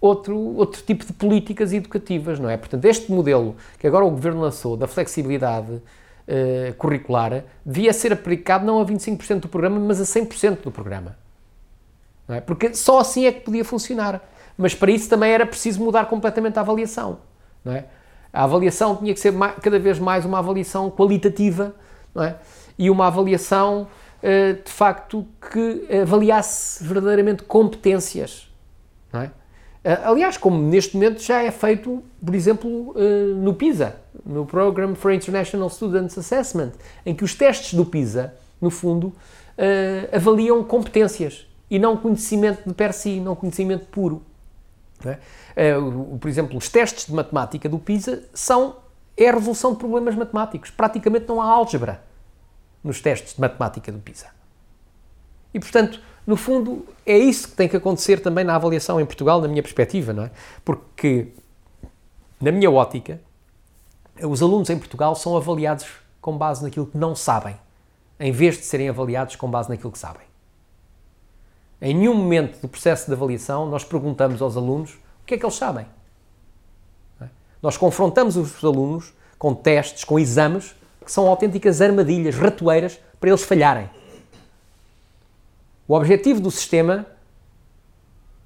outro, 0.00 0.36
outro 0.56 0.82
tipo 0.82 1.04
de 1.04 1.12
políticas 1.12 1.72
educativas, 1.72 2.38
não 2.38 2.48
é? 2.48 2.56
Portanto, 2.56 2.84
este 2.84 3.10
modelo 3.10 3.56
que 3.78 3.86
agora 3.86 4.04
o 4.04 4.10
Governo 4.10 4.40
lançou 4.40 4.76
da 4.76 4.86
flexibilidade 4.86 5.72
uh, 5.72 6.74
curricular 6.76 7.44
devia 7.64 7.92
ser 7.92 8.12
aplicado 8.12 8.64
não 8.64 8.80
a 8.80 8.84
25% 8.84 9.40
do 9.40 9.48
programa, 9.48 9.78
mas 9.80 10.00
a 10.00 10.04
100% 10.04 10.62
do 10.62 10.70
programa. 10.70 11.16
É? 12.28 12.40
Porque 12.40 12.74
só 12.74 12.98
assim 12.98 13.26
é 13.26 13.32
que 13.32 13.40
podia 13.40 13.64
funcionar. 13.64 14.20
Mas 14.58 14.74
para 14.74 14.90
isso 14.90 15.08
também 15.08 15.30
era 15.30 15.46
preciso 15.46 15.82
mudar 15.82 16.06
completamente 16.06 16.58
a 16.58 16.62
avaliação. 16.62 17.18
Não 17.64 17.72
é? 17.72 17.84
A 18.36 18.44
avaliação 18.44 18.94
tinha 18.96 19.14
que 19.14 19.18
ser 19.20 19.32
cada 19.62 19.78
vez 19.78 19.98
mais 19.98 20.26
uma 20.26 20.38
avaliação 20.38 20.90
qualitativa 20.90 21.74
não 22.14 22.22
é? 22.22 22.36
e 22.78 22.90
uma 22.90 23.06
avaliação 23.06 23.88
eh, 24.22 24.52
de 24.62 24.70
facto 24.70 25.26
que 25.50 25.88
avaliasse 26.02 26.84
verdadeiramente 26.84 27.44
competências. 27.44 28.46
Não 29.10 29.22
é? 29.22 29.30
Eh, 29.82 30.00
aliás, 30.04 30.36
como 30.36 30.60
neste 30.60 30.96
momento 30.96 31.22
já 31.22 31.42
é 31.42 31.50
feito, 31.50 32.02
por 32.22 32.34
exemplo, 32.34 32.94
eh, 32.94 33.32
no 33.36 33.54
PISA, 33.54 33.96
no 34.26 34.44
Program 34.44 34.94
for 34.94 35.12
International 35.12 35.70
Students 35.70 36.18
Assessment, 36.18 36.72
em 37.06 37.14
que 37.14 37.24
os 37.24 37.34
testes 37.34 37.72
do 37.72 37.86
PISA, 37.86 38.34
no 38.60 38.68
fundo, 38.68 39.14
avaliam 40.12 40.62
competências 40.62 41.46
e 41.70 41.78
não 41.78 41.96
conhecimento 41.96 42.68
de 42.68 42.74
per 42.74 42.92
si, 42.92 43.18
não 43.18 43.34
conhecimento 43.34 43.86
puro. 43.86 44.22
É? 45.04 45.18
Eh, 45.56 45.74
por 46.20 46.28
exemplo, 46.28 46.58
os 46.58 46.68
testes 46.68 47.06
de 47.06 47.12
matemática 47.14 47.68
do 47.68 47.78
PISA 47.78 48.24
são 48.34 48.76
é 49.16 49.30
a 49.30 49.32
resolução 49.32 49.72
de 49.72 49.78
problemas 49.78 50.14
matemáticos. 50.14 50.70
Praticamente 50.70 51.26
não 51.26 51.40
há 51.40 51.46
álgebra 51.46 52.02
nos 52.84 53.00
testes 53.00 53.34
de 53.34 53.40
matemática 53.40 53.90
do 53.90 53.98
PISA. 53.98 54.26
E, 55.54 55.58
portanto, 55.58 56.00
no 56.26 56.36
fundo, 56.36 56.86
é 57.06 57.16
isso 57.16 57.48
que 57.48 57.56
tem 57.56 57.68
que 57.68 57.76
acontecer 57.76 58.20
também 58.20 58.44
na 58.44 58.54
avaliação 58.54 59.00
em 59.00 59.06
Portugal, 59.06 59.40
na 59.40 59.48
minha 59.48 59.62
perspectiva, 59.62 60.12
não 60.12 60.24
é? 60.24 60.30
Porque, 60.62 61.28
na 62.38 62.52
minha 62.52 62.70
ótica, 62.70 63.18
os 64.22 64.42
alunos 64.42 64.68
em 64.68 64.78
Portugal 64.78 65.14
são 65.14 65.36
avaliados 65.36 65.86
com 66.20 66.36
base 66.36 66.62
naquilo 66.62 66.86
que 66.86 66.98
não 66.98 67.14
sabem, 67.14 67.56
em 68.20 68.32
vez 68.32 68.58
de 68.58 68.64
serem 68.64 68.88
avaliados 68.88 69.36
com 69.36 69.50
base 69.50 69.70
naquilo 69.70 69.92
que 69.92 69.98
sabem. 69.98 70.26
Em 71.80 71.94
nenhum 71.94 72.14
momento 72.14 72.60
do 72.60 72.68
processo 72.68 73.06
de 73.06 73.12
avaliação 73.12 73.66
nós 73.66 73.84
perguntamos 73.84 74.42
aos 74.42 74.56
alunos 74.56 74.98
que 75.26 75.34
é 75.34 75.38
que 75.38 75.44
eles 75.44 75.56
sabem. 75.56 75.86
É? 77.20 77.26
Nós 77.62 77.76
confrontamos 77.76 78.36
os 78.36 78.64
alunos 78.64 79.12
com 79.38 79.54
testes, 79.54 80.04
com 80.04 80.18
exames, 80.18 80.74
que 81.04 81.12
são 81.12 81.26
autênticas 81.26 81.80
armadilhas, 81.80 82.36
ratoeiras, 82.36 82.98
para 83.20 83.30
eles 83.30 83.42
falharem. 83.42 83.90
O 85.88 85.94
objetivo 85.94 86.40
do 86.40 86.50
sistema 86.50 87.06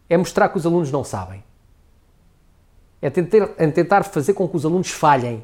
é 0.09 0.17
mostrar 0.17 0.49
que 0.49 0.59
os 0.59 0.67
alunos 0.67 0.91
não 0.91 1.05
sabem. 1.05 1.43
É 3.01 3.09
tentar, 3.09 3.51
é 3.57 3.67
tentar 3.71 4.05
fazer 4.05 4.35
com 4.35 4.47
que 4.49 4.57
os 4.57 4.67
alunos 4.67 4.91
falhem 4.91 5.43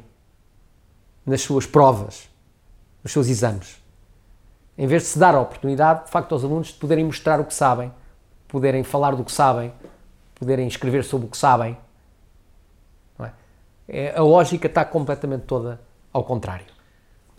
nas 1.25 1.41
suas 1.41 1.65
provas, 1.65 2.29
nos 3.03 3.11
seus 3.11 3.27
exames. 3.27 3.81
Em 4.77 4.85
vez 4.85 5.03
de 5.03 5.07
se 5.09 5.19
dar 5.19 5.33
a 5.33 5.41
oportunidade, 5.41 6.05
de 6.05 6.11
facto, 6.11 6.33
aos 6.33 6.43
alunos 6.43 6.67
de 6.67 6.73
poderem 6.75 7.05
mostrar 7.05 7.39
o 7.39 7.45
que 7.45 7.53
sabem, 7.53 7.91
poderem 8.47 8.83
falar 8.83 9.15
do 9.15 9.23
que 9.23 9.31
sabem, 9.31 9.73
poderem 10.39 10.67
escrever 10.67 11.03
sobre 11.03 11.27
o 11.27 11.29
que 11.29 11.37
sabem. 11.37 11.77
É? 13.19 13.31
É, 13.87 14.17
a 14.17 14.21
lógica 14.21 14.67
está 14.67 14.85
completamente 14.85 15.43
toda 15.43 15.79
ao 16.11 16.23
contrário. 16.23 16.65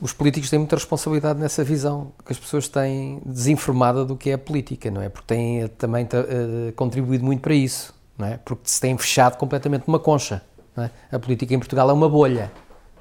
Os 0.00 0.12
políticos 0.12 0.48
têm 0.48 0.60
muita 0.60 0.76
responsabilidade 0.76 1.40
nessa 1.40 1.64
visão 1.64 2.12
que 2.24 2.32
as 2.32 2.38
pessoas 2.38 2.68
têm 2.68 3.20
desinformada 3.26 4.04
do 4.04 4.16
que 4.16 4.30
é 4.30 4.34
a 4.34 4.38
política, 4.38 4.90
não 4.90 5.02
é? 5.02 5.08
Porque 5.08 5.26
têm 5.26 5.62
eh, 5.62 5.68
também 5.68 6.04
uh, 6.04 6.72
contribuído 6.74 7.24
muito 7.24 7.40
para 7.40 7.54
isso, 7.54 7.92
não 8.16 8.28
é? 8.28 8.38
Porque 8.44 8.62
se 8.64 8.80
têm 8.80 8.96
fechado 8.96 9.36
completamente 9.36 9.88
numa 9.88 9.98
concha. 9.98 10.40
É? 10.76 10.90
A 11.10 11.18
política 11.18 11.52
em 11.52 11.58
Portugal 11.58 11.90
é 11.90 11.92
uma 11.92 12.08
bolha, 12.08 12.52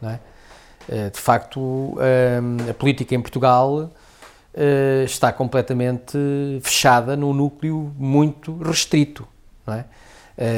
não 0.02 0.10
é? 0.10 0.20
Uh, 0.90 1.12
de 1.12 1.20
facto, 1.20 1.96
a 2.68 2.74
política 2.74 3.14
em 3.14 3.22
Portugal 3.22 3.92
está 5.06 5.32
completamente 5.32 6.18
fechada 6.64 7.16
num 7.16 7.32
núcleo 7.32 7.94
muito 7.96 8.58
restrito, 8.58 9.28
não 9.68 9.74
é? 9.74 9.86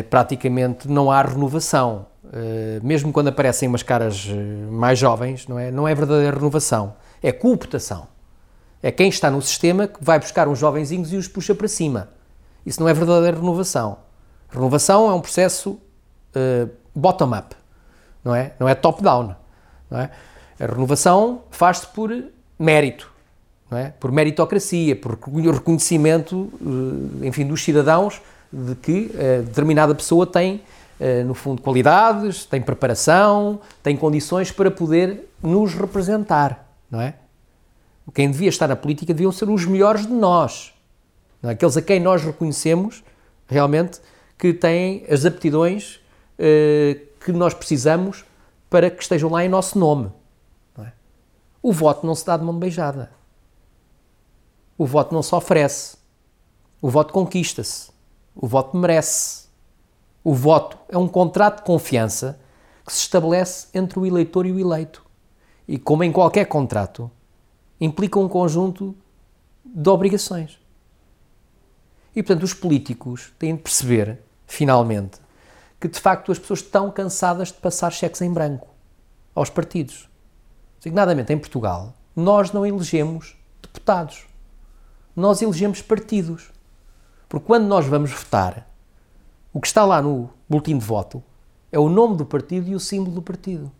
praticamente 0.03 0.87
não 0.87 1.09
há 1.09 1.21
renovação. 1.21 2.05
Eh, 2.31 2.79
mesmo 2.83 3.11
quando 3.11 3.29
aparecem 3.29 3.67
umas 3.67 3.81
caras 3.81 4.27
eh, 4.29 4.33
mais 4.71 4.99
jovens, 4.99 5.47
não 5.47 5.57
é, 5.57 5.71
não 5.71 5.87
é 5.87 5.95
verdadeira 5.95 6.35
renovação, 6.35 6.93
é 7.23 7.31
cooptação. 7.31 8.07
É 8.83 8.91
quem 8.91 9.09
está 9.09 9.31
no 9.31 9.41
sistema 9.41 9.87
que 9.87 10.03
vai 10.03 10.19
buscar 10.19 10.47
uns 10.47 10.59
jovenzinhos 10.59 11.11
e 11.11 11.17
os 11.17 11.27
puxa 11.27 11.55
para 11.55 11.67
cima. 11.67 12.09
Isso 12.65 12.79
não 12.79 12.87
é 12.87 12.93
verdadeira 12.93 13.37
renovação. 13.37 13.97
Renovação 14.49 15.09
é 15.09 15.13
um 15.13 15.21
processo 15.21 15.71
uh, 15.71 16.69
bottom-up, 16.95 17.55
não 18.23 18.33
é? 18.33 18.53
Não 18.59 18.69
é 18.69 18.75
top-down. 18.75 19.35
É? 19.91 20.09
A 20.59 20.65
renovação 20.65 21.43
faz-se 21.51 21.87
por 21.87 22.09
mérito, 22.57 23.11
não 23.69 23.77
é? 23.77 23.93
por 23.99 24.11
meritocracia, 24.11 24.95
por 24.95 25.19
reconhecimento, 25.51 26.51
enfim, 27.21 27.45
dos 27.45 27.63
cidadãos 27.63 28.21
de 28.51 28.75
que 28.75 29.11
uh, 29.13 29.43
determinada 29.43 29.93
pessoa 29.93 30.25
tem 30.25 30.61
eh, 30.99 31.23
no 31.23 31.33
fundo, 31.33 31.61
qualidades, 31.61 32.45
tem 32.45 32.61
preparação, 32.61 33.61
tem 33.81 33.95
condições 33.95 34.51
para 34.51 34.69
poder 34.69 35.29
nos 35.41 35.73
representar, 35.73 36.69
não 36.91 36.99
é? 36.99 37.15
Quem 38.13 38.29
devia 38.29 38.49
estar 38.49 38.67
na 38.67 38.75
política 38.75 39.13
deviam 39.13 39.31
ser 39.31 39.49
os 39.49 39.65
melhores 39.65 40.05
de 40.05 40.11
nós, 40.11 40.73
é? 41.41 41.51
aqueles 41.51 41.77
a 41.77 41.81
quem 41.81 42.01
nós 42.01 42.21
reconhecemos 42.21 43.01
realmente 43.47 44.01
que 44.37 44.53
têm 44.53 45.05
as 45.09 45.25
aptidões 45.25 46.01
uh, 46.37 46.99
que 47.23 47.31
nós 47.31 47.53
precisamos 47.53 48.25
para 48.69 48.89
que 48.89 49.01
estejam 49.01 49.29
lá 49.29 49.45
em 49.45 49.47
nosso 49.47 49.79
nome. 49.79 50.11
É? 50.79 50.91
O 51.61 51.71
voto 51.71 52.05
não 52.05 52.13
se 52.13 52.25
dá 52.25 52.35
de 52.35 52.43
mão 52.43 52.57
beijada. 52.57 53.09
O 54.77 54.85
voto 54.85 55.13
não 55.13 55.23
se 55.23 55.33
oferece. 55.33 55.97
O 56.81 56.89
voto 56.89 57.13
conquista-se. 57.13 57.89
O 58.35 58.47
voto 58.47 58.77
merece. 58.77 59.47
O 60.23 60.33
voto 60.33 60.77
é 60.87 60.97
um 60.97 61.07
contrato 61.07 61.57
de 61.57 61.63
confiança 61.63 62.39
que 62.85 62.93
se 62.93 62.99
estabelece 62.99 63.67
entre 63.73 63.99
o 63.99 64.05
eleitor 64.05 64.45
e 64.45 64.51
o 64.51 64.59
eleito. 64.59 65.05
E, 65.67 65.77
como 65.77 66.03
em 66.03 66.11
qualquer 66.11 66.45
contrato, 66.45 67.09
implica 67.79 68.19
um 68.19 68.27
conjunto 68.27 68.95
de 69.63 69.89
obrigações. 69.89 70.59
E, 72.15 72.23
portanto, 72.23 72.43
os 72.43 72.53
políticos 72.53 73.31
têm 73.37 73.55
de 73.55 73.61
perceber, 73.61 74.19
finalmente, 74.47 75.19
que 75.79 75.87
de 75.87 75.99
facto 75.99 76.31
as 76.31 76.39
pessoas 76.39 76.59
estão 76.59 76.91
cansadas 76.91 77.49
de 77.49 77.55
passar 77.55 77.91
cheques 77.91 78.21
em 78.21 78.31
branco 78.33 78.67
aos 79.33 79.49
partidos. 79.49 80.09
Designadamente 80.79 81.31
em 81.31 81.37
Portugal, 81.37 81.93
nós 82.15 82.51
não 82.51 82.65
elegemos 82.65 83.37
deputados. 83.61 84.25
Nós 85.15 85.41
elegemos 85.41 85.81
partidos. 85.81 86.51
Porque 87.29 87.45
quando 87.45 87.67
nós 87.67 87.85
vamos 87.85 88.11
votar, 88.11 88.67
o 89.53 89.61
que 89.61 89.67
está 89.67 89.85
lá 89.85 90.01
no 90.01 90.31
boletim 90.49 90.77
de 90.79 90.83
voto 90.83 91.23
é 91.71 91.77
o 91.77 91.87
nome 91.87 92.17
do 92.17 92.25
partido 92.25 92.67
e 92.67 92.73
o 92.75 92.79
símbolo 92.79 93.15
do 93.15 93.21
partido. 93.21 93.71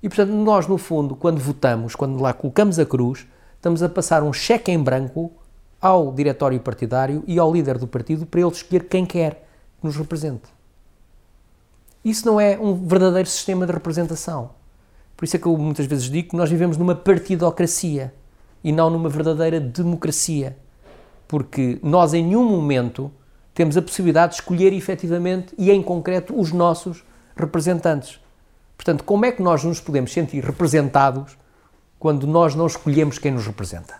E, 0.00 0.08
portanto, 0.08 0.30
nós, 0.30 0.68
no 0.68 0.78
fundo, 0.78 1.16
quando 1.16 1.40
votamos, 1.40 1.96
quando 1.96 2.22
lá 2.22 2.32
colocamos 2.32 2.78
a 2.78 2.86
cruz, 2.86 3.26
estamos 3.56 3.82
a 3.82 3.88
passar 3.88 4.22
um 4.22 4.32
cheque 4.32 4.70
em 4.70 4.80
branco 4.80 5.32
ao 5.80 6.12
diretório 6.12 6.60
partidário 6.60 7.24
e 7.26 7.38
ao 7.38 7.52
líder 7.52 7.78
do 7.78 7.88
partido 7.88 8.24
para 8.24 8.40
ele 8.40 8.50
escolher 8.50 8.88
quem 8.88 9.04
quer 9.04 9.48
que 9.80 9.86
nos 9.86 9.96
represente. 9.96 10.48
Isso 12.04 12.24
não 12.24 12.40
é 12.40 12.56
um 12.56 12.86
verdadeiro 12.86 13.28
sistema 13.28 13.66
de 13.66 13.72
representação. 13.72 14.50
Por 15.16 15.24
isso 15.24 15.34
é 15.34 15.38
que 15.40 15.46
eu 15.46 15.56
muitas 15.58 15.86
vezes 15.86 16.04
digo 16.04 16.30
que 16.30 16.36
nós 16.36 16.48
vivemos 16.48 16.76
numa 16.76 16.94
partidocracia 16.94 18.14
e 18.62 18.70
não 18.70 18.88
numa 18.88 19.08
verdadeira 19.08 19.58
democracia. 19.58 20.56
Porque 21.28 21.78
nós, 21.82 22.14
em 22.14 22.24
nenhum 22.24 22.44
momento, 22.44 23.10
temos 23.54 23.76
a 23.76 23.82
possibilidade 23.82 24.34
de 24.34 24.40
escolher 24.40 24.72
efetivamente 24.72 25.54
e 25.56 25.70
em 25.70 25.82
concreto 25.82 26.38
os 26.38 26.52
nossos 26.52 27.04
representantes. 27.36 28.20
Portanto, 28.76 29.02
como 29.04 29.24
é 29.24 29.32
que 29.32 29.42
nós 29.42 29.64
nos 29.64 29.80
podemos 29.80 30.12
sentir 30.12 30.44
representados 30.44 31.36
quando 31.98 32.26
nós 32.26 32.54
não 32.54 32.66
escolhemos 32.66 33.18
quem 33.18 33.32
nos 33.32 33.46
representa? 33.46 33.94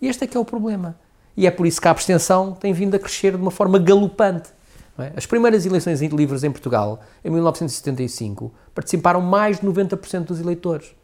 Este 0.00 0.24
é 0.24 0.26
que 0.26 0.36
é 0.36 0.40
o 0.40 0.44
problema. 0.44 0.96
E 1.36 1.46
é 1.46 1.50
por 1.50 1.66
isso 1.66 1.80
que 1.80 1.88
a 1.88 1.90
abstenção 1.90 2.52
tem 2.52 2.72
vindo 2.72 2.94
a 2.94 2.98
crescer 2.98 3.32
de 3.32 3.42
uma 3.42 3.50
forma 3.50 3.78
galopante. 3.78 4.50
É? 4.98 5.12
As 5.16 5.26
primeiras 5.26 5.66
eleições 5.66 6.00
livres 6.00 6.44
em 6.44 6.50
Portugal, 6.50 7.00
em 7.24 7.30
1975, 7.30 8.52
participaram 8.74 9.20
mais 9.20 9.58
de 9.58 9.66
90% 9.66 10.24
dos 10.24 10.40
eleitores. 10.40 10.94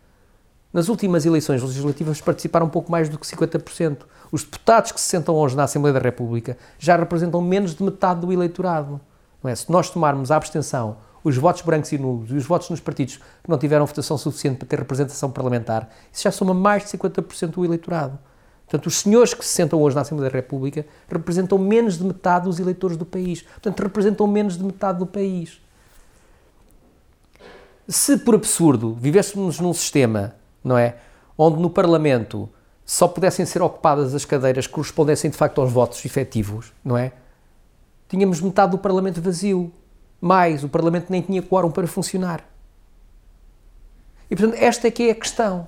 Nas 0.72 0.88
últimas 0.88 1.26
eleições 1.26 1.62
legislativas 1.62 2.20
participaram 2.20 2.68
pouco 2.68 2.92
mais 2.92 3.08
do 3.08 3.18
que 3.18 3.26
50%. 3.26 4.02
Os 4.30 4.44
deputados 4.44 4.92
que 4.92 5.00
se 5.00 5.08
sentam 5.08 5.34
hoje 5.34 5.56
na 5.56 5.64
Assembleia 5.64 5.94
da 5.94 5.98
República 5.98 6.56
já 6.78 6.96
representam 6.96 7.42
menos 7.42 7.74
de 7.74 7.82
metade 7.82 8.20
do 8.20 8.32
eleitorado. 8.32 9.00
Não 9.42 9.50
é? 9.50 9.54
Se 9.56 9.70
nós 9.70 9.90
tomarmos 9.90 10.30
a 10.30 10.36
abstenção, 10.36 10.98
os 11.24 11.36
votos 11.36 11.62
brancos 11.62 11.90
e 11.90 11.98
nulos 11.98 12.30
e 12.30 12.34
os 12.34 12.44
votos 12.44 12.70
nos 12.70 12.78
partidos 12.78 13.16
que 13.16 13.50
não 13.50 13.58
tiveram 13.58 13.84
votação 13.84 14.16
suficiente 14.16 14.58
para 14.58 14.68
ter 14.68 14.78
representação 14.78 15.30
parlamentar, 15.30 15.90
isso 16.12 16.22
já 16.22 16.30
soma 16.30 16.54
mais 16.54 16.84
de 16.84 16.96
50% 16.96 17.50
do 17.50 17.64
eleitorado. 17.64 18.16
Portanto, 18.64 18.86
os 18.86 19.00
senhores 19.00 19.34
que 19.34 19.44
se 19.44 19.52
sentam 19.52 19.82
hoje 19.82 19.96
na 19.96 20.02
Assembleia 20.02 20.30
da 20.30 20.36
República 20.36 20.86
representam 21.08 21.58
menos 21.58 21.98
de 21.98 22.04
metade 22.04 22.44
dos 22.44 22.60
eleitores 22.60 22.96
do 22.96 23.04
país. 23.04 23.42
Portanto, 23.42 23.80
representam 23.80 24.28
menos 24.28 24.56
de 24.56 24.62
metade 24.62 25.00
do 25.00 25.06
país. 25.06 25.60
Se, 27.88 28.18
por 28.18 28.36
absurdo, 28.36 28.94
vivêssemos 28.94 29.58
num 29.58 29.74
sistema 29.74 30.38
não 30.62 30.76
é? 30.76 30.96
Onde 31.36 31.60
no 31.60 31.70
Parlamento 31.70 32.48
só 32.84 33.06
pudessem 33.06 33.46
ser 33.46 33.62
ocupadas 33.62 34.14
as 34.14 34.24
cadeiras 34.24 34.66
que 34.66 34.72
correspondessem 34.72 35.30
de 35.30 35.36
facto 35.36 35.60
aos 35.60 35.72
votos 35.72 36.04
efetivos, 36.04 36.72
não 36.84 36.98
é? 36.98 37.12
Tínhamos 38.08 38.40
metade 38.40 38.72
do 38.72 38.78
Parlamento 38.78 39.22
vazio. 39.22 39.72
Mais, 40.20 40.64
o 40.64 40.68
Parlamento 40.68 41.06
nem 41.08 41.22
tinha 41.22 41.40
quórum 41.40 41.70
para 41.70 41.86
funcionar. 41.86 42.44
E 44.30 44.36
portanto, 44.36 44.60
esta 44.60 44.88
é 44.88 44.90
que 44.90 45.08
é 45.08 45.12
a 45.12 45.14
questão. 45.14 45.66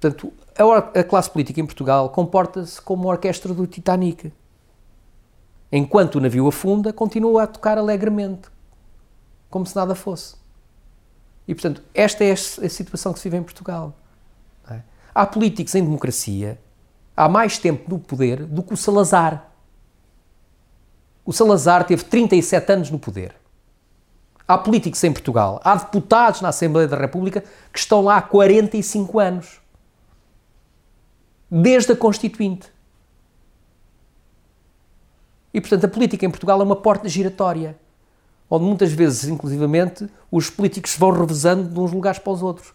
Portanto, 0.00 0.32
a, 0.58 1.00
a 1.00 1.04
classe 1.04 1.30
política 1.30 1.60
em 1.60 1.64
Portugal 1.64 2.08
comporta-se 2.10 2.82
como 2.82 3.08
a 3.08 3.12
orquestra 3.12 3.54
do 3.54 3.66
Titanic. 3.66 4.32
Enquanto 5.70 6.16
o 6.16 6.20
navio 6.20 6.46
afunda, 6.46 6.92
continua 6.92 7.44
a 7.44 7.46
tocar 7.46 7.78
alegremente, 7.78 8.48
como 9.48 9.64
se 9.64 9.74
nada 9.74 9.94
fosse. 9.94 10.41
E, 11.46 11.54
portanto, 11.54 11.82
esta 11.94 12.24
é 12.24 12.32
a 12.32 12.36
situação 12.36 13.12
que 13.12 13.18
se 13.18 13.28
vive 13.28 13.36
em 13.36 13.42
Portugal. 13.42 13.94
É? 14.70 14.80
Há 15.14 15.26
políticos 15.26 15.74
em 15.74 15.82
democracia 15.82 16.58
há 17.16 17.28
mais 17.28 17.58
tempo 17.58 17.90
no 17.90 17.98
poder 17.98 18.44
do 18.44 18.62
que 18.62 18.74
o 18.74 18.76
Salazar. 18.76 19.50
O 21.24 21.32
Salazar 21.32 21.84
teve 21.84 22.04
37 22.04 22.72
anos 22.72 22.90
no 22.90 22.98
poder. 22.98 23.34
Há 24.46 24.58
políticos 24.58 25.02
em 25.04 25.12
Portugal, 25.12 25.60
há 25.64 25.76
deputados 25.76 26.40
na 26.40 26.48
Assembleia 26.48 26.88
da 26.88 26.96
República 26.96 27.42
que 27.72 27.78
estão 27.78 28.02
lá 28.02 28.16
há 28.16 28.22
45 28.22 29.18
anos. 29.18 29.60
Desde 31.50 31.92
a 31.92 31.96
Constituinte. 31.96 32.72
E, 35.54 35.60
portanto, 35.60 35.84
a 35.84 35.88
política 35.88 36.24
em 36.24 36.30
Portugal 36.30 36.60
é 36.60 36.64
uma 36.64 36.76
porta 36.76 37.08
giratória 37.08 37.78
onde 38.50 38.64
muitas 38.64 38.92
vezes, 38.92 39.28
inclusivamente, 39.28 40.08
os 40.30 40.50
políticos 40.50 40.96
vão 40.96 41.10
revezando 41.10 41.68
de 41.68 41.78
uns 41.78 41.92
lugares 41.92 42.18
para 42.18 42.32
os 42.32 42.42
outros. 42.42 42.72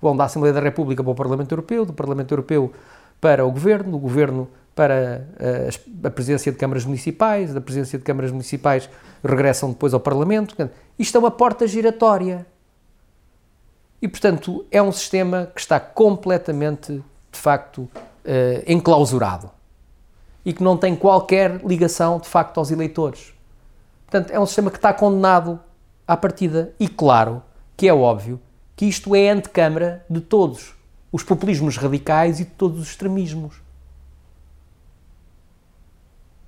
Vão 0.00 0.16
da 0.16 0.24
Assembleia 0.24 0.54
da 0.54 0.60
República 0.60 1.02
para 1.02 1.12
o 1.12 1.14
Parlamento 1.14 1.52
Europeu, 1.52 1.84
do 1.84 1.92
Parlamento 1.92 2.32
Europeu 2.32 2.72
para 3.20 3.44
o 3.44 3.50
Governo, 3.50 3.92
do 3.92 3.98
Governo 3.98 4.48
para 4.74 5.26
a, 5.40 5.44
eh, 5.44 5.70
a 6.04 6.10
presidência 6.10 6.52
de 6.52 6.58
câmaras 6.58 6.84
municipais, 6.84 7.52
da 7.52 7.60
presidência 7.60 7.98
de 7.98 8.04
câmaras 8.04 8.30
municipais 8.30 8.88
regressam 9.24 9.70
depois 9.70 9.92
ao 9.92 9.98
Parlamento. 9.98 10.54
Isto 10.96 11.16
é 11.16 11.18
uma 11.18 11.32
porta 11.32 11.66
giratória. 11.66 12.46
E, 14.00 14.06
portanto, 14.06 14.64
é 14.70 14.80
um 14.80 14.92
sistema 14.92 15.50
que 15.52 15.60
está 15.60 15.80
completamente, 15.80 16.92
de 16.92 17.38
facto, 17.38 17.78
uh, 17.78 17.90
enclausurado. 18.66 19.50
e 20.44 20.52
que 20.52 20.62
não 20.62 20.78
tem 20.78 20.96
qualquer 20.96 21.60
ligação 21.62 22.18
de 22.18 22.26
facto 22.26 22.56
aos 22.56 22.70
eleitores. 22.70 23.34
Portanto, 24.10 24.30
é 24.30 24.40
um 24.40 24.46
sistema 24.46 24.70
que 24.70 24.78
está 24.78 24.92
condenado 24.92 25.60
à 26.06 26.16
partida. 26.16 26.74
E 26.80 26.88
claro 26.88 27.42
que 27.76 27.86
é 27.86 27.92
óbvio 27.92 28.40
que 28.74 28.86
isto 28.86 29.14
é 29.14 29.28
antecâmara 29.28 30.04
de 30.08 30.20
todos 30.20 30.74
os 31.12 31.22
populismos 31.22 31.76
radicais 31.76 32.40
e 32.40 32.44
de 32.44 32.50
todos 32.52 32.80
os 32.80 32.88
extremismos. 32.88 33.60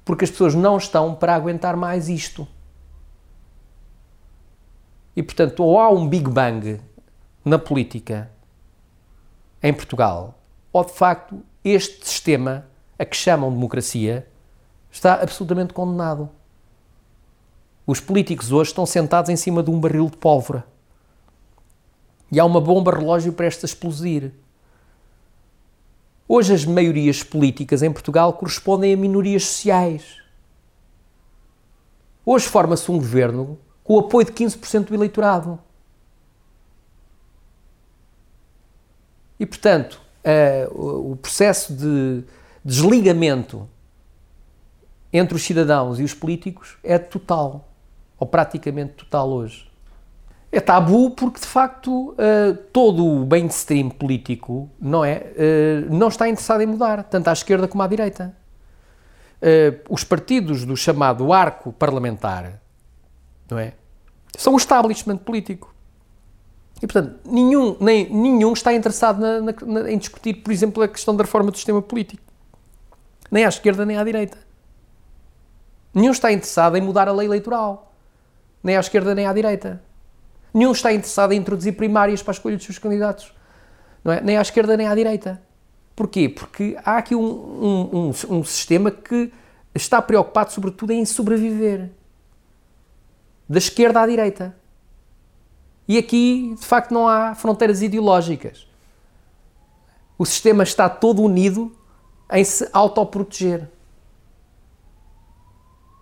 Porque 0.06 0.24
as 0.24 0.30
pessoas 0.30 0.54
não 0.54 0.78
estão 0.78 1.14
para 1.14 1.34
aguentar 1.34 1.76
mais 1.76 2.08
isto. 2.08 2.48
E 5.14 5.22
portanto, 5.22 5.62
ou 5.62 5.78
há 5.78 5.90
um 5.90 6.08
Big 6.08 6.30
Bang 6.30 6.80
na 7.44 7.58
política 7.58 8.30
em 9.62 9.74
Portugal, 9.74 10.38
ou 10.72 10.82
de 10.82 10.92
facto 10.92 11.42
este 11.62 12.08
sistema, 12.08 12.64
a 12.98 13.04
que 13.04 13.16
chamam 13.16 13.52
democracia, 13.52 14.26
está 14.90 15.20
absolutamente 15.20 15.74
condenado. 15.74 16.30
Os 17.90 17.98
políticos 17.98 18.52
hoje 18.52 18.70
estão 18.70 18.86
sentados 18.86 19.28
em 19.30 19.34
cima 19.34 19.64
de 19.64 19.68
um 19.68 19.80
barril 19.80 20.08
de 20.08 20.16
pólvora. 20.16 20.64
E 22.30 22.38
há 22.38 22.44
uma 22.44 22.60
bomba 22.60 22.92
relógio 22.92 23.32
prestes 23.32 23.64
a 23.64 23.66
explodir. 23.66 24.30
Hoje 26.28 26.54
as 26.54 26.64
maiorias 26.64 27.24
políticas 27.24 27.82
em 27.82 27.92
Portugal 27.92 28.32
correspondem 28.34 28.94
a 28.94 28.96
minorias 28.96 29.44
sociais. 29.44 30.22
Hoje 32.24 32.46
forma-se 32.46 32.88
um 32.92 32.96
governo 32.96 33.58
com 33.82 33.94
o 33.94 33.98
apoio 33.98 34.24
de 34.24 34.32
15% 34.34 34.84
do 34.84 34.94
eleitorado. 34.94 35.58
E, 39.36 39.44
portanto, 39.44 40.00
uh, 40.72 41.10
o 41.10 41.16
processo 41.16 41.74
de 41.74 42.22
desligamento 42.64 43.68
entre 45.12 45.34
os 45.34 45.42
cidadãos 45.42 45.98
e 45.98 46.04
os 46.04 46.14
políticos 46.14 46.78
é 46.84 46.96
total, 46.96 47.66
ou 48.20 48.26
praticamente 48.26 48.92
total 48.92 49.28
hoje. 49.30 49.68
É 50.52 50.60
tabu 50.60 51.10
porque, 51.10 51.40
de 51.40 51.46
facto, 51.46 52.10
uh, 52.10 52.54
todo 52.72 53.04
o 53.04 53.26
mainstream 53.26 53.88
político 53.88 54.68
não, 54.80 55.04
é, 55.04 55.32
uh, 55.88 55.94
não 55.94 56.08
está 56.08 56.28
interessado 56.28 56.60
em 56.60 56.66
mudar, 56.66 57.02
tanto 57.04 57.28
à 57.28 57.32
esquerda 57.32 57.66
como 57.66 57.82
à 57.82 57.86
direita. 57.86 58.36
os 59.88 60.04
partidos 60.04 60.66
do 60.66 60.76
chamado 60.76 61.32
arco 61.32 61.72
parlamentar 61.72 62.60
não 63.50 63.58
é? 63.58 63.72
são 64.36 64.54
o 64.54 64.56
establishment 64.56 65.18
político. 65.18 65.74
E, 66.82 66.86
portanto, 66.86 67.20
nenhum, 67.24 67.76
nem, 67.78 68.08
nenhum 68.08 68.52
está 68.52 68.72
interessado 68.72 69.20
na, 69.20 69.40
na, 69.40 69.54
na, 69.66 69.90
em 69.90 69.98
discutir, 69.98 70.34
por 70.34 70.50
exemplo, 70.50 70.82
a 70.82 70.88
questão 70.88 71.14
da 71.14 71.24
reforma 71.24 71.50
do 71.50 71.56
sistema 71.56 71.82
político. 71.82 72.22
Nem 73.30 73.44
à 73.44 73.48
esquerda, 73.48 73.84
nem 73.84 73.98
à 73.98 74.04
direita. 74.04 74.38
Nenhum 75.92 76.12
está 76.12 76.32
interessado 76.32 76.76
em 76.76 76.80
mudar 76.80 77.06
a 77.08 77.12
lei 77.12 77.26
eleitoral. 77.26 77.89
Nem 78.62 78.76
à 78.76 78.80
esquerda, 78.80 79.14
nem 79.14 79.26
à 79.26 79.32
direita. 79.32 79.82
Nenhum 80.52 80.72
está 80.72 80.92
interessado 80.92 81.32
em 81.32 81.38
introduzir 81.38 81.76
primárias 81.76 82.22
para 82.22 82.32
a 82.32 82.34
escolha 82.34 82.56
dos 82.56 82.64
seus 82.64 82.78
candidatos. 82.78 83.32
Não 84.04 84.12
é? 84.12 84.20
Nem 84.20 84.36
à 84.36 84.42
esquerda, 84.42 84.76
nem 84.76 84.86
à 84.86 84.94
direita. 84.94 85.40
Porquê? 85.94 86.28
Porque 86.28 86.76
há 86.84 86.96
aqui 86.96 87.14
um, 87.14 87.22
um, 87.22 87.90
um, 87.92 88.38
um 88.38 88.44
sistema 88.44 88.90
que 88.90 89.32
está 89.74 90.00
preocupado, 90.02 90.52
sobretudo, 90.52 90.92
em 90.92 91.04
sobreviver. 91.04 91.90
Da 93.48 93.58
esquerda 93.58 94.00
à 94.00 94.06
direita. 94.06 94.56
E 95.86 95.98
aqui, 95.98 96.54
de 96.58 96.66
facto, 96.66 96.92
não 96.92 97.08
há 97.08 97.34
fronteiras 97.34 97.82
ideológicas. 97.82 98.66
O 100.16 100.24
sistema 100.26 100.62
está 100.62 100.88
todo 100.88 101.22
unido 101.22 101.72
em 102.32 102.44
se 102.44 102.68
autoproteger. 102.72 103.68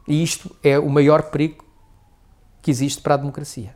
E 0.06 0.22
isto 0.22 0.54
é 0.62 0.78
o 0.78 0.88
maior 0.88 1.30
perigo 1.30 1.67
que 2.68 2.70
existe 2.70 3.00
para 3.00 3.14
a 3.14 3.16
democracia. 3.16 3.74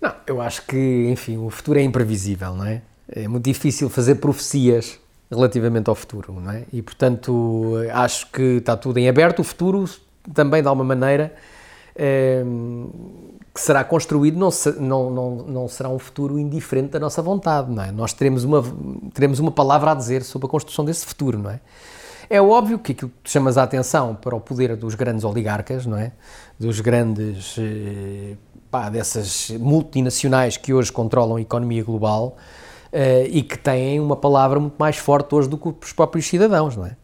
Não, 0.00 0.12
eu 0.26 0.40
acho 0.40 0.66
que, 0.66 1.08
enfim, 1.08 1.36
o 1.38 1.48
futuro 1.50 1.78
é 1.78 1.82
imprevisível, 1.82 2.52
não 2.52 2.64
é? 2.64 2.82
É 3.08 3.28
muito 3.28 3.44
difícil 3.44 3.88
fazer 3.88 4.16
profecias 4.16 4.98
relativamente 5.30 5.88
ao 5.88 5.94
futuro, 5.94 6.40
não 6.40 6.50
é? 6.50 6.64
E, 6.72 6.82
portanto, 6.82 7.76
acho 7.92 8.28
que 8.32 8.56
está 8.56 8.76
tudo 8.76 8.98
em 8.98 9.08
aberto. 9.08 9.38
O 9.38 9.44
futuro 9.44 9.88
também, 10.34 10.62
de 10.62 10.66
alguma 10.66 10.84
maneira, 10.84 11.32
é, 11.94 12.42
que 13.54 13.60
será 13.60 13.84
construído 13.84 14.36
não, 14.36 14.50
não, 14.80 15.10
não, 15.10 15.36
não 15.46 15.68
será 15.68 15.88
um 15.88 15.98
futuro 15.98 16.40
indiferente 16.40 16.88
da 16.88 16.98
nossa 16.98 17.22
vontade, 17.22 17.70
não 17.70 17.84
é? 17.84 17.92
Nós 17.92 18.12
teremos 18.12 18.42
uma, 18.42 18.64
teremos 19.14 19.38
uma 19.38 19.52
palavra 19.52 19.92
a 19.92 19.94
dizer 19.94 20.24
sobre 20.24 20.46
a 20.46 20.50
construção 20.50 20.84
desse 20.84 21.06
futuro, 21.06 21.38
não 21.38 21.50
é? 21.50 21.60
É 22.32 22.40
óbvio 22.40 22.78
que 22.78 22.92
aquilo 22.92 23.10
que 23.24 23.28
chamas 23.28 23.58
a 23.58 23.64
atenção 23.64 24.14
para 24.14 24.36
o 24.36 24.40
poder 24.40 24.76
dos 24.76 24.94
grandes 24.94 25.24
oligarcas, 25.24 25.84
não 25.84 25.98
é? 25.98 26.12
Dos 26.56 26.78
grandes, 26.78 27.56
eh, 27.58 28.36
pá, 28.70 28.88
dessas 28.88 29.50
multinacionais 29.58 30.56
que 30.56 30.72
hoje 30.72 30.92
controlam 30.92 31.34
a 31.38 31.40
economia 31.40 31.82
global 31.82 32.36
uh, 32.92 33.26
e 33.28 33.42
que 33.42 33.58
têm 33.58 33.98
uma 33.98 34.14
palavra 34.14 34.60
muito 34.60 34.76
mais 34.78 34.96
forte 34.96 35.34
hoje 35.34 35.48
do 35.48 35.58
que 35.58 35.74
os 35.84 35.92
próprios 35.92 36.24
cidadãos, 36.28 36.76
não 36.76 36.86
é? 36.86 36.96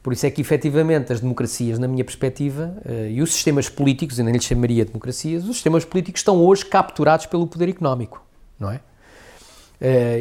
Por 0.00 0.12
isso 0.12 0.26
é 0.26 0.30
que, 0.30 0.40
efetivamente, 0.40 1.12
as 1.12 1.18
democracias, 1.18 1.76
na 1.80 1.88
minha 1.88 2.04
perspectiva, 2.04 2.72
uh, 2.86 3.08
e 3.08 3.20
os 3.20 3.32
sistemas 3.32 3.68
políticos, 3.68 4.16
eu 4.20 4.24
nem 4.24 4.32
lhes 4.32 4.44
chamaria 4.44 4.84
democracias, 4.84 5.42
os 5.42 5.56
sistemas 5.56 5.84
políticos 5.84 6.20
estão 6.20 6.36
hoje 6.40 6.64
capturados 6.64 7.26
pelo 7.26 7.48
poder 7.48 7.68
económico, 7.68 8.24
não 8.60 8.70
é? 8.70 8.80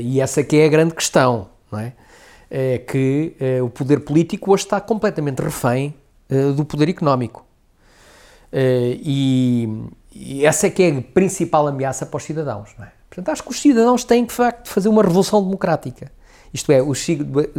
E 0.01 0.19
essa 0.19 0.43
que 0.43 0.55
é 0.55 0.65
a 0.65 0.69
grande 0.69 0.95
questão, 0.95 1.47
não 1.71 1.77
é? 1.77 1.93
É 2.53 2.79
que 2.79 3.33
uh, 3.39 3.63
o 3.63 3.69
poder 3.69 4.01
político 4.01 4.51
hoje 4.51 4.65
está 4.65 4.81
completamente 4.81 5.41
refém 5.41 5.95
do 6.55 6.63
poder 6.63 6.87
económico. 6.87 7.45
E, 8.53 9.67
e, 10.13 10.45
essa 10.45 10.67
é 10.67 10.69
que 10.69 10.81
é 10.81 10.89
a 10.91 11.01
principal 11.01 11.67
ameaça 11.67 12.05
para 12.05 12.15
os 12.15 12.23
cidadãos, 12.23 12.69
é? 12.79 12.87
Portanto, 13.09 13.29
acho 13.29 13.43
que 13.43 13.49
os 13.49 13.59
cidadãos 13.59 14.05
têm, 14.05 14.23
de 14.23 14.31
facto, 14.31 14.69
fazer 14.69 14.87
uma 14.87 15.03
revolução 15.03 15.43
democrática. 15.43 16.09
Isto 16.53 16.71
é, 16.71 16.81
os 16.81 17.05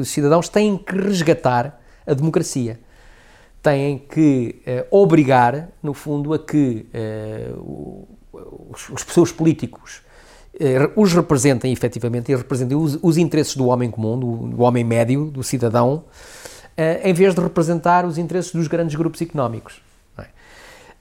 cidadãos 0.05 0.49
têm 0.49 0.79
que 0.79 0.95
resgatar 0.97 1.79
a 2.07 2.15
democracia. 2.15 2.81
Têm 3.63 3.99
que 3.99 4.63
uh, 4.67 4.87
obrigar, 4.99 5.69
no 5.83 5.93
fundo, 5.93 6.33
a 6.33 6.39
que 6.39 6.87
uh, 7.55 8.09
os, 8.71 8.89
os 8.89 9.03
seus 9.13 9.31
políticos 9.31 10.03
os 10.95 11.13
representem 11.13 11.73
efetivamente 11.73 12.31
e 12.31 12.37
representem 12.37 12.77
os, 12.77 12.99
os 13.03 13.17
interesses 13.17 13.57
do 13.57 13.67
homem 13.67 13.91
comum, 13.91 14.19
do, 14.19 14.37
do 14.49 14.63
homem 14.63 14.85
médio, 14.85 15.27
do 15.27 15.43
cidadão, 15.43 16.05
em 17.03 17.13
vez 17.13 17.35
de 17.35 17.41
representar 17.41 18.05
os 18.05 18.19
interesses 18.19 18.53
dos 18.53 18.67
grandes 18.67 18.95
grupos 18.95 19.21
económicos. 19.21 19.81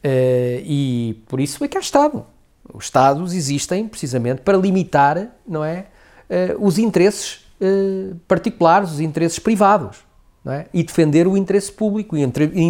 É? 0.03 0.63
e 0.65 1.21
por 1.27 1.39
isso 1.39 1.63
é 1.63 1.67
que 1.67 1.77
há 1.77 1.81
Estado. 1.81 2.25
Os 2.73 2.85
Estados 2.85 3.33
existem 3.33 3.87
precisamente 3.87 4.41
para 4.41 4.57
limitar 4.57 5.27
não 5.47 5.63
é, 5.63 5.85
os 6.59 6.77
interesses 6.79 7.45
particulares, 8.27 8.91
os 8.91 8.99
interesses 8.99 9.37
privados 9.37 9.99
é? 10.45 10.65
e 10.73 10.83
defender 10.83 11.27
o 11.27 11.37
interesse 11.37 11.71
público 11.71 12.17
e, 12.17 12.25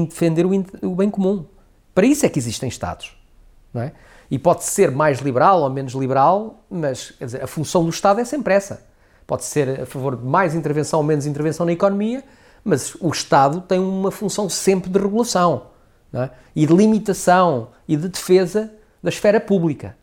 defender 0.06 0.46
o, 0.46 0.66
o, 0.84 0.96
bem 0.96 1.10
comum. 1.10 1.46
Para 1.94 2.06
isso 2.06 2.26
é 2.26 2.30
que 2.30 2.40
existem 2.40 2.68
Estados. 2.68 3.16
Não 3.74 3.82
é? 3.82 3.94
E 4.32 4.40
pode 4.40 4.64
ser 4.64 4.90
mais 4.92 5.20
liberal 5.20 5.62
ou 5.62 5.70
menos 5.70 5.94
liberal, 5.94 6.64
mas 6.70 7.14
dizer, 7.20 7.44
a 7.44 7.48
função 7.48 7.84
do 7.84 7.90
Estado 7.90 8.22
é 8.22 8.26
sempre 8.26 8.54
essa. 8.54 8.82
Pode 9.28 9.44
ser 9.44 9.82
a 9.82 9.86
favor 9.86 10.16
de 10.16 10.24
mais 10.24 10.56
intervenção 10.56 11.00
ou 11.00 11.06
menos 11.06 11.26
intervenção 11.26 11.66
na 11.66 11.74
economia, 11.74 12.24
mas 12.64 12.96
o 13.02 13.10
Estado 13.10 13.60
tem 13.60 13.78
uma 13.78 14.10
função 14.10 14.48
sempre 14.48 14.90
de 14.90 14.98
regulação 14.98 15.68
é? 16.14 16.30
e 16.56 16.66
de 16.66 16.74
limitação 16.74 17.70
e 17.86 17.98
de 17.98 18.08
defesa 18.08 18.74
da 19.04 19.10
esfera 19.10 19.40
pública, 19.40 19.98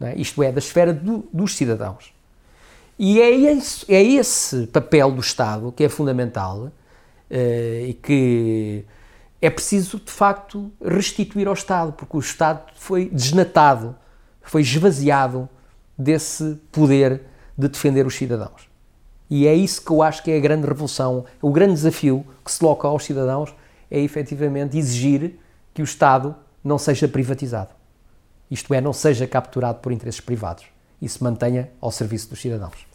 é? 0.00 0.14
isto 0.14 0.40
é, 0.44 0.52
da 0.52 0.58
esfera 0.58 0.92
do, 0.92 1.28
dos 1.32 1.56
cidadãos. 1.56 2.14
E 2.96 3.20
é 3.20 3.30
esse, 3.30 3.92
é 3.92 4.00
esse 4.00 4.68
papel 4.68 5.10
do 5.10 5.20
Estado 5.20 5.72
que 5.72 5.82
é 5.82 5.88
fundamental 5.88 6.58
uh, 6.58 6.72
e 7.30 7.98
que 8.00 8.84
é 9.42 9.50
preciso, 9.50 9.98
de 9.98 10.12
facto, 10.12 10.70
restituir 10.80 11.48
ao 11.48 11.54
Estado, 11.54 11.92
porque 11.92 12.16
o 12.16 12.20
Estado 12.20 12.62
foi 12.76 13.10
desnatado, 13.10 13.96
foi 14.40 14.62
esvaziado 14.62 15.48
desse 15.98 16.60
poder 16.70 17.22
de 17.58 17.66
defender 17.66 18.06
os 18.06 18.14
cidadãos. 18.14 18.70
E 19.28 19.48
é 19.48 19.54
isso 19.54 19.84
que 19.84 19.90
eu 19.90 20.00
acho 20.00 20.22
que 20.22 20.30
é 20.30 20.36
a 20.36 20.40
grande 20.40 20.68
revolução, 20.68 21.24
o 21.40 21.50
grande 21.50 21.74
desafio 21.74 22.24
que 22.44 22.52
se 22.52 22.60
coloca 22.60 22.86
aos 22.86 23.04
cidadãos 23.04 23.52
é 23.90 23.98
efetivamente 23.98 24.78
exigir 24.78 25.40
que 25.74 25.82
o 25.82 25.84
Estado 25.84 26.36
não 26.62 26.78
seja 26.78 27.08
privatizado. 27.08 27.70
Isto 28.48 28.72
é, 28.74 28.80
não 28.80 28.92
seja 28.92 29.26
capturado 29.26 29.80
por 29.80 29.90
interesses 29.90 30.20
privados 30.20 30.66
e 31.00 31.08
se 31.08 31.20
mantenha 31.20 31.68
ao 31.80 31.90
serviço 31.90 32.30
dos 32.30 32.40
cidadãos. 32.40 32.91